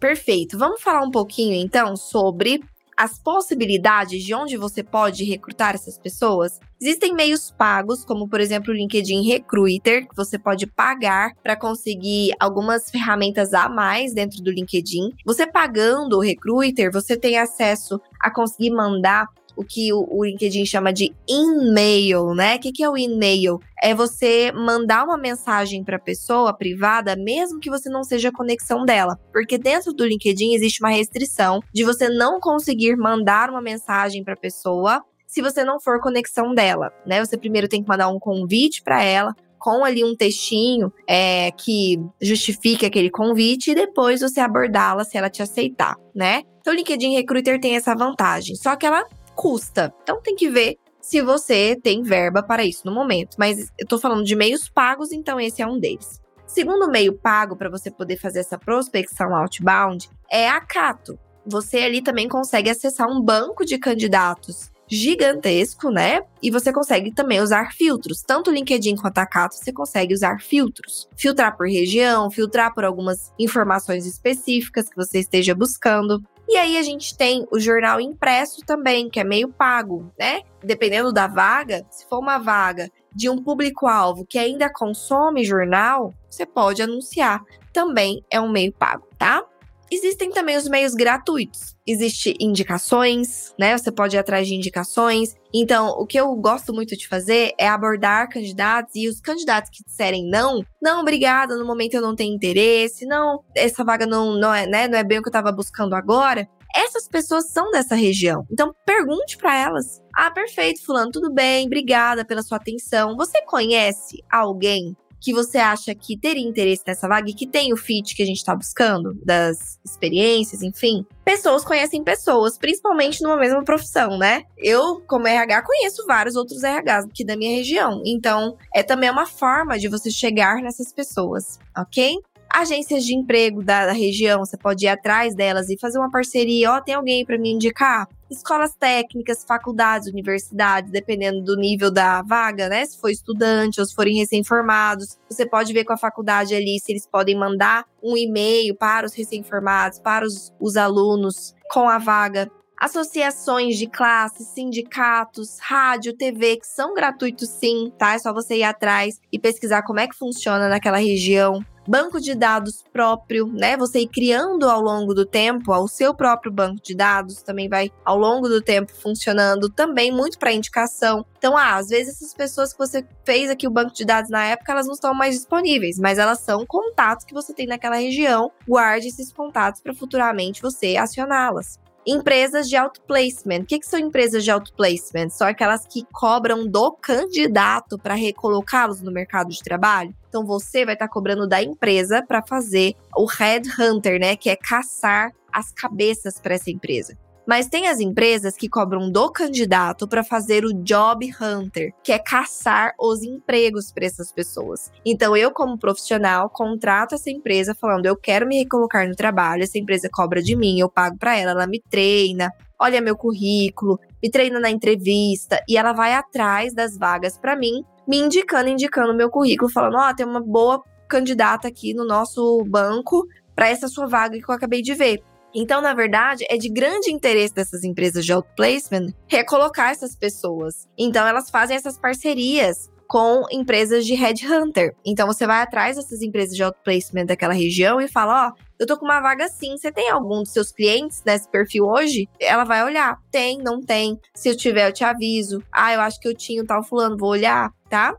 Perfeito. 0.00 0.56
Vamos 0.56 0.80
falar 0.80 1.02
um 1.02 1.10
pouquinho 1.10 1.54
então 1.54 1.96
sobre 1.96 2.62
as 2.96 3.18
possibilidades 3.18 4.24
de 4.24 4.34
onde 4.34 4.56
você 4.56 4.82
pode 4.82 5.24
recrutar 5.24 5.74
essas 5.74 5.98
pessoas? 5.98 6.58
Existem 6.80 7.14
meios 7.14 7.50
pagos, 7.50 8.04
como 8.04 8.28
por 8.28 8.40
exemplo 8.40 8.72
o 8.72 8.76
LinkedIn 8.76 9.26
Recruiter, 9.26 10.08
que 10.08 10.16
você 10.16 10.38
pode 10.38 10.66
pagar 10.66 11.32
para 11.42 11.56
conseguir 11.56 12.32
algumas 12.40 12.90
ferramentas 12.90 13.52
a 13.52 13.68
mais 13.68 14.14
dentro 14.14 14.42
do 14.42 14.50
LinkedIn. 14.50 15.10
Você 15.24 15.46
pagando 15.46 16.16
o 16.16 16.20
Recruiter, 16.20 16.90
você 16.90 17.16
tem 17.16 17.38
acesso 17.38 18.00
a 18.20 18.30
conseguir 18.30 18.70
mandar 18.70 19.26
o 19.56 19.64
que 19.64 19.92
o, 19.92 20.24
LinkedIn 20.24 20.66
chama 20.66 20.92
de 20.92 21.12
e-mail, 21.28 22.34
né? 22.34 22.56
O 22.56 22.60
que, 22.60 22.72
que 22.72 22.82
é 22.82 22.90
o 22.90 22.96
e-mail? 22.96 23.58
É 23.82 23.94
você 23.94 24.52
mandar 24.52 25.04
uma 25.04 25.16
mensagem 25.16 25.82
para 25.82 25.96
a 25.96 26.00
pessoa 26.00 26.52
privada, 26.52 27.16
mesmo 27.16 27.58
que 27.58 27.70
você 27.70 27.88
não 27.88 28.04
seja 28.04 28.30
conexão 28.30 28.84
dela. 28.84 29.18
Porque 29.32 29.58
dentro 29.58 29.92
do 29.92 30.04
LinkedIn 30.04 30.54
existe 30.54 30.82
uma 30.82 30.90
restrição 30.90 31.60
de 31.72 31.84
você 31.84 32.08
não 32.08 32.38
conseguir 32.38 32.96
mandar 32.96 33.50
uma 33.50 33.62
mensagem 33.62 34.22
para 34.22 34.34
a 34.34 34.38
pessoa 34.38 35.02
se 35.26 35.42
você 35.42 35.64
não 35.64 35.80
for 35.80 36.00
conexão 36.00 36.54
dela, 36.54 36.92
né? 37.06 37.24
Você 37.24 37.36
primeiro 37.36 37.68
tem 37.68 37.82
que 37.82 37.88
mandar 37.88 38.08
um 38.08 38.18
convite 38.18 38.82
para 38.82 39.02
ela, 39.02 39.34
com 39.58 39.84
ali 39.84 40.04
um 40.04 40.14
textinho 40.14 40.92
é, 41.08 41.50
que 41.50 41.98
justifique 42.20 42.86
aquele 42.86 43.10
convite 43.10 43.72
e 43.72 43.74
depois 43.74 44.20
você 44.20 44.40
abordá-la 44.40 45.02
se 45.04 45.18
ela 45.18 45.28
te 45.28 45.42
aceitar, 45.42 45.96
né? 46.14 46.42
Então 46.60 46.72
o 46.72 46.76
LinkedIn 46.76 47.14
Recruiter 47.14 47.60
tem 47.60 47.76
essa 47.76 47.94
vantagem, 47.94 48.54
só 48.56 48.76
que 48.76 48.86
ela 48.86 49.04
custa. 49.36 49.94
Então 50.02 50.20
tem 50.20 50.34
que 50.34 50.48
ver 50.48 50.78
se 51.00 51.22
você 51.22 51.78
tem 51.80 52.02
verba 52.02 52.42
para 52.42 52.64
isso 52.64 52.82
no 52.84 52.92
momento. 52.92 53.36
Mas 53.38 53.70
eu 53.78 53.86
tô 53.86 53.98
falando 53.98 54.24
de 54.24 54.34
meios 54.34 54.68
pagos, 54.68 55.12
então 55.12 55.38
esse 55.38 55.62
é 55.62 55.66
um 55.66 55.78
deles. 55.78 56.20
Segundo 56.46 56.90
meio 56.90 57.12
pago 57.12 57.54
para 57.54 57.70
você 57.70 57.90
poder 57.90 58.16
fazer 58.16 58.40
essa 58.40 58.58
prospecção 58.58 59.34
outbound 59.36 60.08
é 60.30 60.48
a 60.48 60.60
Cato. 60.60 61.18
Você 61.44 61.78
ali 61.78 62.02
também 62.02 62.28
consegue 62.28 62.70
acessar 62.70 63.08
um 63.08 63.20
banco 63.20 63.64
de 63.64 63.78
candidatos 63.78 64.72
gigantesco, 64.88 65.90
né? 65.90 66.20
E 66.42 66.50
você 66.50 66.72
consegue 66.72 67.12
também 67.12 67.40
usar 67.40 67.72
filtros. 67.72 68.22
Tanto 68.22 68.50
o 68.50 68.54
LinkedIn 68.54 68.96
quanto 68.96 69.18
a 69.18 69.26
Cato, 69.26 69.54
você 69.54 69.72
consegue 69.72 70.14
usar 70.14 70.40
filtros. 70.40 71.08
Filtrar 71.16 71.56
por 71.56 71.66
região, 71.66 72.30
filtrar 72.30 72.74
por 72.74 72.84
algumas 72.84 73.32
informações 73.38 74.06
específicas 74.06 74.88
que 74.88 74.96
você 74.96 75.18
esteja 75.18 75.54
buscando. 75.54 76.22
E 76.48 76.56
aí 76.56 76.78
a 76.78 76.82
gente 76.82 77.16
tem 77.16 77.44
o 77.50 77.58
jornal 77.58 78.00
impresso 78.00 78.64
também, 78.64 79.10
que 79.10 79.18
é 79.18 79.24
meio 79.24 79.48
pago, 79.48 80.12
né? 80.18 80.42
Dependendo 80.62 81.12
da 81.12 81.26
vaga, 81.26 81.84
se 81.90 82.06
for 82.08 82.20
uma 82.20 82.38
vaga 82.38 82.88
de 83.12 83.28
um 83.28 83.42
público-alvo 83.42 84.24
que 84.24 84.38
ainda 84.38 84.72
consome 84.72 85.44
jornal, 85.44 86.14
você 86.30 86.46
pode 86.46 86.82
anunciar. 86.82 87.42
Também 87.72 88.22
é 88.30 88.40
um 88.40 88.48
meio 88.48 88.72
pago, 88.72 89.08
tá? 89.18 89.42
Existem 89.90 90.30
também 90.30 90.56
os 90.56 90.68
meios 90.68 90.94
gratuitos. 90.94 91.76
Existe 91.86 92.34
indicações, 92.40 93.54
né? 93.58 93.76
Você 93.76 93.92
pode 93.92 94.16
ir 94.16 94.18
atrás 94.18 94.48
de 94.48 94.54
indicações. 94.54 95.36
Então, 95.54 95.90
o 95.90 96.04
que 96.04 96.18
eu 96.18 96.34
gosto 96.34 96.72
muito 96.72 96.96
de 96.96 97.06
fazer 97.06 97.52
é 97.56 97.68
abordar 97.68 98.28
candidatos 98.28 98.94
e 98.96 99.08
os 99.08 99.20
candidatos 99.20 99.70
que 99.70 99.84
disserem 99.84 100.28
não, 100.28 100.62
não, 100.82 101.00
obrigada, 101.00 101.56
no 101.56 101.64
momento 101.64 101.94
eu 101.94 102.02
não 102.02 102.16
tenho 102.16 102.34
interesse, 102.34 103.06
não, 103.06 103.42
essa 103.54 103.84
vaga 103.84 104.06
não, 104.06 104.34
não 104.34 104.52
é, 104.52 104.66
né, 104.66 104.88
não 104.88 104.98
é 104.98 105.04
bem 105.04 105.18
o 105.18 105.22
que 105.22 105.28
eu 105.28 105.30
estava 105.30 105.52
buscando 105.52 105.94
agora. 105.94 106.48
Essas 106.74 107.08
pessoas 107.08 107.50
são 107.50 107.70
dessa 107.70 107.94
região. 107.94 108.44
Então, 108.50 108.74
pergunte 108.84 109.38
para 109.38 109.56
elas. 109.56 110.02
Ah, 110.14 110.30
perfeito, 110.30 110.84
fulano, 110.84 111.10
tudo 111.10 111.32
bem, 111.32 111.66
obrigada 111.66 112.24
pela 112.24 112.42
sua 112.42 112.58
atenção. 112.58 113.16
Você 113.16 113.40
conhece 113.46 114.22
alguém 114.30 114.94
que 115.20 115.32
você 115.32 115.58
acha 115.58 115.94
que 115.94 116.16
teria 116.16 116.46
interesse 116.46 116.82
nessa 116.86 117.08
vaga 117.08 117.28
e 117.28 117.34
que 117.34 117.46
tem 117.46 117.72
o 117.72 117.76
fit 117.76 118.14
que 118.14 118.22
a 118.22 118.26
gente 118.26 118.38
está 118.38 118.54
buscando, 118.54 119.14
das 119.24 119.78
experiências, 119.84 120.62
enfim. 120.62 121.04
Pessoas 121.24 121.64
conhecem 121.64 122.04
pessoas, 122.04 122.58
principalmente 122.58 123.22
numa 123.22 123.36
mesma 123.36 123.64
profissão, 123.64 124.18
né? 124.18 124.44
Eu, 124.56 125.00
como 125.06 125.26
RH, 125.26 125.62
conheço 125.62 126.06
vários 126.06 126.36
outros 126.36 126.62
RHs 126.62 127.06
aqui 127.06 127.24
da 127.24 127.36
minha 127.36 127.56
região. 127.56 128.02
Então, 128.04 128.56
é 128.74 128.82
também 128.82 129.10
uma 129.10 129.26
forma 129.26 129.78
de 129.78 129.88
você 129.88 130.10
chegar 130.10 130.62
nessas 130.62 130.92
pessoas, 130.92 131.58
ok? 131.76 132.16
agências 132.48 133.04
de 133.04 133.14
emprego 133.14 133.62
da, 133.62 133.86
da, 133.86 133.92
região, 133.92 134.38
você 134.38 134.56
pode 134.56 134.86
ir 134.86 134.88
atrás 134.88 135.34
delas 135.34 135.68
e 135.68 135.78
fazer 135.78 135.98
uma 135.98 136.10
parceria. 136.10 136.72
Ó, 136.72 136.76
oh, 136.76 136.80
tem 136.82 136.94
alguém 136.94 137.24
para 137.24 137.38
me 137.38 137.50
indicar? 137.50 138.08
Escolas 138.30 138.74
técnicas, 138.74 139.44
faculdades, 139.44 140.08
universidades, 140.08 140.90
dependendo 140.90 141.42
do 141.42 141.56
nível 141.56 141.90
da 141.90 142.22
vaga, 142.22 142.68
né? 142.68 142.84
Se 142.84 143.00
for 143.00 143.08
estudante 143.08 143.80
ou 143.80 143.86
se 143.86 143.94
forem 143.94 144.18
recém-formados, 144.18 145.16
você 145.30 145.46
pode 145.46 145.72
ver 145.72 145.84
com 145.84 145.92
a 145.92 145.96
faculdade 145.96 146.54
ali 146.54 146.78
se 146.80 146.92
eles 146.92 147.06
podem 147.06 147.36
mandar 147.36 147.84
um 148.02 148.16
e-mail 148.16 148.74
para 148.74 149.06
os 149.06 149.14
recém-formados, 149.14 150.00
para 150.00 150.26
os, 150.26 150.52
os 150.60 150.76
alunos 150.76 151.54
com 151.70 151.88
a 151.88 151.98
vaga 151.98 152.50
associações 152.78 153.78
de 153.78 153.86
classe, 153.86 154.44
sindicatos, 154.44 155.58
rádio, 155.60 156.14
TV, 156.14 156.58
que 156.58 156.66
são 156.66 156.92
gratuitos 156.92 157.48
sim, 157.48 157.90
tá? 157.98 158.14
É 158.14 158.18
só 158.18 158.32
você 158.32 158.56
ir 158.56 158.64
atrás 158.64 159.18
e 159.32 159.38
pesquisar 159.38 159.82
como 159.82 160.00
é 160.00 160.06
que 160.06 160.14
funciona 160.14 160.68
naquela 160.68 160.98
região 160.98 161.64
banco 161.86 162.20
de 162.20 162.34
dados 162.34 162.84
próprio, 162.92 163.46
né? 163.46 163.76
Você 163.76 164.00
ir 164.00 164.08
criando 164.08 164.68
ao 164.68 164.80
longo 164.80 165.14
do 165.14 165.24
tempo 165.24 165.72
o 165.72 165.88
seu 165.88 166.14
próprio 166.14 166.52
banco 166.52 166.82
de 166.82 166.94
dados, 166.94 167.42
também 167.42 167.68
vai 167.68 167.90
ao 168.04 168.18
longo 168.18 168.48
do 168.48 168.60
tempo 168.60 168.92
funcionando, 168.94 169.68
também 169.68 170.10
muito 170.12 170.38
para 170.38 170.52
indicação. 170.52 171.24
Então, 171.38 171.56
ah, 171.56 171.76
às 171.76 171.88
vezes 171.88 172.16
essas 172.16 172.34
pessoas 172.34 172.72
que 172.72 172.78
você 172.78 173.06
fez 173.24 173.50
aqui 173.50 173.66
o 173.66 173.70
banco 173.70 173.94
de 173.94 174.04
dados 174.04 174.30
na 174.30 174.44
época, 174.44 174.72
elas 174.72 174.86
não 174.86 174.94
estão 174.94 175.14
mais 175.14 175.34
disponíveis, 175.34 175.98
mas 175.98 176.18
elas 176.18 176.40
são 176.40 176.64
contatos 176.66 177.24
que 177.24 177.34
você 177.34 177.52
tem 177.52 177.66
naquela 177.66 177.96
região. 177.96 178.50
Guarde 178.66 179.08
esses 179.08 179.32
contatos 179.32 179.80
para 179.80 179.94
futuramente 179.94 180.62
você 180.62 180.96
acioná-las. 180.96 181.78
Empresas 182.06 182.68
de 182.68 182.76
outplacement. 182.76 183.62
O 183.62 183.66
que, 183.66 183.80
que 183.80 183.86
são 183.86 183.98
empresas 183.98 184.44
de 184.44 184.50
outplacement? 184.50 185.28
São 185.30 185.46
aquelas 185.46 185.84
que 185.86 186.06
cobram 186.12 186.64
do 186.64 186.92
candidato 186.92 187.98
para 187.98 188.14
recolocá-los 188.14 189.02
no 189.02 189.10
mercado 189.10 189.50
de 189.50 189.60
trabalho. 189.60 190.14
Então 190.28 190.46
você 190.46 190.84
vai 190.84 190.94
estar 190.94 191.08
tá 191.08 191.12
cobrando 191.12 191.48
da 191.48 191.60
empresa 191.60 192.22
para 192.24 192.42
fazer 192.42 192.94
o 193.16 193.24
headhunter, 193.24 194.20
né, 194.20 194.36
que 194.36 194.48
é 194.48 194.54
caçar 194.54 195.32
as 195.52 195.72
cabeças 195.72 196.38
para 196.38 196.54
essa 196.54 196.70
empresa. 196.70 197.18
Mas 197.46 197.68
tem 197.68 197.86
as 197.86 198.00
empresas 198.00 198.56
que 198.56 198.68
cobram 198.68 199.10
do 199.10 199.30
candidato 199.30 200.08
para 200.08 200.24
fazer 200.24 200.64
o 200.64 200.72
job 200.82 201.30
hunter, 201.40 201.94
que 202.02 202.12
é 202.12 202.18
caçar 202.18 202.92
os 202.98 203.22
empregos 203.22 203.92
para 203.92 204.04
essas 204.04 204.32
pessoas. 204.32 204.90
Então 205.04 205.36
eu, 205.36 205.52
como 205.52 205.78
profissional, 205.78 206.50
contrato 206.50 207.14
essa 207.14 207.30
empresa 207.30 207.74
falando: 207.74 208.06
eu 208.06 208.16
quero 208.16 208.46
me 208.46 208.58
recolocar 208.58 209.08
no 209.08 209.14
trabalho, 209.14 209.62
essa 209.62 209.78
empresa 209.78 210.08
cobra 210.12 210.42
de 210.42 210.56
mim, 210.56 210.80
eu 210.80 210.88
pago 210.88 211.16
para 211.18 211.36
ela, 211.36 211.52
ela 211.52 211.66
me 211.66 211.80
treina, 211.88 212.52
olha 212.80 213.00
meu 213.00 213.16
currículo, 213.16 214.00
me 214.20 214.28
treina 214.28 214.58
na 214.58 214.70
entrevista 214.70 215.62
e 215.68 215.76
ela 215.76 215.92
vai 215.92 216.14
atrás 216.14 216.74
das 216.74 216.98
vagas 216.98 217.38
para 217.38 217.54
mim, 217.54 217.84
me 218.08 218.18
indicando, 218.18 218.68
indicando 218.68 219.14
meu 219.14 219.30
currículo, 219.30 219.70
falando: 219.70 219.96
ó, 219.96 220.10
oh, 220.10 220.14
tem 220.14 220.26
uma 220.26 220.40
boa 220.40 220.82
candidata 221.08 221.68
aqui 221.68 221.94
no 221.94 222.04
nosso 222.04 222.64
banco 222.64 223.24
para 223.54 223.68
essa 223.68 223.86
sua 223.86 224.06
vaga 224.06 224.36
que 224.36 224.50
eu 224.50 224.54
acabei 224.54 224.82
de 224.82 224.94
ver. 224.94 225.22
Então, 225.58 225.80
na 225.80 225.94
verdade, 225.94 226.44
é 226.50 226.58
de 226.58 226.68
grande 226.68 227.10
interesse 227.10 227.54
dessas 227.54 227.82
empresas 227.82 228.26
de 228.26 228.32
outplacement 228.32 229.14
recolocar 229.26 229.90
essas 229.90 230.14
pessoas. 230.14 230.86
Então, 230.98 231.26
elas 231.26 231.48
fazem 231.48 231.74
essas 231.74 231.98
parcerias 231.98 232.90
com 233.08 233.44
empresas 233.50 234.04
de 234.04 234.14
headhunter. 234.14 234.94
Então 235.04 235.26
você 235.26 235.46
vai 235.46 235.62
atrás 235.62 235.96
dessas 235.96 236.22
empresas 236.22 236.56
de 236.56 236.62
outplacement 236.62 237.26
daquela 237.26 237.54
região 237.54 238.00
e 238.00 238.08
fala: 238.08 238.48
Ó, 238.48 238.50
oh, 238.50 238.62
eu 238.78 238.86
tô 238.86 238.98
com 238.98 239.04
uma 239.04 239.20
vaga 239.20 239.44
assim. 239.44 239.76
Você 239.76 239.90
tem 239.90 240.10
algum 240.10 240.42
dos 240.42 240.52
seus 240.52 240.72
clientes 240.72 241.22
nesse 241.24 241.48
perfil 241.48 241.86
hoje? 241.86 242.28
Ela 242.40 242.64
vai 242.64 242.84
olhar. 242.84 243.18
Tem, 243.30 243.58
não 243.58 243.80
tem. 243.80 244.18
Se 244.34 244.48
eu 244.48 244.56
tiver, 244.56 244.88
eu 244.88 244.92
te 244.92 245.04
aviso. 245.04 245.62
Ah, 245.72 245.94
eu 245.94 246.00
acho 246.00 246.20
que 246.20 246.28
eu 246.28 246.36
tinha 246.36 246.62
o 246.62 246.66
tal 246.66 246.82
fulano, 246.82 247.16
vou 247.16 247.30
olhar, 247.30 247.70
tá? 247.88 248.14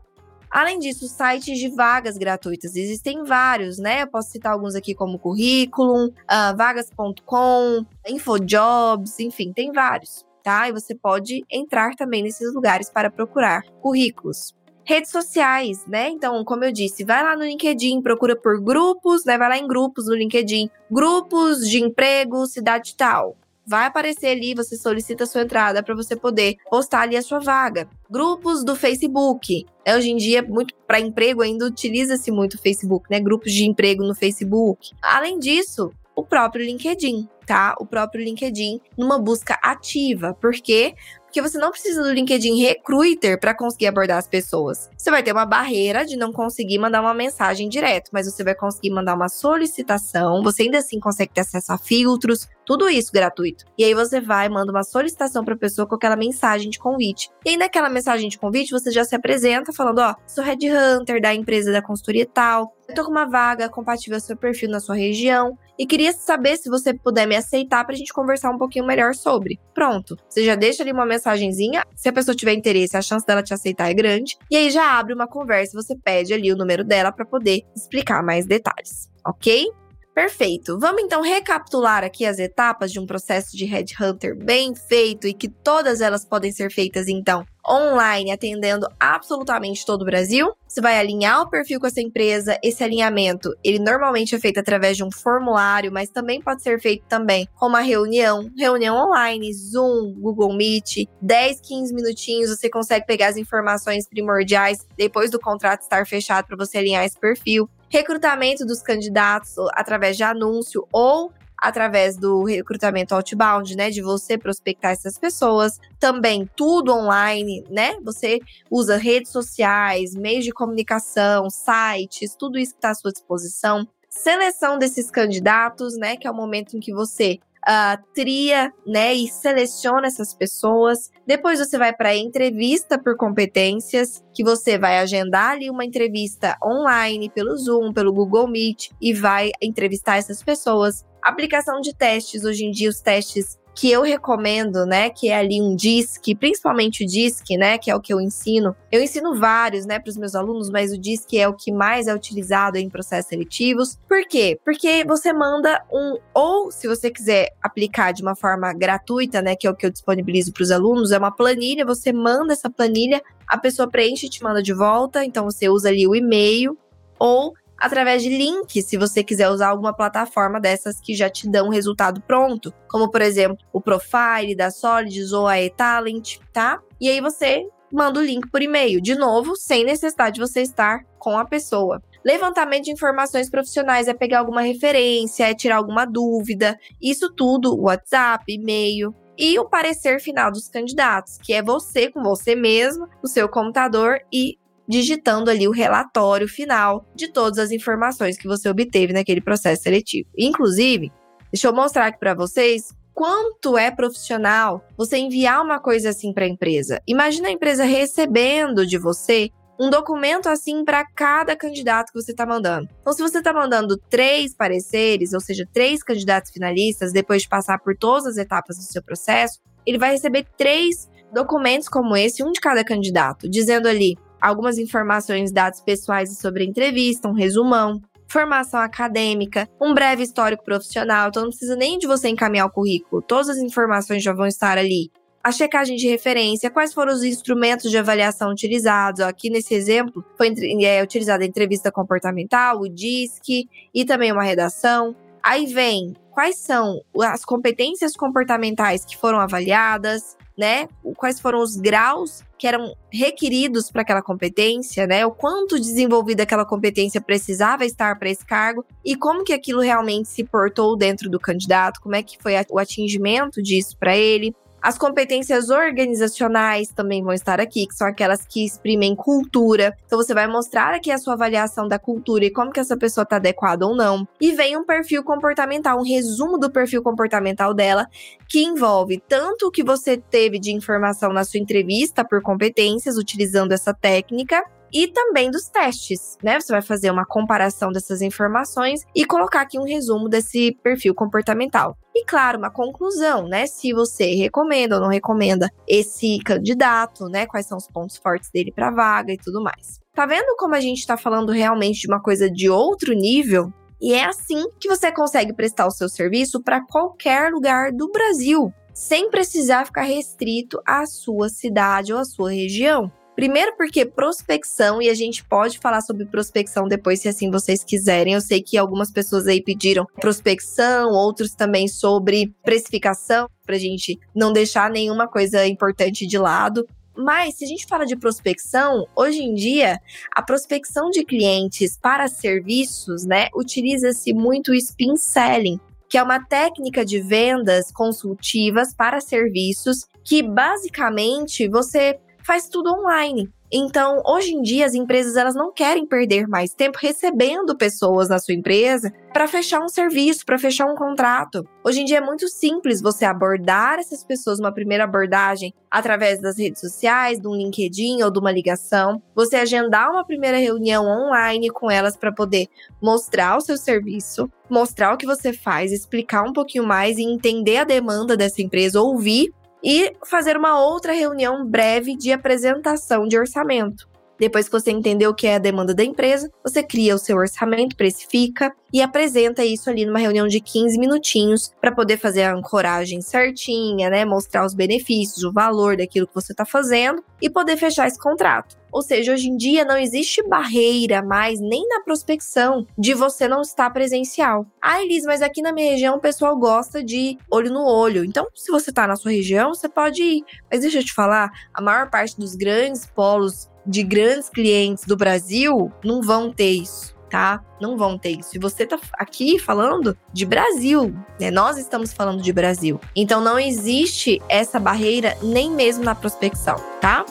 Além 0.50 0.78
disso, 0.78 1.06
sites 1.08 1.58
de 1.58 1.68
vagas 1.68 2.16
gratuitas 2.16 2.74
existem 2.74 3.22
vários, 3.24 3.78
né? 3.78 4.02
Eu 4.02 4.06
posso 4.06 4.30
citar 4.30 4.52
alguns 4.52 4.74
aqui 4.74 4.94
como 4.94 5.18
Curriculum, 5.18 6.06
uh, 6.06 6.56
Vagas.com, 6.56 7.84
Infojobs, 8.08 9.18
enfim, 9.20 9.52
tem 9.52 9.72
vários, 9.72 10.24
tá? 10.42 10.68
E 10.68 10.72
você 10.72 10.94
pode 10.94 11.44
entrar 11.50 11.94
também 11.94 12.22
nesses 12.22 12.52
lugares 12.54 12.90
para 12.90 13.10
procurar 13.10 13.62
currículos. 13.80 14.56
Redes 14.84 15.10
sociais, 15.10 15.84
né? 15.86 16.08
Então, 16.08 16.42
como 16.44 16.64
eu 16.64 16.72
disse, 16.72 17.04
vai 17.04 17.22
lá 17.22 17.36
no 17.36 17.44
LinkedIn, 17.44 18.00
procura 18.00 18.34
por 18.34 18.58
grupos, 18.58 19.24
né? 19.26 19.36
Vai 19.36 19.50
lá 19.50 19.58
em 19.58 19.68
grupos 19.68 20.06
no 20.06 20.14
LinkedIn, 20.14 20.70
grupos 20.90 21.68
de 21.68 21.82
emprego, 21.82 22.46
cidade 22.46 22.96
tal 22.96 23.36
vai 23.68 23.86
aparecer 23.86 24.28
ali, 24.28 24.54
você 24.54 24.76
solicita 24.76 25.24
a 25.24 25.26
sua 25.26 25.42
entrada 25.42 25.82
para 25.82 25.94
você 25.94 26.16
poder 26.16 26.56
postar 26.70 27.02
ali 27.02 27.16
a 27.18 27.22
sua 27.22 27.38
vaga. 27.38 27.86
Grupos 28.10 28.64
do 28.64 28.74
Facebook. 28.74 29.66
É, 29.84 29.94
hoje 29.94 30.10
em 30.10 30.16
dia, 30.16 30.42
muito 30.42 30.74
para 30.86 30.98
emprego 30.98 31.42
ainda 31.42 31.66
utiliza-se 31.66 32.30
muito 32.30 32.54
o 32.54 32.58
Facebook, 32.58 33.10
né? 33.10 33.20
Grupos 33.20 33.52
de 33.52 33.64
emprego 33.64 34.02
no 34.02 34.14
Facebook. 34.14 34.92
Além 35.02 35.38
disso, 35.38 35.92
o 36.16 36.24
próprio 36.24 36.64
LinkedIn, 36.64 37.28
tá? 37.46 37.76
O 37.78 37.84
próprio 37.84 38.24
LinkedIn 38.24 38.80
numa 38.96 39.18
busca 39.18 39.58
ativa. 39.62 40.34
Por 40.40 40.52
quê? 40.52 40.94
Porque 41.24 41.42
você 41.42 41.58
não 41.58 41.70
precisa 41.70 42.02
do 42.02 42.10
LinkedIn 42.10 42.58
Recruiter 42.62 43.38
para 43.38 43.54
conseguir 43.54 43.86
abordar 43.86 44.16
as 44.16 44.26
pessoas. 44.26 44.88
Você 44.96 45.10
vai 45.10 45.22
ter 45.22 45.30
uma 45.30 45.44
barreira 45.44 46.06
de 46.06 46.16
não 46.16 46.32
conseguir 46.32 46.78
mandar 46.78 47.02
uma 47.02 47.12
mensagem 47.12 47.68
direto, 47.68 48.08
mas 48.12 48.26
você 48.26 48.42
vai 48.42 48.54
conseguir 48.54 48.90
mandar 48.90 49.14
uma 49.14 49.28
solicitação. 49.28 50.42
Você 50.42 50.62
ainda 50.62 50.78
assim 50.78 50.98
consegue 50.98 51.34
ter 51.34 51.42
acesso 51.42 51.70
a 51.70 51.76
filtros, 51.76 52.48
tudo 52.68 52.86
isso 52.86 53.10
gratuito. 53.10 53.64
E 53.78 53.82
aí 53.82 53.94
você 53.94 54.20
vai, 54.20 54.46
manda 54.46 54.70
uma 54.70 54.82
solicitação 54.82 55.42
para 55.42 55.54
a 55.54 55.58
pessoa 55.58 55.88
com 55.88 55.94
aquela 55.94 56.16
mensagem 56.16 56.68
de 56.68 56.78
convite. 56.78 57.30
E 57.42 57.48
aí 57.48 57.56
naquela 57.56 57.88
mensagem 57.88 58.28
de 58.28 58.38
convite 58.38 58.72
você 58.72 58.90
já 58.90 59.06
se 59.06 59.16
apresenta 59.16 59.72
falando, 59.72 60.00
ó, 60.00 60.14
sou 60.26 60.44
headhunter 60.44 61.18
da 61.18 61.34
empresa 61.34 61.72
da 61.72 61.80
consultoria 61.80 62.26
tal. 62.26 62.76
Eu 62.86 62.94
tô 62.94 63.06
com 63.06 63.10
uma 63.10 63.24
vaga 63.24 63.70
compatível 63.70 64.16
ao 64.16 64.20
seu 64.20 64.36
perfil 64.36 64.68
na 64.68 64.80
sua 64.80 64.94
região 64.94 65.56
e 65.78 65.86
queria 65.86 66.12
saber 66.12 66.58
se 66.58 66.68
você 66.68 66.92
puder 66.92 67.26
me 67.26 67.36
aceitar 67.36 67.86
pra 67.86 67.96
gente 67.96 68.12
conversar 68.12 68.50
um 68.50 68.58
pouquinho 68.58 68.84
melhor 68.84 69.14
sobre. 69.14 69.58
Pronto. 69.72 70.14
Você 70.28 70.44
já 70.44 70.54
deixa 70.54 70.82
ali 70.82 70.92
uma 70.92 71.06
mensagenzinha. 71.06 71.86
Se 71.96 72.10
a 72.10 72.12
pessoa 72.12 72.34
tiver 72.34 72.52
interesse, 72.52 72.98
a 72.98 73.02
chance 73.02 73.24
dela 73.24 73.42
te 73.42 73.54
aceitar 73.54 73.88
é 73.90 73.94
grande. 73.94 74.36
E 74.50 74.56
aí 74.56 74.70
já 74.70 74.98
abre 74.98 75.14
uma 75.14 75.26
conversa, 75.26 75.72
você 75.74 75.96
pede 75.96 76.34
ali 76.34 76.52
o 76.52 76.56
número 76.56 76.84
dela 76.84 77.10
para 77.12 77.24
poder 77.24 77.62
explicar 77.74 78.22
mais 78.22 78.44
detalhes, 78.44 79.08
ok? 79.26 79.72
Perfeito. 80.18 80.76
Vamos 80.80 81.04
então 81.04 81.22
recapitular 81.22 82.02
aqui 82.02 82.26
as 82.26 82.40
etapas 82.40 82.90
de 82.90 82.98
um 82.98 83.06
processo 83.06 83.56
de 83.56 83.64
headhunter 83.64 84.36
bem 84.36 84.74
feito 84.74 85.28
e 85.28 85.32
que 85.32 85.48
todas 85.48 86.00
elas 86.00 86.24
podem 86.24 86.50
ser 86.50 86.72
feitas 86.72 87.06
então 87.06 87.46
online, 87.64 88.32
atendendo 88.32 88.88
absolutamente 88.98 89.86
todo 89.86 90.02
o 90.02 90.04
Brasil. 90.04 90.52
Você 90.66 90.80
vai 90.80 90.98
alinhar 90.98 91.42
o 91.42 91.48
perfil 91.48 91.78
com 91.78 91.86
essa 91.86 92.00
empresa. 92.00 92.58
Esse 92.64 92.82
alinhamento, 92.82 93.54
ele 93.62 93.78
normalmente 93.78 94.34
é 94.34 94.40
feito 94.40 94.58
através 94.58 94.96
de 94.96 95.04
um 95.04 95.10
formulário, 95.12 95.92
mas 95.92 96.08
também 96.08 96.42
pode 96.42 96.64
ser 96.64 96.80
feito 96.80 97.04
também 97.06 97.46
com 97.54 97.66
uma 97.66 97.80
reunião, 97.80 98.50
reunião 98.56 98.96
online, 98.96 99.54
Zoom, 99.54 100.14
Google 100.18 100.52
Meet, 100.56 101.06
10, 101.22 101.60
15 101.60 101.94
minutinhos, 101.94 102.50
você 102.50 102.68
consegue 102.68 103.06
pegar 103.06 103.28
as 103.28 103.36
informações 103.36 104.08
primordiais 104.08 104.84
depois 104.96 105.30
do 105.30 105.38
contrato 105.38 105.82
estar 105.82 106.04
fechado 106.08 106.46
para 106.46 106.56
você 106.56 106.78
alinhar 106.78 107.04
esse 107.04 107.18
perfil 107.20 107.70
recrutamento 107.88 108.64
dos 108.64 108.82
candidatos 108.82 109.54
através 109.74 110.16
de 110.16 110.22
anúncio 110.22 110.86
ou 110.92 111.32
através 111.60 112.16
do 112.16 112.44
recrutamento 112.44 113.14
outbound, 113.14 113.76
né, 113.76 113.90
de 113.90 114.00
você 114.00 114.38
prospectar 114.38 114.92
essas 114.92 115.18
pessoas, 115.18 115.80
também 115.98 116.48
tudo 116.54 116.92
online, 116.92 117.64
né? 117.68 117.96
Você 118.04 118.38
usa 118.70 118.96
redes 118.96 119.32
sociais, 119.32 120.14
meios 120.14 120.44
de 120.44 120.52
comunicação, 120.52 121.48
sites, 121.50 122.36
tudo 122.36 122.58
isso 122.58 122.72
que 122.72 122.78
está 122.78 122.90
à 122.90 122.94
sua 122.94 123.10
disposição. 123.10 123.86
Seleção 124.08 124.78
desses 124.78 125.10
candidatos, 125.10 125.96
né, 125.98 126.16
que 126.16 126.26
é 126.26 126.30
o 126.30 126.34
momento 126.34 126.76
em 126.76 126.80
que 126.80 126.92
você 126.92 127.38
uh, 127.66 128.02
tria, 128.14 128.72
né, 128.86 129.14
e 129.14 129.28
seleciona 129.28 130.06
essas 130.06 130.34
pessoas. 130.34 131.10
Depois 131.26 131.58
você 131.58 131.78
vai 131.78 131.92
para 131.92 132.10
a 132.10 132.16
entrevista 132.16 132.98
por 132.98 133.16
competências, 133.16 134.22
que 134.34 134.44
você 134.44 134.78
vai 134.78 134.98
agendar 134.98 135.52
ali 135.52 135.70
uma 135.70 135.84
entrevista 135.84 136.56
online 136.64 137.30
pelo 137.30 137.56
Zoom, 137.56 137.92
pelo 137.92 138.12
Google 138.12 138.48
Meet 138.48 138.90
e 139.00 139.12
vai 139.12 139.50
entrevistar 139.60 140.16
essas 140.16 140.42
pessoas. 140.42 141.04
Aplicação 141.22 141.80
de 141.80 141.94
testes, 141.94 142.44
hoje 142.44 142.64
em 142.64 142.70
dia 142.70 142.88
os 142.88 143.00
testes 143.00 143.57
que 143.78 143.88
eu 143.88 144.02
recomendo, 144.02 144.84
né, 144.84 145.08
que 145.08 145.28
é 145.28 145.36
ali 145.36 145.62
um 145.62 145.76
DISC, 145.76 146.34
principalmente 146.34 147.04
o 147.04 147.06
DISC, 147.06 147.56
né, 147.56 147.78
que 147.78 147.88
é 147.88 147.94
o 147.94 148.00
que 148.00 148.12
eu 148.12 148.20
ensino. 148.20 148.74
Eu 148.90 149.00
ensino 149.00 149.36
vários, 149.36 149.86
né, 149.86 150.00
para 150.00 150.10
os 150.10 150.16
meus 150.16 150.34
alunos, 150.34 150.68
mas 150.68 150.92
o 150.92 150.98
DISC 150.98 151.38
é 151.38 151.46
o 151.46 151.54
que 151.54 151.70
mais 151.70 152.08
é 152.08 152.14
utilizado 152.14 152.76
em 152.76 152.90
processos 152.90 153.28
seletivos. 153.28 153.96
Por 154.08 154.26
quê? 154.26 154.58
Porque 154.64 155.04
você 155.04 155.32
manda 155.32 155.80
um 155.92 156.18
ou 156.34 156.72
se 156.72 156.88
você 156.88 157.08
quiser 157.08 157.50
aplicar 157.62 158.10
de 158.10 158.20
uma 158.20 158.34
forma 158.34 158.72
gratuita, 158.72 159.40
né, 159.40 159.54
que 159.54 159.64
é 159.64 159.70
o 159.70 159.76
que 159.76 159.86
eu 159.86 159.92
disponibilizo 159.92 160.52
para 160.52 160.64
os 160.64 160.72
alunos, 160.72 161.12
é 161.12 161.18
uma 161.18 161.30
planilha, 161.30 161.86
você 161.86 162.12
manda 162.12 162.54
essa 162.54 162.68
planilha, 162.68 163.22
a 163.46 163.56
pessoa 163.56 163.88
preenche 163.88 164.26
e 164.26 164.28
te 164.28 164.42
manda 164.42 164.60
de 164.60 164.74
volta, 164.74 165.24
então 165.24 165.44
você 165.44 165.68
usa 165.68 165.88
ali 165.88 166.04
o 166.04 166.16
e-mail 166.16 166.76
ou 167.16 167.54
através 167.78 168.22
de 168.22 168.28
links, 168.28 168.86
se 168.86 168.96
você 168.96 169.22
quiser 169.22 169.48
usar 169.48 169.68
alguma 169.68 169.94
plataforma 169.94 170.60
dessas 170.60 171.00
que 171.00 171.14
já 171.14 171.30
te 171.30 171.48
dão 171.48 171.68
resultado 171.68 172.20
pronto, 172.20 172.72
como 172.88 173.10
por 173.10 173.22
exemplo 173.22 173.58
o 173.72 173.80
Profile 173.80 174.54
da 174.56 174.70
Solids 174.70 175.32
ou 175.32 175.46
a 175.46 175.60
eTalent, 175.60 176.38
tá? 176.52 176.80
E 177.00 177.08
aí 177.08 177.20
você 177.20 177.66
manda 177.92 178.20
o 178.20 178.22
link 178.22 178.50
por 178.50 178.62
e-mail, 178.62 179.00
de 179.00 179.14
novo, 179.14 179.56
sem 179.56 179.84
necessidade 179.84 180.34
de 180.34 180.40
você 180.40 180.62
estar 180.62 181.04
com 181.18 181.38
a 181.38 181.44
pessoa. 181.44 182.02
Levantamento 182.24 182.84
de 182.84 182.92
informações 182.92 183.48
profissionais 183.48 184.08
é 184.08 184.14
pegar 184.14 184.40
alguma 184.40 184.60
referência, 184.60 185.44
é 185.44 185.54
tirar 185.54 185.76
alguma 185.76 186.04
dúvida, 186.04 186.78
isso 187.00 187.32
tudo, 187.34 187.80
WhatsApp, 187.80 188.44
e-mail. 188.48 189.14
E 189.38 189.56
o 189.58 189.68
parecer 189.68 190.20
final 190.20 190.50
dos 190.50 190.68
candidatos, 190.68 191.38
que 191.38 191.52
é 191.52 191.62
você 191.62 192.10
com 192.10 192.22
você 192.22 192.56
mesmo, 192.56 193.08
no 193.22 193.28
seu 193.28 193.48
computador 193.48 194.18
e 194.32 194.57
digitando 194.88 195.50
ali 195.50 195.68
o 195.68 195.72
relatório 195.72 196.48
final 196.48 197.04
de 197.14 197.28
todas 197.28 197.58
as 197.58 197.70
informações 197.70 198.38
que 198.38 198.48
você 198.48 198.68
obteve 198.68 199.12
naquele 199.12 199.40
processo 199.40 199.82
seletivo. 199.82 200.28
Inclusive, 200.36 201.12
deixa 201.52 201.68
eu 201.68 201.74
mostrar 201.74 202.06
aqui 202.06 202.18
para 202.18 202.34
vocês 202.34 202.88
quanto 203.12 203.76
é 203.76 203.90
profissional 203.90 204.84
você 204.96 205.18
enviar 205.18 205.62
uma 205.62 205.80
coisa 205.80 206.10
assim 206.10 206.32
para 206.32 206.44
a 206.44 206.48
empresa. 206.48 207.02
Imagina 207.06 207.48
a 207.48 207.52
empresa 207.52 207.84
recebendo 207.84 208.86
de 208.86 208.96
você 208.96 209.50
um 209.80 209.90
documento 209.90 210.48
assim 210.48 210.84
para 210.84 211.04
cada 211.04 211.54
candidato 211.54 212.12
que 212.12 212.20
você 212.20 212.32
está 212.32 212.44
mandando. 212.44 212.88
Então, 213.00 213.12
se 213.12 213.22
você 213.22 213.38
está 213.38 213.52
mandando 213.52 213.96
três 214.10 214.54
pareceres, 214.54 215.32
ou 215.32 215.40
seja, 215.40 215.68
três 215.72 216.02
candidatos 216.02 216.50
finalistas, 216.50 217.12
depois 217.12 217.42
de 217.42 217.48
passar 217.48 217.78
por 217.78 217.96
todas 217.96 218.26
as 218.26 218.36
etapas 218.36 218.76
do 218.76 218.82
seu 218.82 219.02
processo, 219.02 219.60
ele 219.86 219.98
vai 219.98 220.10
receber 220.10 220.46
três 220.56 221.08
documentos 221.32 221.88
como 221.88 222.16
esse, 222.16 222.42
um 222.42 222.50
de 222.50 222.60
cada 222.60 222.84
candidato, 222.84 223.48
dizendo 223.48 223.88
ali 223.88 224.16
algumas 224.40 224.78
informações, 224.78 225.52
dados 225.52 225.80
pessoais 225.80 226.38
sobre 226.38 226.62
a 226.62 226.66
entrevista, 226.66 227.28
um 227.28 227.32
resumão, 227.32 228.00
formação 228.28 228.80
acadêmica, 228.80 229.68
um 229.80 229.94
breve 229.94 230.22
histórico 230.22 230.64
profissional, 230.64 231.28
então 231.28 231.42
não 231.42 231.50
precisa 231.50 231.74
nem 231.74 231.98
de 231.98 232.06
você 232.06 232.28
encaminhar 232.28 232.66
o 232.66 232.70
currículo, 232.70 233.22
todas 233.22 233.48
as 233.48 233.58
informações 233.58 234.22
já 234.22 234.32
vão 234.32 234.46
estar 234.46 234.76
ali. 234.76 235.10
A 235.42 235.52
checagem 235.52 235.96
de 235.96 236.06
referência, 236.08 236.68
quais 236.68 236.92
foram 236.92 237.12
os 237.12 237.22
instrumentos 237.22 237.90
de 237.90 237.96
avaliação 237.96 238.50
utilizados? 238.50 239.20
Aqui 239.20 239.48
nesse 239.48 239.72
exemplo, 239.72 240.22
foi 240.36 240.52
é, 240.82 241.02
utilizada 241.02 241.42
a 241.42 241.46
entrevista 241.46 241.90
comportamental, 241.90 242.80
o 242.80 242.88
DISC 242.88 243.66
e 243.94 244.04
também 244.04 244.30
uma 244.30 244.42
redação. 244.42 245.16
Aí 245.42 245.64
vem 245.66 246.14
quais 246.32 246.58
são 246.58 247.00
as 247.22 247.44
competências 247.44 248.14
comportamentais 248.14 249.04
que 249.04 249.16
foram 249.16 249.38
avaliadas, 249.38 250.36
né? 250.58 250.88
Quais 251.16 251.38
foram 251.38 251.62
os 251.62 251.76
graus 251.76 252.42
que 252.58 252.66
eram 252.66 252.92
requeridos 253.12 253.92
para 253.92 254.02
aquela 254.02 254.20
competência, 254.20 255.06
né? 255.06 255.24
O 255.24 255.30
quanto 255.30 255.78
desenvolvida 255.78 256.42
aquela 256.42 256.64
competência 256.64 257.20
precisava 257.20 257.84
estar 257.84 258.18
para 258.18 258.28
esse 258.28 258.44
cargo 258.44 258.84
e 259.04 259.14
como 259.14 259.44
que 259.44 259.52
aquilo 259.52 259.80
realmente 259.80 260.28
se 260.28 260.42
portou 260.42 260.96
dentro 260.96 261.30
do 261.30 261.38
candidato, 261.38 262.00
como 262.00 262.16
é 262.16 262.22
que 262.24 262.36
foi 262.42 262.54
o 262.70 262.78
atingimento 262.78 263.62
disso 263.62 263.96
para 263.96 264.16
ele. 264.16 264.52
As 264.80 264.96
competências 264.96 265.70
organizacionais 265.70 266.88
também 266.88 267.22
vão 267.22 267.32
estar 267.32 267.60
aqui, 267.60 267.86
que 267.86 267.94
são 267.94 268.06
aquelas 268.06 268.46
que 268.46 268.64
exprimem 268.64 269.14
cultura. 269.14 269.96
Então 270.06 270.18
você 270.18 270.32
vai 270.32 270.46
mostrar 270.46 270.94
aqui 270.94 271.10
a 271.10 271.18
sua 271.18 271.34
avaliação 271.34 271.88
da 271.88 271.98
cultura 271.98 272.44
e 272.44 272.50
como 272.50 272.70
que 272.70 272.78
essa 272.78 272.96
pessoa 272.96 273.24
está 273.24 273.36
adequada 273.36 273.86
ou 273.86 273.96
não. 273.96 274.26
E 274.40 274.52
vem 274.52 274.76
um 274.76 274.84
perfil 274.84 275.24
comportamental, 275.24 275.98
um 275.98 276.04
resumo 276.04 276.58
do 276.58 276.70
perfil 276.70 277.02
comportamental 277.02 277.74
dela, 277.74 278.06
que 278.48 278.62
envolve 278.62 279.22
tanto 279.28 279.66
o 279.66 279.70
que 279.70 279.82
você 279.82 280.16
teve 280.16 280.58
de 280.58 280.72
informação 280.72 281.32
na 281.32 281.44
sua 281.44 281.58
entrevista 281.58 282.24
por 282.24 282.40
competências 282.40 283.16
utilizando 283.16 283.72
essa 283.72 283.92
técnica, 283.92 284.64
e 284.92 285.08
também 285.08 285.50
dos 285.50 285.68
testes, 285.68 286.36
né? 286.42 286.60
Você 286.60 286.72
vai 286.72 286.82
fazer 286.82 287.10
uma 287.10 287.26
comparação 287.26 287.90
dessas 287.90 288.22
informações 288.22 289.02
e 289.14 289.24
colocar 289.24 289.62
aqui 289.62 289.78
um 289.78 289.84
resumo 289.84 290.28
desse 290.28 290.72
perfil 290.82 291.14
comportamental. 291.14 291.96
E 292.14 292.24
claro, 292.24 292.58
uma 292.58 292.70
conclusão, 292.70 293.46
né? 293.46 293.66
Se 293.66 293.92
você 293.92 294.34
recomenda 294.34 294.96
ou 294.96 295.00
não 295.00 295.08
recomenda 295.08 295.68
esse 295.86 296.38
candidato, 296.44 297.26
né? 297.26 297.46
Quais 297.46 297.66
são 297.66 297.78
os 297.78 297.86
pontos 297.86 298.16
fortes 298.16 298.50
dele 298.50 298.72
para 298.72 298.90
vaga 298.90 299.32
e 299.32 299.38
tudo 299.38 299.62
mais. 299.62 300.00
Tá 300.14 300.26
vendo 300.26 300.56
como 300.56 300.74
a 300.74 300.80
gente 300.80 301.06
tá 301.06 301.16
falando 301.16 301.52
realmente 301.52 302.00
de 302.00 302.08
uma 302.08 302.20
coisa 302.20 302.50
de 302.50 302.68
outro 302.68 303.14
nível? 303.14 303.72
E 304.00 304.12
é 304.14 304.24
assim 304.24 304.64
que 304.80 304.88
você 304.88 305.12
consegue 305.12 305.52
prestar 305.52 305.86
o 305.86 305.90
seu 305.90 306.08
serviço 306.08 306.62
para 306.62 306.80
qualquer 306.80 307.52
lugar 307.52 307.92
do 307.92 308.10
Brasil, 308.10 308.72
sem 308.94 309.30
precisar 309.30 309.86
ficar 309.86 310.02
restrito 310.02 310.80
à 310.86 311.04
sua 311.06 311.48
cidade 311.48 312.12
ou 312.12 312.18
à 312.18 312.24
sua 312.24 312.50
região. 312.50 313.10
Primeiro 313.38 313.76
porque 313.76 314.04
prospecção, 314.04 315.00
e 315.00 315.08
a 315.08 315.14
gente 315.14 315.44
pode 315.44 315.78
falar 315.78 316.00
sobre 316.00 316.26
prospecção 316.26 316.88
depois, 316.88 317.20
se 317.20 317.28
assim 317.28 317.48
vocês 317.52 317.84
quiserem. 317.84 318.34
Eu 318.34 318.40
sei 318.40 318.60
que 318.60 318.76
algumas 318.76 319.12
pessoas 319.12 319.46
aí 319.46 319.62
pediram 319.62 320.04
prospecção, 320.20 321.12
outros 321.12 321.54
também 321.54 321.86
sobre 321.86 322.52
precificação, 322.64 323.48
pra 323.64 323.78
gente 323.78 324.18
não 324.34 324.52
deixar 324.52 324.90
nenhuma 324.90 325.28
coisa 325.28 325.64
importante 325.64 326.26
de 326.26 326.36
lado. 326.36 326.84
Mas 327.16 327.54
se 327.54 327.64
a 327.64 327.68
gente 327.68 327.86
fala 327.86 328.04
de 328.04 328.16
prospecção, 328.16 329.06
hoje 329.14 329.40
em 329.40 329.54
dia, 329.54 330.00
a 330.34 330.42
prospecção 330.42 331.08
de 331.08 331.24
clientes 331.24 331.96
para 331.96 332.26
serviços, 332.26 333.24
né, 333.24 333.50
utiliza-se 333.54 334.32
muito 334.34 334.72
o 334.72 334.74
spin 334.74 335.16
selling, 335.16 335.78
que 336.10 336.18
é 336.18 336.22
uma 336.24 336.44
técnica 336.44 337.04
de 337.04 337.20
vendas 337.20 337.92
consultivas 337.92 338.92
para 338.92 339.20
serviços 339.20 340.08
que 340.24 340.42
basicamente 340.42 341.68
você 341.68 342.18
faz 342.48 342.66
tudo 342.66 342.90
online. 342.90 343.52
Então, 343.70 344.22
hoje 344.24 344.54
em 344.54 344.62
dia, 344.62 344.86
as 344.86 344.94
empresas 344.94 345.36
elas 345.36 345.54
não 345.54 345.70
querem 345.70 346.06
perder 346.06 346.48
mais 346.48 346.72
tempo 346.72 346.96
recebendo 346.98 347.76
pessoas 347.76 348.30
na 348.30 348.38
sua 348.38 348.54
empresa 348.54 349.12
para 349.34 349.46
fechar 349.46 349.84
um 349.84 349.88
serviço, 349.90 350.46
para 350.46 350.58
fechar 350.58 350.86
um 350.86 350.94
contrato. 350.94 351.62
Hoje 351.84 352.00
em 352.00 352.06
dia 352.06 352.16
é 352.16 352.20
muito 352.22 352.48
simples 352.48 353.02
você 353.02 353.26
abordar 353.26 353.98
essas 353.98 354.24
pessoas 354.24 354.58
uma 354.58 354.72
primeira 354.72 355.04
abordagem 355.04 355.74
através 355.90 356.40
das 356.40 356.58
redes 356.58 356.80
sociais, 356.80 357.38
de 357.38 357.46
um 357.46 357.54
LinkedIn 357.54 358.22
ou 358.22 358.30
de 358.30 358.38
uma 358.38 358.50
ligação. 358.50 359.22
Você 359.34 359.56
agendar 359.56 360.10
uma 360.10 360.24
primeira 360.24 360.56
reunião 360.56 361.04
online 361.04 361.68
com 361.68 361.90
elas 361.90 362.16
para 362.16 362.32
poder 362.32 362.66
mostrar 363.02 363.58
o 363.58 363.60
seu 363.60 363.76
serviço, 363.76 364.50
mostrar 364.70 365.12
o 365.12 365.18
que 365.18 365.26
você 365.26 365.52
faz, 365.52 365.92
explicar 365.92 366.42
um 366.42 366.54
pouquinho 366.54 366.86
mais 366.86 367.18
e 367.18 367.22
entender 367.22 367.76
a 367.76 367.84
demanda 367.84 368.34
dessa 368.34 368.62
empresa, 368.62 369.02
ouvir 369.02 369.52
e 369.82 370.14
fazer 370.24 370.56
uma 370.56 370.80
outra 370.80 371.12
reunião 371.12 371.64
breve 371.64 372.16
de 372.16 372.32
apresentação 372.32 373.26
de 373.26 373.38
orçamento. 373.38 374.08
Depois 374.38 374.66
que 374.66 374.72
você 374.72 374.90
entendeu 374.90 375.30
o 375.30 375.34
que 375.34 375.46
é 375.46 375.56
a 375.56 375.58
demanda 375.58 375.94
da 375.94 376.04
empresa, 376.04 376.50
você 376.62 376.82
cria 376.82 377.14
o 377.14 377.18
seu 377.18 377.36
orçamento, 377.36 377.96
precifica 377.96 378.72
e 378.92 379.02
apresenta 379.02 379.64
isso 379.64 379.90
ali 379.90 380.06
numa 380.06 380.18
reunião 380.18 380.46
de 380.46 380.60
15 380.60 380.98
minutinhos 380.98 381.72
para 381.80 381.92
poder 381.92 382.16
fazer 382.16 382.44
a 382.44 382.54
ancoragem 382.54 383.20
certinha, 383.20 384.08
né? 384.08 384.24
Mostrar 384.24 384.64
os 384.64 384.74
benefícios, 384.74 385.44
o 385.44 385.52
valor 385.52 385.96
daquilo 385.96 386.26
que 386.26 386.34
você 386.34 386.52
está 386.52 386.64
fazendo 386.64 387.22
e 387.42 387.50
poder 387.50 387.76
fechar 387.76 388.06
esse 388.06 388.18
contrato. 388.18 388.76
Ou 388.90 389.02
seja, 389.02 389.32
hoje 389.32 389.48
em 389.48 389.56
dia 389.56 389.84
não 389.84 389.98
existe 389.98 390.42
barreira 390.48 391.22
mais, 391.22 391.60
nem 391.60 391.86
na 391.88 392.00
prospecção, 392.00 392.86
de 392.96 393.12
você 393.12 393.46
não 393.46 393.60
estar 393.60 393.90
presencial. 393.90 394.66
Ah, 394.80 395.02
Elis, 395.02 395.24
mas 395.24 395.42
aqui 395.42 395.60
na 395.60 395.72
minha 395.72 395.92
região 395.92 396.16
o 396.16 396.20
pessoal 396.20 396.56
gosta 396.56 397.04
de 397.04 397.36
olho 397.50 397.70
no 397.70 397.84
olho. 397.84 398.24
Então, 398.24 398.46
se 398.54 398.70
você 398.72 398.90
está 398.90 399.06
na 399.06 399.16
sua 399.16 399.32
região, 399.32 399.74
você 399.74 399.88
pode 399.88 400.22
ir. 400.22 400.44
Mas 400.70 400.80
deixa 400.80 401.00
eu 401.00 401.04
te 401.04 401.12
falar, 401.12 401.50
a 401.74 401.82
maior 401.82 402.08
parte 402.08 402.38
dos 402.38 402.54
grandes 402.54 403.04
polos 403.06 403.68
de 403.88 404.02
grandes 404.02 404.50
clientes 404.50 405.04
do 405.04 405.16
Brasil 405.16 405.90
não 406.04 406.22
vão 406.22 406.52
ter 406.52 406.70
isso. 406.70 407.16
Tá? 407.30 407.62
Não 407.78 407.98
vão 407.98 408.16
ter 408.16 408.38
isso. 408.38 408.56
E 408.56 408.58
você 408.58 408.86
tá 408.86 408.98
aqui 409.12 409.58
falando 409.58 410.16
de 410.32 410.46
Brasil, 410.46 411.14
né? 411.38 411.50
Nós 411.50 411.76
estamos 411.76 412.10
falando 412.10 412.40
de 412.40 412.50
Brasil. 412.54 412.98
Então 413.14 413.38
não 413.38 413.58
existe 413.58 414.40
essa 414.48 414.80
barreira 414.80 415.36
nem 415.42 415.70
mesmo 415.70 416.02
na 416.02 416.14
prospecção, 416.14 416.76
tá? 417.02 417.26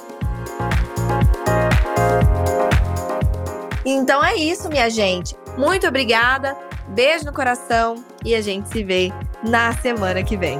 Então 3.84 4.24
é 4.24 4.36
isso, 4.36 4.70
minha 4.70 4.88
gente. 4.88 5.36
Muito 5.58 5.88
obrigada. 5.88 6.56
Beijo 6.90 7.26
no 7.26 7.34
coração 7.34 7.96
e 8.24 8.36
a 8.36 8.42
gente 8.42 8.70
se 8.70 8.84
vê 8.84 9.12
na 9.44 9.74
semana 9.74 10.24
que 10.24 10.38
vem. 10.38 10.60